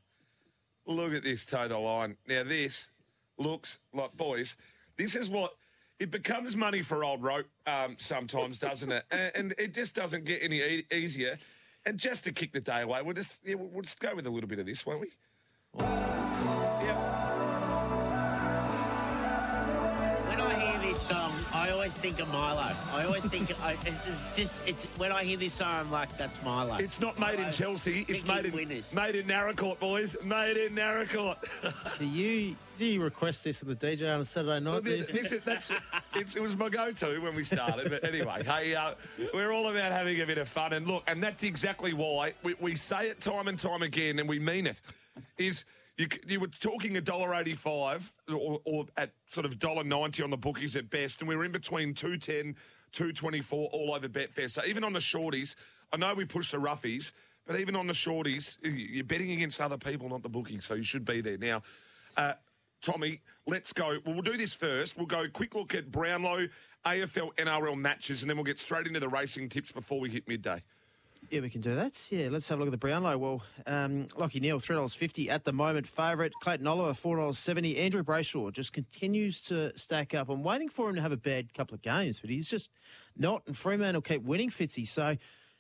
Look 0.86 1.14
at 1.14 1.24
this 1.24 1.46
toe 1.46 1.68
the 1.68 1.78
line. 1.78 2.18
Now 2.28 2.44
this 2.44 2.90
looks 3.38 3.80
like 3.94 4.12
boys. 4.18 4.58
This 4.98 5.16
is 5.16 5.30
what 5.30 5.54
it 6.00 6.12
becomes 6.12 6.56
money 6.56 6.82
for 6.82 7.04
old 7.04 7.24
rope 7.24 7.48
um, 7.66 7.96
sometimes, 8.00 8.60
doesn't 8.60 8.92
it? 8.92 9.04
And, 9.12 9.32
and 9.36 9.56
it 9.58 9.74
just 9.74 9.96
doesn't 9.96 10.26
get 10.26 10.42
any 10.42 10.58
e- 10.58 10.86
easier. 10.92 11.38
And 11.86 11.98
just 11.98 12.24
to 12.26 12.32
kick 12.32 12.52
the 12.52 12.62
day 12.62 12.82
away, 12.82 13.02
we'll 13.02 13.14
just 13.14 13.40
yeah, 13.44 13.56
we'll 13.56 13.82
just 13.82 14.00
go 14.00 14.16
with 14.16 14.28
a 14.28 14.30
little 14.30 14.50
bit 14.50 14.60
of 14.60 14.66
this, 14.66 14.86
won't 14.86 15.02
we? 15.02 15.12
Yep. 15.80 16.27
Always 21.88 21.96
always 21.96 22.02
think 22.02 22.20
of 22.20 22.34
Milo. 22.34 22.76
I 22.92 23.06
always 23.06 23.26
think 23.28 23.64
I, 23.64 23.78
it's 23.86 24.08
it's 24.08 24.36
just 24.36 24.68
it's 24.68 24.84
when 24.98 25.14
I 25.14 25.24
hear 25.24 25.38
this 25.38 25.54
song, 25.54 25.74
I'm 25.74 25.90
like, 25.90 26.18
that's 26.18 26.44
Milo. 26.44 26.76
It's 26.76 27.00
not 27.00 27.18
made 27.18 27.40
in 27.40 27.50
Chelsea. 27.50 28.06
It's 28.10 28.24
picking 28.24 28.36
made 28.36 28.46
in 28.46 28.52
winners. 28.52 28.94
made 28.94 29.16
in 29.16 29.26
Naracoorte, 29.26 29.80
boys. 29.80 30.18
Made 30.22 30.58
in 30.58 30.76
Naracoorte. 30.76 31.38
Do 31.98 32.06
you 32.06 32.58
do 32.78 32.86
you 32.86 33.02
request 33.02 33.46
this 33.46 33.62
of 33.62 33.70
the 33.70 33.76
DJ 33.78 34.14
on 34.14 34.20
a 34.20 34.26
Saturday 34.26 34.60
night? 34.60 34.84
do 34.84 34.98
you? 34.98 35.06
This 35.06 35.34
that's, 35.46 35.72
it's, 36.14 36.36
it 36.36 36.42
was 36.42 36.58
my 36.58 36.68
go-to 36.68 37.20
when 37.20 37.34
we 37.34 37.46
started. 37.46 37.90
But 37.90 38.04
anyway, 38.04 38.44
hey, 38.44 38.76
uh, 38.76 38.96
we're 39.34 39.54
all 39.54 39.70
about 39.70 39.94
having 39.94 40.20
a 40.20 40.26
bit 40.26 40.40
of 40.40 40.50
fun. 40.50 40.74
And 40.74 40.86
look, 40.88 41.04
and 41.08 41.24
that's 41.24 41.44
exactly 41.44 41.94
why 41.94 42.34
we, 42.44 42.56
we 42.60 42.76
say 42.76 43.08
it 43.08 43.22
time 43.22 43.48
and 43.48 43.58
time 43.58 43.82
again, 43.82 44.20
and 44.20 44.28
we 44.28 44.40
mean 44.40 44.68
it. 44.68 44.82
Is 45.38 45.64
you, 45.98 46.08
you 46.28 46.40
were 46.40 46.48
talking 46.48 46.98
a 46.98 47.02
dollar 47.02 47.34
eighty-five, 47.36 48.14
or, 48.30 48.60
or 48.66 48.86
at 48.98 49.12
sort 49.28 49.46
of 49.46 49.60
dollar 49.60 49.84
ninety 49.84 50.24
on 50.24 50.30
the 50.30 50.38
bookies 50.38 50.76
at 50.76 50.90
best, 50.90 51.22
and 51.22 51.28
we 51.28 51.36
were 51.36 51.46
in 51.46 51.52
between 51.52 51.94
two 51.94 52.18
ten, 52.18 52.56
two 52.92 53.12
twenty-four 53.12 53.70
all 53.72 53.94
over 53.94 54.08
Betfair. 54.08 54.50
So 54.50 54.62
even 54.66 54.84
on 54.84 54.94
the 54.94 55.00
shorties, 55.00 55.56
I 55.92 55.98
know 55.98 56.14
we 56.14 56.26
push 56.26 56.52
the 56.52 56.58
roughies, 56.58 57.14
but 57.46 57.60
even 57.60 57.76
on 57.76 57.88
the 57.88 57.94
shorties, 57.94 58.58
you're 58.62 59.04
betting 59.04 59.32
against 59.32 59.60
other 59.60 59.78
people, 59.78 60.10
not 60.10 60.22
the 60.22 60.30
bookies. 60.30 60.66
So 60.66 60.76
you 60.76 60.84
should 60.84 61.06
be 61.06 61.22
there 61.22 61.38
now. 61.38 61.64
Uh, 62.16 62.34
Tommy, 62.82 63.22
let's 63.48 63.74
go. 63.74 63.98
Well, 64.06 64.14
we'll 64.14 64.22
do 64.22 64.38
this 64.38 64.54
first. 64.54 64.98
We'll 64.98 65.08
go 65.08 65.26
quick 65.34 65.56
look 65.56 65.74
at 65.74 65.92
Brownlow, 65.92 66.48
AFL, 66.86 67.36
NRL 67.36 67.76
matches, 67.76 68.22
and 68.22 68.30
then 68.30 68.38
we'll 68.38 68.44
get 68.44 68.60
straight 68.60 68.86
into 68.86 69.00
the 69.00 69.10
racing 69.10 69.50
tips 69.50 69.72
before 69.72 70.00
we 70.00 70.10
hit 70.10 70.28
midday. 70.28 70.62
Yeah, 71.30 71.42
we 71.42 71.50
can 71.50 71.60
do 71.60 71.76
that. 71.76 72.08
Yeah, 72.10 72.30
let's 72.32 72.48
have 72.48 72.58
a 72.58 72.62
look 72.62 72.68
at 72.68 72.72
the 72.72 72.78
Brownlow. 72.78 73.18
Well, 73.18 73.44
um, 73.66 74.06
Lachie 74.12 74.40
Neale, 74.40 74.60
three 74.60 74.78
dollars 74.78 74.94
fifty 74.94 75.30
at 75.30 75.44
the 75.44 75.52
moment. 75.52 75.86
Favourite 75.86 76.32
Clayton 76.40 76.66
Oliver, 76.66 76.94
four 76.94 77.18
dollars 77.18 77.38
seventy. 77.38 77.78
Andrew 77.78 78.02
Brayshaw 78.02 78.54
just 78.54 78.72
continues 78.72 79.42
to 79.42 79.78
stack 79.78 80.14
up. 80.14 80.30
I'm 80.30 80.42
waiting 80.42 80.70
for 80.70 80.90
him 80.90 80.96
to 80.96 81.02
have 81.02 81.12
a 81.12 81.18
bad 81.18 81.54
couple 81.54 81.76
of 81.76 81.82
games, 81.82 82.22
but 82.22 82.30
he's 82.30 82.48
just 82.48 82.72
not. 83.18 83.44
And 83.46 83.58
Fremantle 83.58 83.98
will 83.98 84.04
keep 84.04 84.24
winning, 84.24 84.50
Fitzy. 84.50 84.88
So 84.88 85.18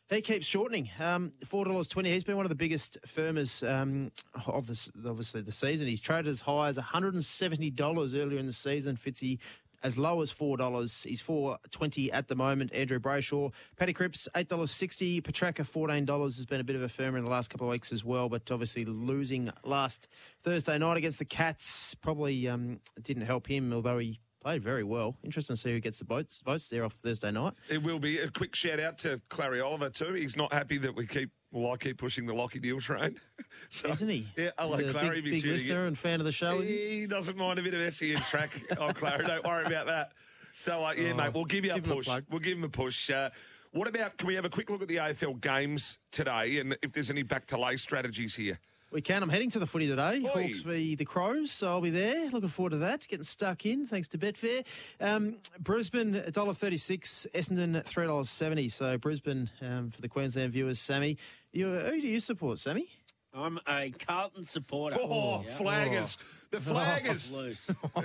he 0.09 0.21
keeps 0.21 0.45
shortening. 0.45 0.89
Um, 1.01 1.33
four 1.45 1.65
dollars 1.65 1.89
twenty. 1.89 2.13
He's 2.13 2.23
been 2.23 2.37
one 2.37 2.45
of 2.45 2.49
the 2.49 2.55
biggest 2.55 2.97
firmers 3.05 3.61
um, 3.69 4.09
of 4.45 4.67
this, 4.67 4.89
obviously 5.05 5.41
the 5.41 5.51
season. 5.51 5.85
He's 5.85 5.99
traded 5.99 6.27
as 6.27 6.39
high 6.39 6.69
as 6.69 6.77
one 6.77 6.85
hundred 6.85 7.13
and 7.13 7.25
seventy 7.25 7.71
dollars 7.71 8.13
earlier 8.13 8.39
in 8.39 8.45
the 8.45 8.53
season. 8.53 8.95
Fitzy 8.95 9.39
as 9.83 9.97
low 9.97 10.21
as 10.21 10.31
four 10.31 10.57
dollars. 10.57 11.03
He's 11.03 11.21
four 11.21 11.57
twenty 11.71 12.11
at 12.11 12.27
the 12.27 12.35
moment. 12.35 12.73
Andrew 12.73 12.99
Brayshaw, 12.99 13.53
Paddy 13.75 13.93
Cripps 13.93 14.27
eight 14.35 14.49
dollars 14.49 14.71
sixty. 14.71 15.21
Petracca 15.21 15.65
fourteen 15.65 16.05
dollars 16.05 16.37
has 16.37 16.45
been 16.45 16.59
a 16.59 16.63
bit 16.63 16.75
of 16.75 16.81
a 16.81 16.89
firmer 16.89 17.17
in 17.17 17.23
the 17.23 17.29
last 17.29 17.49
couple 17.49 17.67
of 17.67 17.71
weeks 17.71 17.91
as 17.91 18.03
well, 18.03 18.29
but 18.29 18.51
obviously 18.51 18.85
losing 18.85 19.51
last 19.63 20.07
Thursday 20.43 20.77
night 20.77 20.97
against 20.97 21.19
the 21.19 21.25
Cats 21.25 21.95
probably 21.95 22.47
um, 22.47 22.79
didn't 23.01 23.25
help 23.25 23.47
him, 23.47 23.73
although 23.73 23.97
he 23.97 24.19
played 24.47 24.63
very 24.63 24.83
well. 24.85 25.13
Interesting 25.25 25.57
to 25.57 25.61
see 25.61 25.71
who 25.73 25.81
gets 25.81 25.99
the 25.99 26.05
votes 26.05 26.41
votes 26.45 26.69
there 26.69 26.85
off 26.85 26.93
Thursday 26.93 27.31
night. 27.31 27.53
It 27.69 27.83
will 27.83 27.99
be 27.99 28.19
a 28.19 28.29
quick 28.29 28.55
shout 28.55 28.79
out 28.79 28.97
to 28.99 29.19
Clarry 29.29 29.61
Oliver 29.61 29.89
too. 29.89 30.13
He's 30.13 30.37
not 30.37 30.53
happy 30.53 30.77
that 30.77 30.95
we 30.95 31.05
keep. 31.05 31.31
Well, 31.51 31.73
I 31.73 31.75
keep 31.77 31.97
pushing 31.97 32.25
the 32.25 32.33
Lockie 32.33 32.59
Deal 32.59 32.79
train. 32.79 33.19
so, 33.69 33.89
Isn't 33.89 34.07
he? 34.07 34.27
Yeah, 34.37 34.51
hello, 34.57 34.77
He's 34.77 34.95
a 34.95 34.99
Clarry. 34.99 35.21
Big, 35.23 35.41
big 35.41 35.45
listener 35.45 35.87
and 35.87 35.97
fan 35.97 36.19
of 36.21 36.25
the 36.25 36.31
show. 36.31 36.59
he? 36.59 37.01
He 37.01 37.07
doesn't 37.07 37.37
mind 37.37 37.59
a 37.59 37.61
bit 37.61 37.73
of 37.73 37.93
SEN 37.93 38.17
track. 38.21 38.61
oh, 38.77 38.89
Clarry, 38.89 39.25
don't 39.25 39.45
worry 39.45 39.65
about 39.65 39.87
that. 39.87 40.11
So, 40.59 40.83
uh, 40.83 40.93
yeah, 40.97 41.11
Oh, 41.11 41.15
mate, 41.15 41.33
we'll 41.33 41.45
give 41.45 41.65
you 41.65 41.73
give 41.73 41.85
a 41.85 41.87
him 41.87 41.91
a 41.91 41.95
push. 41.95 42.09
we'll 42.29 42.39
give 42.39 42.57
him 42.57 42.63
a 42.65 42.69
push. 42.69 43.09
Uh, 43.09 43.29
what 43.71 43.87
about, 43.87 44.17
can 44.17 44.27
we 44.27 44.35
have 44.35 44.45
a 44.45 44.49
quick 44.49 44.69
look 44.69 44.81
at 44.81 44.87
the 44.87 44.97
AFL 44.97 45.41
games 45.41 45.97
today 46.11 46.59
and 46.59 46.77
if 46.81 46.91
there's 46.93 47.09
any 47.09 47.23
back 47.23 47.45
to 47.47 47.59
lay 47.59 47.75
strategies 47.77 48.35
here? 48.35 48.59
We 48.91 49.01
can. 49.01 49.21
I'm 49.21 49.29
heading 49.29 49.49
to 49.49 49.59
the 49.59 49.67
footy 49.67 49.85
today. 49.87 50.21
Oi. 50.23 50.43
Hawks 50.43 50.61
v 50.61 50.95
the 50.95 51.03
Crows, 51.03 51.51
so 51.51 51.67
I'll 51.67 51.81
be 51.81 51.89
there. 51.89 52.29
Looking 52.29 52.47
forward 52.47 52.69
to 52.69 52.77
that. 52.77 53.05
Getting 53.07 53.25
stuck 53.25 53.65
in, 53.65 53.85
thanks 53.85 54.07
to 54.09 54.17
Betfair. 54.17 54.63
Um, 55.01 55.35
Brisbane, 55.59 56.13
$1.36. 56.13 57.27
Essendon, 57.33 57.83
$3.70. 57.83 58.71
So 58.71 58.97
Brisbane 58.97 59.49
um, 59.61 59.89
for 59.89 60.01
the 60.01 60.07
Queensland 60.07 60.53
viewers. 60.53 60.79
Sammy, 60.79 61.17
you, 61.51 61.67
who 61.67 62.01
do 62.01 62.07
you 62.07 62.19
support, 62.21 62.59
Sammy? 62.59 62.87
I'm 63.33 63.59
a 63.67 63.91
Carlton 63.91 64.45
supporter. 64.45 64.97
Oh, 64.99 65.43
Yeah. 65.45 65.51
flaggers. 65.51 66.17
The 66.49 66.57
flaggers. 66.57 67.29
Loose. 67.35 67.69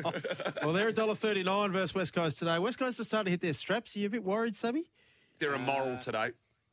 well, 0.63 0.73
they're 0.73 0.93
$1.39 0.93 1.71
versus 1.73 1.95
West 1.95 2.13
Coast 2.13 2.41
today. 2.41 2.59
West 2.59 2.79
Coast 2.81 2.99
are 2.99 3.05
starting 3.05 3.27
to 3.27 3.31
hit 3.31 3.41
their 3.41 3.53
straps. 3.53 3.95
Are 3.95 4.01
you 4.01 4.07
a 4.09 4.11
bit 4.11 4.25
worried, 4.25 4.57
Sammy? 4.57 4.83
They're 5.39 5.55
immoral 5.55 5.99
today. 5.99 6.33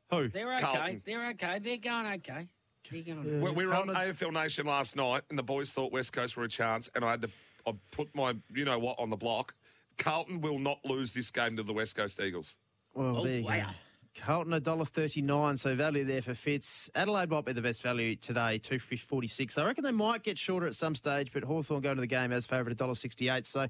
Who? 0.09 0.29
They're 0.29 0.53
okay. 0.55 0.63
Carlton. 0.63 1.01
They're 1.05 1.29
okay. 1.29 1.59
They're 1.59 1.77
going 1.77 2.07
okay. 2.15 2.47
They're 2.91 3.01
going 3.01 3.19
okay. 3.19 3.39
We, 3.39 3.51
we 3.51 3.65
were 3.65 3.75
on 3.75 3.87
AFL 3.87 4.33
Nation 4.33 4.65
last 4.65 4.95
night, 4.95 5.23
and 5.29 5.37
the 5.37 5.43
boys 5.43 5.71
thought 5.71 5.91
West 5.91 6.13
Coast 6.13 6.35
were 6.37 6.43
a 6.43 6.49
chance, 6.49 6.89
and 6.95 7.03
I 7.05 7.11
had 7.11 7.21
to 7.21 7.29
I 7.67 7.73
put 7.91 8.13
my 8.15 8.33
you 8.53 8.65
know 8.65 8.79
what 8.79 8.99
on 8.99 9.09
the 9.09 9.17
block. 9.17 9.53
Carlton 9.97 10.39
will 10.41 10.59
not 10.59 10.79
lose 10.85 11.11
this 11.13 11.29
game 11.29 11.57
to 11.57 11.63
the 11.63 11.73
West 11.73 11.95
Coast 11.95 12.19
Eagles. 12.21 12.55
Well, 12.93 13.17
Oh, 13.17 13.23
there 13.23 13.37
you 13.37 13.41
go. 13.43 13.49
wow. 13.49 13.71
Carlton 14.17 14.53
$1.39, 14.53 15.59
so 15.59 15.75
value 15.75 16.03
there 16.03 16.21
for 16.21 16.33
Fitz. 16.33 16.89
Adelaide 16.95 17.29
might 17.29 17.45
be 17.45 17.53
the 17.53 17.61
best 17.61 17.81
value 17.83 18.15
today, 18.15 18.57
two 18.57 18.79
forty 18.79 19.27
six. 19.27 19.57
I 19.57 19.65
reckon 19.65 19.83
they 19.83 19.91
might 19.91 20.23
get 20.23 20.37
shorter 20.37 20.65
at 20.65 20.73
some 20.75 20.95
stage, 20.95 21.31
but 21.31 21.43
Hawthorn 21.43 21.81
going 21.81 21.95
to 21.95 22.01
the 22.01 22.07
game 22.07 22.31
as 22.31 22.45
favourite 22.47 22.75
$1.68. 22.77 23.45
So 23.45 23.59
going 23.59 23.69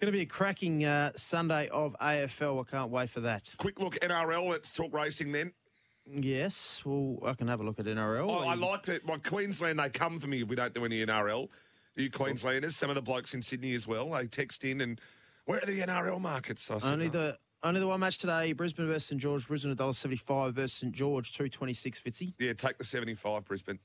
to 0.00 0.12
be 0.12 0.20
a 0.20 0.26
cracking 0.26 0.84
uh, 0.84 1.12
Sunday 1.16 1.68
of 1.68 1.96
AFL. 2.00 2.60
I 2.66 2.70
can't 2.70 2.90
wait 2.90 3.10
for 3.10 3.20
that. 3.20 3.52
Quick 3.56 3.80
look 3.80 3.94
NRL. 4.00 4.48
Let's 4.50 4.72
talk 4.72 4.92
racing 4.94 5.32
then. 5.32 5.52
Yes, 6.14 6.82
well, 6.84 7.18
I 7.24 7.34
can 7.34 7.48
have 7.48 7.60
a 7.60 7.62
look 7.64 7.78
at 7.78 7.86
NRL. 7.86 8.28
Oh, 8.28 8.48
I 8.48 8.54
like 8.54 8.88
it. 8.88 9.06
My 9.06 9.18
Queensland, 9.18 9.78
they 9.78 9.88
come 9.90 10.18
for 10.18 10.26
me 10.26 10.42
if 10.42 10.48
we 10.48 10.56
don't 10.56 10.74
do 10.74 10.84
any 10.84 11.04
NRL. 11.04 11.48
You 11.96 12.10
Queenslanders, 12.10 12.76
some 12.76 12.88
of 12.88 12.94
the 12.94 13.02
blokes 13.02 13.34
in 13.34 13.42
Sydney 13.42 13.74
as 13.74 13.86
well. 13.86 14.10
They 14.10 14.26
text 14.26 14.64
in 14.64 14.80
and 14.80 15.00
where 15.44 15.58
are 15.58 15.66
the 15.66 15.80
NRL 15.80 16.20
markets? 16.20 16.70
I 16.70 16.78
said, 16.78 16.92
Only 16.92 17.06
"No." 17.06 17.10
the 17.12 17.38
only 17.62 17.80
the 17.80 17.86
one 17.88 18.00
match 18.00 18.18
today: 18.18 18.52
Brisbane 18.52 18.86
versus 18.86 19.04
St 19.06 19.20
George. 19.20 19.46
Brisbane 19.46 19.74
$1.75 19.74 20.52
versus 20.52 20.72
St 20.72 20.92
George, 20.92 21.32
two 21.32 21.48
twenty 21.48 21.74
six. 21.74 22.00
Fitzy. 22.00 22.32
yeah, 22.38 22.52
take 22.52 22.78
the 22.78 22.84
seventy-five, 22.84 23.44
Brisbane. 23.44 23.78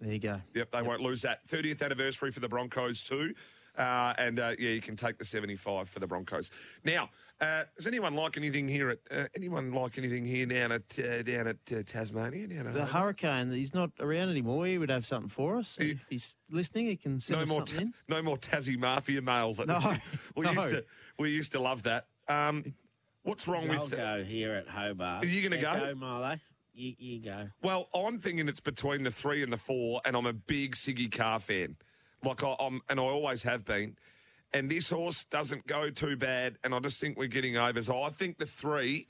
There 0.00 0.12
you 0.12 0.18
go. 0.18 0.40
Yep, 0.54 0.70
they 0.72 0.82
won't 0.82 1.00
lose 1.00 1.22
that. 1.22 1.46
30th 1.46 1.80
anniversary 1.82 2.32
for 2.32 2.40
the 2.40 2.48
Broncos 2.48 3.02
too. 3.04 3.34
Uh, 3.76 4.12
and 4.18 4.38
uh, 4.38 4.52
yeah, 4.58 4.70
you 4.70 4.80
can 4.80 4.96
take 4.96 5.16
the 5.18 5.24
75 5.24 5.88
for 5.88 5.98
the 5.98 6.06
Broncos. 6.06 6.50
Now, 6.84 7.08
uh, 7.40 7.64
does 7.76 7.86
anyone 7.86 8.14
like 8.14 8.36
anything 8.36 8.68
here 8.68 8.90
at 8.90 8.98
uh, 9.10 9.24
anyone 9.34 9.72
like 9.72 9.96
anything 9.98 10.24
here 10.26 10.44
down 10.46 10.72
at 10.72 10.82
uh, 10.98 11.22
down 11.22 11.46
at 11.48 11.56
uh, 11.74 11.82
Tasmania? 11.84 12.46
Down 12.48 12.66
at 12.66 12.74
The 12.74 12.84
Hobart? 12.84 12.90
Hurricane, 13.20 13.50
he's 13.50 13.72
not 13.74 13.90
around 13.98 14.28
anymore. 14.28 14.66
He 14.66 14.76
would 14.78 14.90
have 14.90 15.06
something 15.06 15.28
for 15.28 15.56
us. 15.56 15.76
He- 15.80 15.92
if 15.92 16.04
he's 16.08 16.36
listening, 16.50 16.86
he 16.86 16.96
can 16.96 17.18
send 17.18 17.38
no 17.38 17.42
us 17.44 17.48
more, 17.48 17.58
something 17.66 17.76
ta- 17.76 17.82
in. 17.82 17.94
no 18.08 18.22
more 18.22 18.36
Tassie 18.36 18.78
Mafia 18.78 19.22
mail. 19.22 19.54
That 19.54 19.66
No, 19.68 19.96
we 20.36 20.44
no. 20.44 20.52
used 20.52 20.70
to 20.70 20.84
we 21.18 21.30
used 21.30 21.52
to 21.52 21.58
love 21.58 21.82
that. 21.84 22.06
Um, 22.28 22.74
what's 23.22 23.48
wrong 23.48 23.68
with 23.68 23.78
I'll 23.78 23.84
with? 23.84 23.96
go 23.96 24.22
here 24.22 24.52
at 24.54 24.68
Hobart. 24.68 25.24
Are 25.24 25.28
you 25.28 25.42
gonna 25.42 25.60
Yeah, 25.60 25.78
go? 25.78 25.86
Go, 25.86 25.94
Milo. 25.98 26.36
You, 26.74 26.94
you 26.98 27.20
go. 27.22 27.48
Well, 27.62 27.88
I'm 27.94 28.18
thinking 28.18 28.48
it's 28.48 28.60
between 28.60 29.02
the 29.02 29.10
three 29.10 29.42
and 29.42 29.52
the 29.52 29.58
four, 29.58 30.00
and 30.04 30.14
I'm 30.16 30.26
a 30.26 30.32
big 30.32 30.74
Siggy 30.74 31.10
Carr 31.10 31.38
fan, 31.40 31.76
like 32.24 32.42
I, 32.44 32.54
I'm, 32.58 32.80
and 32.88 33.00
I 33.00 33.02
always 33.02 33.42
have 33.42 33.64
been. 33.64 33.96
And 34.54 34.70
this 34.70 34.90
horse 34.90 35.24
doesn't 35.24 35.66
go 35.66 35.90
too 35.90 36.16
bad, 36.16 36.58
and 36.62 36.74
I 36.74 36.78
just 36.80 37.00
think 37.00 37.16
we're 37.16 37.26
getting 37.28 37.56
over. 37.56 37.82
So 37.82 38.02
I 38.02 38.10
think 38.10 38.38
the 38.38 38.46
three, 38.46 39.06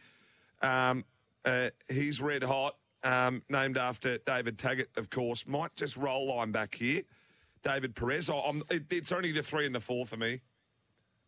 um, 0.61 1.05
uh, 1.45 1.71
he's 1.89 2.21
red 2.21 2.45
hot, 2.45 2.77
um, 3.03 3.43
named 3.49 3.77
after 3.77 4.19
David 4.19 4.59
Taggart, 4.59 4.91
of 4.97 5.11
course, 5.11 5.47
might 5.47 5.75
just 5.75 5.97
roll 5.97 6.29
line 6.29 6.53
back 6.53 6.75
here. 6.75 7.03
David 7.65 7.95
Perez. 7.95 8.31
I, 8.31 8.53
it, 8.71 8.85
it's 8.91 9.13
only 9.13 9.33
the 9.33 9.43
three 9.43 9.67
and 9.67 9.75
the 9.75 9.81
four 9.81 10.07
for 10.07 10.17
me. 10.17 10.41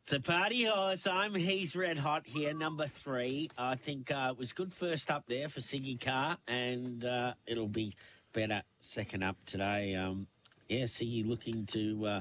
It's 0.04 0.12
a 0.12 0.20
party 0.20 0.64
horse. 0.64 1.06
I'm 1.06 1.34
he's 1.34 1.74
red 1.74 1.96
hot 1.96 2.26
here, 2.26 2.52
number 2.52 2.86
three. 2.86 3.50
I 3.56 3.74
think 3.74 4.10
uh, 4.10 4.28
it 4.32 4.38
was 4.38 4.52
good 4.52 4.72
first 4.72 5.10
up 5.10 5.24
there 5.26 5.48
for 5.48 5.60
Siggy 5.60 5.98
Carr, 5.98 6.36
and 6.46 7.04
uh, 7.04 7.32
it'll 7.46 7.68
be 7.68 7.94
better 8.34 8.62
second 8.80 9.22
up 9.22 9.36
today. 9.46 9.94
Um, 9.94 10.26
yeah, 10.68 10.84
Siggy 10.84 11.26
looking 11.26 11.66
to 11.66 12.06
uh, 12.06 12.20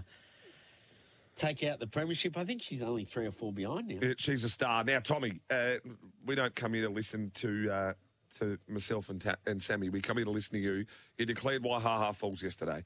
take 1.36 1.64
out 1.64 1.80
the 1.80 1.88
premiership. 1.88 2.38
I 2.38 2.46
think 2.46 2.62
she's 2.62 2.82
only 2.82 3.06
three 3.06 3.26
or 3.26 3.32
four 3.32 3.52
behind 3.54 3.88
now. 3.88 4.14
She's 4.18 4.44
a 4.44 4.50
star. 4.50 4.84
Now, 4.84 5.00
Tommy, 5.00 5.40
uh, 5.50 5.76
we 6.26 6.36
don't 6.36 6.56
come 6.56 6.74
here 6.74 6.84
to 6.84 6.90
listen 6.90 7.32
to 7.36 7.72
uh, 7.72 7.94
to 8.40 8.58
myself 8.68 9.10
and, 9.10 9.22
Ta- 9.22 9.36
and 9.46 9.62
Sammy. 9.62 9.90
We 9.90 10.02
come 10.02 10.18
here 10.18 10.26
to 10.26 10.32
listen 10.32 10.54
to 10.54 10.60
you. 10.60 10.86
You 11.18 11.26
declared 11.26 11.64
why 11.64 11.80
Ha 11.80 11.98
Ha 11.98 12.12
Falls 12.12 12.42
yesterday. 12.42 12.84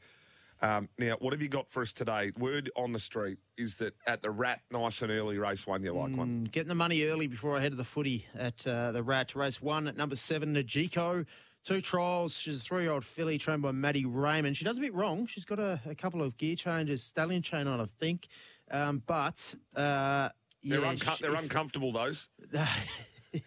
Um, 0.59 0.89
now, 0.97 1.15
what 1.19 1.33
have 1.33 1.41
you 1.41 1.49
got 1.49 1.69
for 1.69 1.83
us 1.83 1.93
today? 1.93 2.31
Word 2.39 2.71
on 2.75 2.91
the 2.91 2.97
street 2.99 3.37
is 3.59 3.75
that 3.75 3.93
at 4.07 4.23
the 4.23 4.31
Rat, 4.31 4.61
nice 4.71 5.03
and 5.03 5.11
early 5.11 5.37
race 5.37 5.67
one, 5.67 5.83
you 5.83 5.91
like 5.93 6.17
one. 6.17 6.45
Mm, 6.47 6.51
Getting 6.51 6.69
the 6.69 6.73
money 6.75 7.03
early 7.03 7.27
before 7.27 7.55
I 7.55 7.61
head 7.61 7.73
to 7.73 7.75
the 7.77 7.83
footy 7.83 8.25
at 8.35 8.65
uh, 8.65 8.91
the 8.91 9.03
Rat. 9.03 9.35
Race 9.35 9.61
one 9.61 9.87
at 9.87 9.95
number 9.95 10.15
seven, 10.15 10.55
Najiko. 10.55 11.27
Two 11.67 11.81
trials. 11.81 12.33
She's 12.37 12.61
a 12.61 12.63
three 12.63 12.83
year 12.83 12.93
old 12.93 13.03
filly 13.03 13.37
trained 13.37 13.61
by 13.61 13.71
Maddie 13.73 14.05
Raymond. 14.05 14.55
She 14.55 14.63
does 14.63 14.77
a 14.77 14.81
bit 14.81 14.93
wrong. 14.93 15.27
She's 15.27 15.43
got 15.43 15.59
a, 15.59 15.81
a 15.85 15.93
couple 15.95 16.21
of 16.23 16.37
gear 16.37 16.55
changes, 16.55 17.03
stallion 17.03 17.41
chain 17.41 17.67
on, 17.67 17.81
I 17.81 17.85
think. 17.99 18.27
Um, 18.71 19.03
but 19.05 19.53
uh, 19.75 20.29
They're, 20.63 20.79
yeah, 20.79 20.87
unco- 20.89 21.11
she- 21.15 21.23
they're 21.23 21.33
if- 21.33 21.41
uncomfortable, 21.41 21.91
those. 21.91 22.29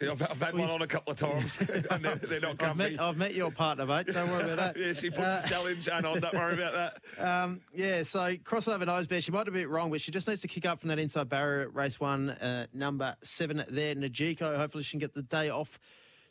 I've, 0.02 0.20
I've 0.22 0.40
had 0.40 0.54
one 0.54 0.68
on 0.68 0.82
a 0.82 0.86
couple 0.86 1.12
of 1.14 1.18
times, 1.18 1.58
and 1.90 2.04
they're, 2.04 2.14
they're 2.16 2.40
not 2.40 2.50
I've 2.50 2.58
comfy. 2.58 2.90
met, 2.90 3.00
I've 3.00 3.16
met 3.16 3.34
your 3.34 3.50
partner, 3.50 3.86
mate. 3.86 4.06
Don't 4.08 4.30
worry 4.30 4.42
about 4.52 4.74
that. 4.74 4.76
yeah, 4.78 4.92
she 4.92 5.08
puts 5.08 5.20
Uh, 5.26 5.40
a 5.42 5.46
stallion 5.48 5.80
chain 5.80 6.04
on. 6.04 6.20
Don't 6.20 6.34
worry 6.34 6.62
about 6.62 6.92
that. 7.16 7.24
Um, 7.26 7.62
yeah, 7.74 8.02
so 8.02 8.36
crossover 8.36 8.84
nose 8.86 9.06
bear. 9.06 9.22
She 9.22 9.32
might 9.32 9.46
have 9.46 9.54
been 9.54 9.62
a 9.62 9.66
bit 9.66 9.70
wrong, 9.70 9.90
but 9.90 10.02
she 10.02 10.10
just 10.12 10.28
needs 10.28 10.42
to 10.42 10.48
kick 10.48 10.66
up 10.66 10.78
from 10.80 10.88
that 10.90 10.98
inside 10.98 11.30
barrier 11.30 11.62
at 11.62 11.74
race 11.74 11.98
one, 11.98 12.28
uh, 12.30 12.66
number 12.74 13.16
seven 13.22 13.64
there. 13.70 13.94
Najiko, 13.94 14.54
hopefully 14.58 14.84
she 14.84 14.90
can 14.92 15.00
get 15.00 15.14
the 15.14 15.22
day 15.22 15.48
off 15.48 15.80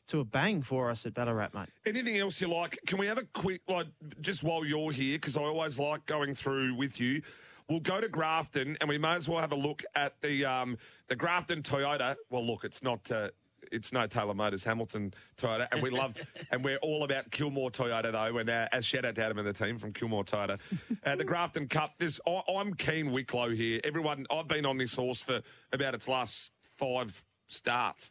to 0.10 0.20
a 0.20 0.26
bang 0.26 0.62
for 0.62 0.90
us 0.90 1.06
at 1.06 1.14
Ballarat, 1.14 1.50
mate. 1.54 1.70
Anything 1.86 2.18
else 2.18 2.42
you 2.42 2.48
like? 2.48 2.80
Can 2.86 2.98
we 2.98 3.06
have 3.06 3.18
a 3.18 3.26
quick, 3.34 3.62
like, 3.68 3.88
just 4.22 4.44
while 4.44 4.66
you're 4.66 4.92
here, 4.92 5.18
because 5.18 5.38
I 5.38 5.42
always 5.42 5.80
like 5.80 6.06
going 6.06 6.34
through 6.36 6.76
with 6.76 7.00
you. 7.00 7.22
We'll 7.70 7.80
go 7.80 8.02
to 8.02 8.08
Grafton, 8.08 8.78
and 8.82 8.90
we 8.90 8.98
may 8.98 9.14
as 9.14 9.30
well 9.30 9.40
have 9.40 9.52
a 9.52 9.56
look 9.56 9.84
at 9.96 10.20
the 10.22 10.44
um, 10.44 10.78
the 11.08 11.16
Grafton 11.16 11.62
Toyota. 11.62 12.16
Well, 12.32 12.46
look, 12.46 12.64
it's 12.64 12.82
not. 12.82 13.12
Uh, 13.12 13.30
it's 13.72 13.94
no 13.94 14.08
Taylor 14.08 14.34
Motors, 14.34 14.64
Hamilton 14.64 15.14
Toyota, 15.38 15.68
and 15.72 15.84
we 15.84 15.92
love, 15.92 16.18
and 16.52 16.64
we're 16.64 16.78
all 16.78 17.04
about 17.04 17.30
Kilmore 17.30 17.70
Toyota 17.70 18.12
though. 18.12 18.40
And 18.40 18.50
uh, 18.50 18.68
as 18.72 18.86
shout 18.86 19.06
out 19.06 19.14
to 19.16 19.24
Adam 19.24 19.38
and 19.38 19.48
the 19.48 19.54
team 19.54 19.78
from 19.78 19.94
Kilmore 19.94 20.24
Toyota, 20.24 20.60
uh, 21.06 21.16
the 21.16 21.24
Grafton 21.24 21.68
Cup. 21.68 21.92
This 22.00 22.20
I, 22.28 22.42
I'm 22.58 22.74
keen 22.74 23.12
Wicklow 23.12 23.52
here. 23.52 23.80
Everyone, 23.84 24.26
I've 24.32 24.48
been 24.48 24.66
on 24.66 24.80
this 24.80 24.96
horse 24.96 25.22
for 25.22 25.42
about 25.72 25.94
its 25.94 26.08
last 26.08 26.52
five 26.76 27.24
starts. 27.48 28.10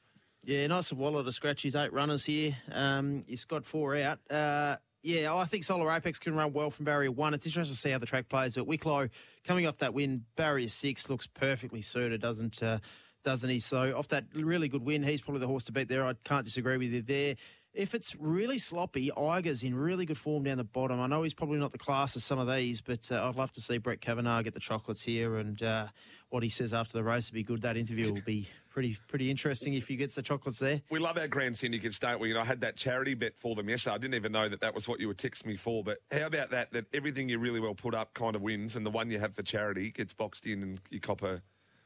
Yeah, 0.49 0.67
nice 0.67 0.91
and 0.93 0.99
to 1.27 1.31
scratch 1.31 1.63
his 1.63 1.75
eight 1.75 1.93
runners 1.93 2.25
here. 2.25 2.57
Um, 2.73 3.23
he's 3.29 3.45
got 3.45 3.67
four 3.67 3.95
out. 3.97 4.19
Uh, 4.31 4.77
yeah, 5.03 5.35
I 5.35 5.45
think 5.45 5.63
Solar 5.63 5.93
Apex 5.93 6.19
can 6.19 6.35
run 6.35 6.55
well 6.55 6.71
from 6.71 6.87
barrier 6.87 7.11
one. 7.11 7.35
It's 7.35 7.45
interesting 7.45 7.75
to 7.75 7.79
see 7.79 7.91
how 7.91 7.99
the 7.99 8.07
track 8.07 8.31
plays. 8.31 8.55
But 8.55 8.67
Wicklow 8.67 9.11
coming 9.45 9.67
off 9.67 9.77
that 9.77 9.93
win, 9.93 10.25
barrier 10.37 10.71
six 10.71 11.11
looks 11.11 11.27
perfectly 11.27 11.83
suited, 11.83 12.23
doesn't 12.23 12.63
uh, 12.63 12.79
doesn't 13.25 13.51
he? 13.51 13.61
So 13.61 13.95
off 13.95 14.09
that 14.09 14.25
really 14.33 14.69
good 14.69 14.87
win, 14.87 15.03
he's 15.03 15.21
probably 15.21 15.41
the 15.41 15.47
horse 15.47 15.65
to 15.65 15.73
beat 15.73 15.87
there. 15.87 16.03
I 16.03 16.15
can't 16.25 16.47
disagree 16.47 16.79
with 16.79 16.95
you 16.95 17.03
there. 17.03 17.35
If 17.75 17.95
it's 17.95 18.17
really 18.17 18.59
sloppy, 18.59 19.11
Iger's 19.17 19.63
in 19.63 19.75
really 19.75 20.07
good 20.07 20.19
form 20.19 20.43
down 20.45 20.57
the 20.57 20.65
bottom. 20.65 21.01
I 21.01 21.07
know 21.07 21.23
he's 21.23 21.35
probably 21.35 21.59
not 21.59 21.71
the 21.71 21.79
class 21.79 22.17
of 22.17 22.23
some 22.23 22.39
of 22.39 22.49
these, 22.49 22.81
but 22.81 23.11
uh, 23.13 23.29
I'd 23.29 23.37
love 23.37 23.53
to 23.53 23.61
see 23.61 23.79
Brett 23.79 24.01
Cavanough 24.01 24.43
get 24.43 24.55
the 24.55 24.61
chocolates 24.61 25.03
here. 25.03 25.37
And 25.37 25.63
uh, 25.63 25.87
what 26.31 26.43
he 26.43 26.49
says 26.49 26.73
after 26.73 26.97
the 26.97 27.05
race 27.05 27.31
will 27.31 27.37
be 27.37 27.43
good. 27.43 27.63
That 27.63 27.77
interview 27.77 28.13
will 28.13 28.23
be 28.23 28.49
pretty 28.71 28.97
pretty 29.09 29.31
interesting 29.31 29.75
if 29.75 29.87
he 29.87 29.97
gets 29.97 30.15
the 30.15 30.23
chocolates 30.23 30.59
there. 30.59 30.81
We 30.91 30.99
love 30.99 31.19
our 31.19 31.29
grand 31.29 31.57
syndicates, 31.59 31.99
don't 31.99 32.21
we? 32.21 32.31
And 32.31 32.39
I 32.39 32.45
had 32.45 32.61
that 32.63 32.77
charity 32.77 33.15
bet 33.15 33.35
for 33.37 33.55
them 33.55 33.69
yesterday. 33.69 33.95
I 33.95 33.99
didn't 33.99 34.15
even 34.15 34.33
know 34.33 34.49
that 34.49 34.61
that 34.61 34.75
was 34.75 34.89
what 34.89 34.99
you 34.99 35.09
would 35.09 35.19
text 35.19 35.45
me 35.47 35.57
for. 35.57 35.85
But 35.85 35.99
how 36.11 36.27
about 36.27 36.51
that? 36.51 36.73
That 36.73 36.87
everything 36.95 37.29
you 37.29 37.39
really 37.39 37.61
well 37.61 37.75
put 37.75 37.95
up 37.95 38.15
kind 38.15 38.35
of 38.35 38.43
wins, 38.43 38.77
and 38.77 38.85
the 38.85 38.91
one 38.91 39.11
you 39.11 39.21
have 39.21 39.35
for 39.35 39.43
charity 39.43 39.91
gets 39.91 40.15
boxed 40.15 40.47
in, 40.47 40.63
and 40.63 40.81
you 40.91 41.01
cop 41.01 41.23
a 41.23 41.43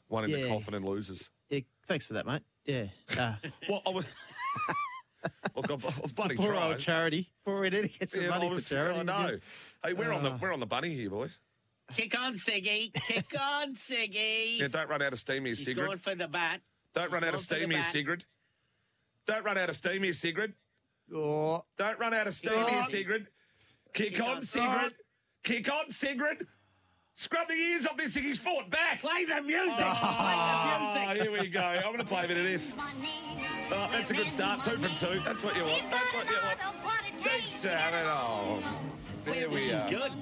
one 0.09 0.25
in 0.25 0.31
the 0.33 0.49
coffin 0.49 0.75
and 0.75 0.85
loses. 0.85 1.31
Yeah, 1.51 1.61
thanks 1.89 2.07
for 2.07 2.13
that, 2.15 2.27
mate. 2.27 2.43
Yeah. 2.65 2.87
Uh, 3.19 3.35
Well, 3.69 3.83
I 3.87 3.91
was. 3.91 4.05
Look, 5.55 5.71
I 5.71 5.75
I 5.75 6.01
was 6.01 6.13
bloody 6.13 6.35
poor 6.37 6.53
trying. 6.53 6.73
old 6.73 6.79
charity. 6.81 7.31
Poor 7.45 7.61
we 7.61 7.71
need 7.71 7.83
to 7.93 7.99
get 7.99 8.11
some 8.11 8.23
Yeah, 8.25 8.31
money 8.31 8.49
I 8.49 8.51
was, 8.51 8.69
for 8.69 8.75
charity. 8.75 8.99
I 9.01 9.03
know. 9.03 9.39
Hey, 9.85 9.93
we're 9.93 10.13
on 10.13 10.23
the 10.23 10.33
Uh. 10.33 10.39
we're 10.41 10.53
on 10.53 10.61
the 10.61 10.67
bunny 10.67 10.95
here, 10.95 11.11
boys. 11.11 11.39
Kick 11.95 12.19
on, 12.19 12.35
Siggy. 12.35 12.93
Kick 12.95 13.35
on, 13.39 13.75
Siggy. 13.75 14.59
Yeah, 14.59 14.69
don't 14.69 14.89
run 14.89 15.03
out 15.03 15.13
of 15.13 15.19
steam 15.19 15.45
here, 15.45 15.55
He's 15.55 15.65
Sigrid. 15.65 15.87
going 15.87 15.99
for 15.99 16.15
the 16.15 16.29
bat. 16.29 16.61
Don't 16.95 17.05
He's 17.05 17.13
run 17.13 17.25
out 17.25 17.35
of 17.35 17.41
for 17.41 17.45
steam 17.55 17.71
here. 17.71 17.83
Sigrid. 17.83 18.25
Don't 19.27 19.45
run 19.45 19.59
out 19.59 19.69
of 19.69 19.77
steam 19.77 20.03
here, 20.03 20.13
Sigrid. 20.13 20.55
Oh, 21.15 21.65
Don't 21.77 21.99
run 21.99 22.15
out 22.15 22.27
of 22.27 22.35
steam 22.35 22.53
Kick 22.55 22.69
here. 22.69 22.83
Sigrid. 22.85 23.27
Kick, 23.93 24.13
Kick 24.15 24.23
on, 24.23 24.37
on. 24.39 24.43
Sigrid. 24.43 24.95
Kick 25.45 25.71
on, 25.73 25.91
Sigrid. 25.91 26.47
Scrub 27.15 27.47
the 27.47 27.55
ears 27.55 27.85
off 27.87 27.97
this 27.99 28.15
thing. 28.15 28.23
He's 28.23 28.39
fought 28.39 28.71
back. 28.71 29.01
Play 29.03 29.27
the 29.27 29.43
music. 29.43 29.75
Play 29.77 29.85
the 29.85 29.85
Ah, 29.85 31.05
music. 31.11 31.23
here 31.23 31.33
we 31.33 31.49
go. 31.49 31.61
I'm 31.61 31.83
going 31.83 31.99
to 31.99 32.05
play 32.05 32.25
a 32.25 32.29
bit 32.29 32.39
of 32.39 32.45
this. 32.45 32.73
Oh, 33.75 33.89
that's 33.91 34.11
a 34.11 34.15
good 34.15 34.29
start. 34.29 34.63
Two 34.63 34.77
from 34.77 34.95
two. 34.95 35.21
That's 35.25 35.43
what 35.43 35.57
you 35.57 35.63
want. 35.63 35.83
That's 35.91 36.15
what 36.15 36.27
you 36.27 36.37
want. 36.45 36.59
Thanks 37.23 37.55
to 37.63 37.71
have 37.71 37.95
it 37.95 38.07
all. 38.07 38.63
There 39.25 39.49
we 39.49 39.57
This 39.57 39.73
is 39.73 39.83
good. 39.85 40.13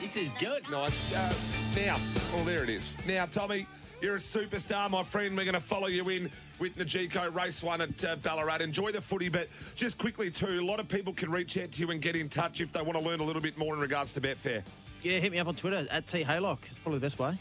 This 0.00 0.16
is 0.16 0.32
good. 0.34 0.70
Nice. 0.70 1.16
Uh, 1.16 1.32
now, 1.74 1.98
well, 2.34 2.44
there 2.44 2.62
it 2.62 2.68
is. 2.68 2.94
Now, 3.06 3.24
Tommy, 3.24 3.66
you're 4.02 4.16
a 4.16 4.18
superstar, 4.18 4.90
my 4.90 5.02
friend. 5.02 5.34
We're 5.34 5.44
going 5.44 5.54
to 5.54 5.60
follow 5.60 5.86
you 5.86 6.06
in 6.10 6.30
with 6.58 6.76
Najiko 6.76 7.34
race 7.34 7.62
one 7.62 7.80
at 7.80 8.04
uh, 8.04 8.16
Ballarat. 8.16 8.60
Enjoy 8.60 8.92
the 8.92 9.00
footy, 9.00 9.30
but 9.30 9.48
just 9.74 9.96
quickly, 9.96 10.30
too, 10.30 10.60
a 10.60 10.60
lot 10.60 10.78
of 10.78 10.86
people 10.88 11.14
can 11.14 11.30
reach 11.30 11.56
out 11.56 11.72
to 11.72 11.80
you 11.80 11.90
and 11.92 12.02
get 12.02 12.14
in 12.14 12.28
touch 12.28 12.60
if 12.60 12.72
they 12.72 12.82
want 12.82 12.98
to 12.98 13.04
learn 13.04 13.20
a 13.20 13.24
little 13.24 13.40
bit 13.40 13.56
more 13.56 13.74
in 13.74 13.80
regards 13.80 14.12
to 14.14 14.20
Betfair. 14.20 14.62
yeah, 15.02 15.18
hit 15.18 15.32
me 15.32 15.38
up 15.38 15.46
on 15.46 15.54
Twitter 15.54 15.86
at 15.90 16.06
T 16.06 16.22
Haylock. 16.22 16.58
It's 16.68 16.78
probably 16.78 16.98
the 16.98 17.06
best 17.06 17.18
way. 17.18 17.38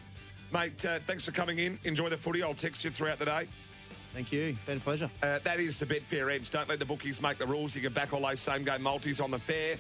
Mate, 0.54 0.86
uh, 0.86 1.00
thanks 1.08 1.26
for 1.26 1.32
coming 1.32 1.60
in. 1.60 1.78
Enjoy 1.84 2.08
the 2.08 2.18
footy. 2.18 2.42
I'll 2.42 2.54
text 2.54 2.86
you 2.86 2.92
throughout 2.92 3.20
the 3.20 3.26
day. 3.26 3.48
Thank 4.14 4.32
you. 4.32 4.58
Been 4.66 4.78
a 4.78 4.82
pleasure. 4.82 5.10
Uh, 5.24 5.40
that 5.44 5.60
is 5.60 5.80
the 5.80 5.86
Betfair 5.86 6.34
Edge. 6.34 6.50
Don't 6.50 6.68
let 6.68 6.80
the 6.80 6.86
bookies 6.86 7.22
make 7.22 7.38
the 7.38 7.46
rules. 7.46 7.76
You 7.76 7.82
can 7.82 7.94
back 7.94 8.14
all 8.14 8.22
those 8.22 8.42
same 8.42 8.64
game 8.64 8.82
multis 8.82 9.22
on 9.22 9.32
the 9.32 9.40
fair. 9.40 9.78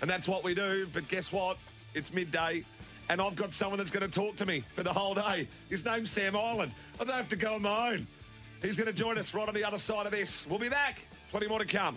And 0.00 0.08
that's 0.08 0.28
what 0.28 0.44
we 0.44 0.54
do. 0.54 0.86
But 0.92 1.08
guess 1.08 1.32
what? 1.32 1.58
It's 1.94 2.12
midday. 2.12 2.64
And 3.08 3.20
I've 3.20 3.34
got 3.34 3.52
someone 3.52 3.78
that's 3.78 3.90
going 3.90 4.08
to 4.08 4.14
talk 4.14 4.36
to 4.36 4.46
me 4.46 4.64
for 4.74 4.82
the 4.82 4.92
whole 4.92 5.14
day. 5.14 5.48
His 5.68 5.84
name's 5.84 6.10
Sam 6.10 6.36
Island. 6.36 6.72
I 7.00 7.04
don't 7.04 7.16
have 7.16 7.28
to 7.30 7.36
go 7.36 7.54
on 7.54 7.62
my 7.62 7.92
own. 7.92 8.06
He's 8.62 8.76
going 8.76 8.86
to 8.86 8.92
join 8.92 9.18
us 9.18 9.34
right 9.34 9.48
on 9.48 9.54
the 9.54 9.64
other 9.64 9.78
side 9.78 10.06
of 10.06 10.12
this. 10.12 10.46
We'll 10.48 10.60
be 10.60 10.68
back. 10.68 11.00
Plenty 11.30 11.48
more 11.48 11.58
to 11.58 11.64
come. 11.64 11.96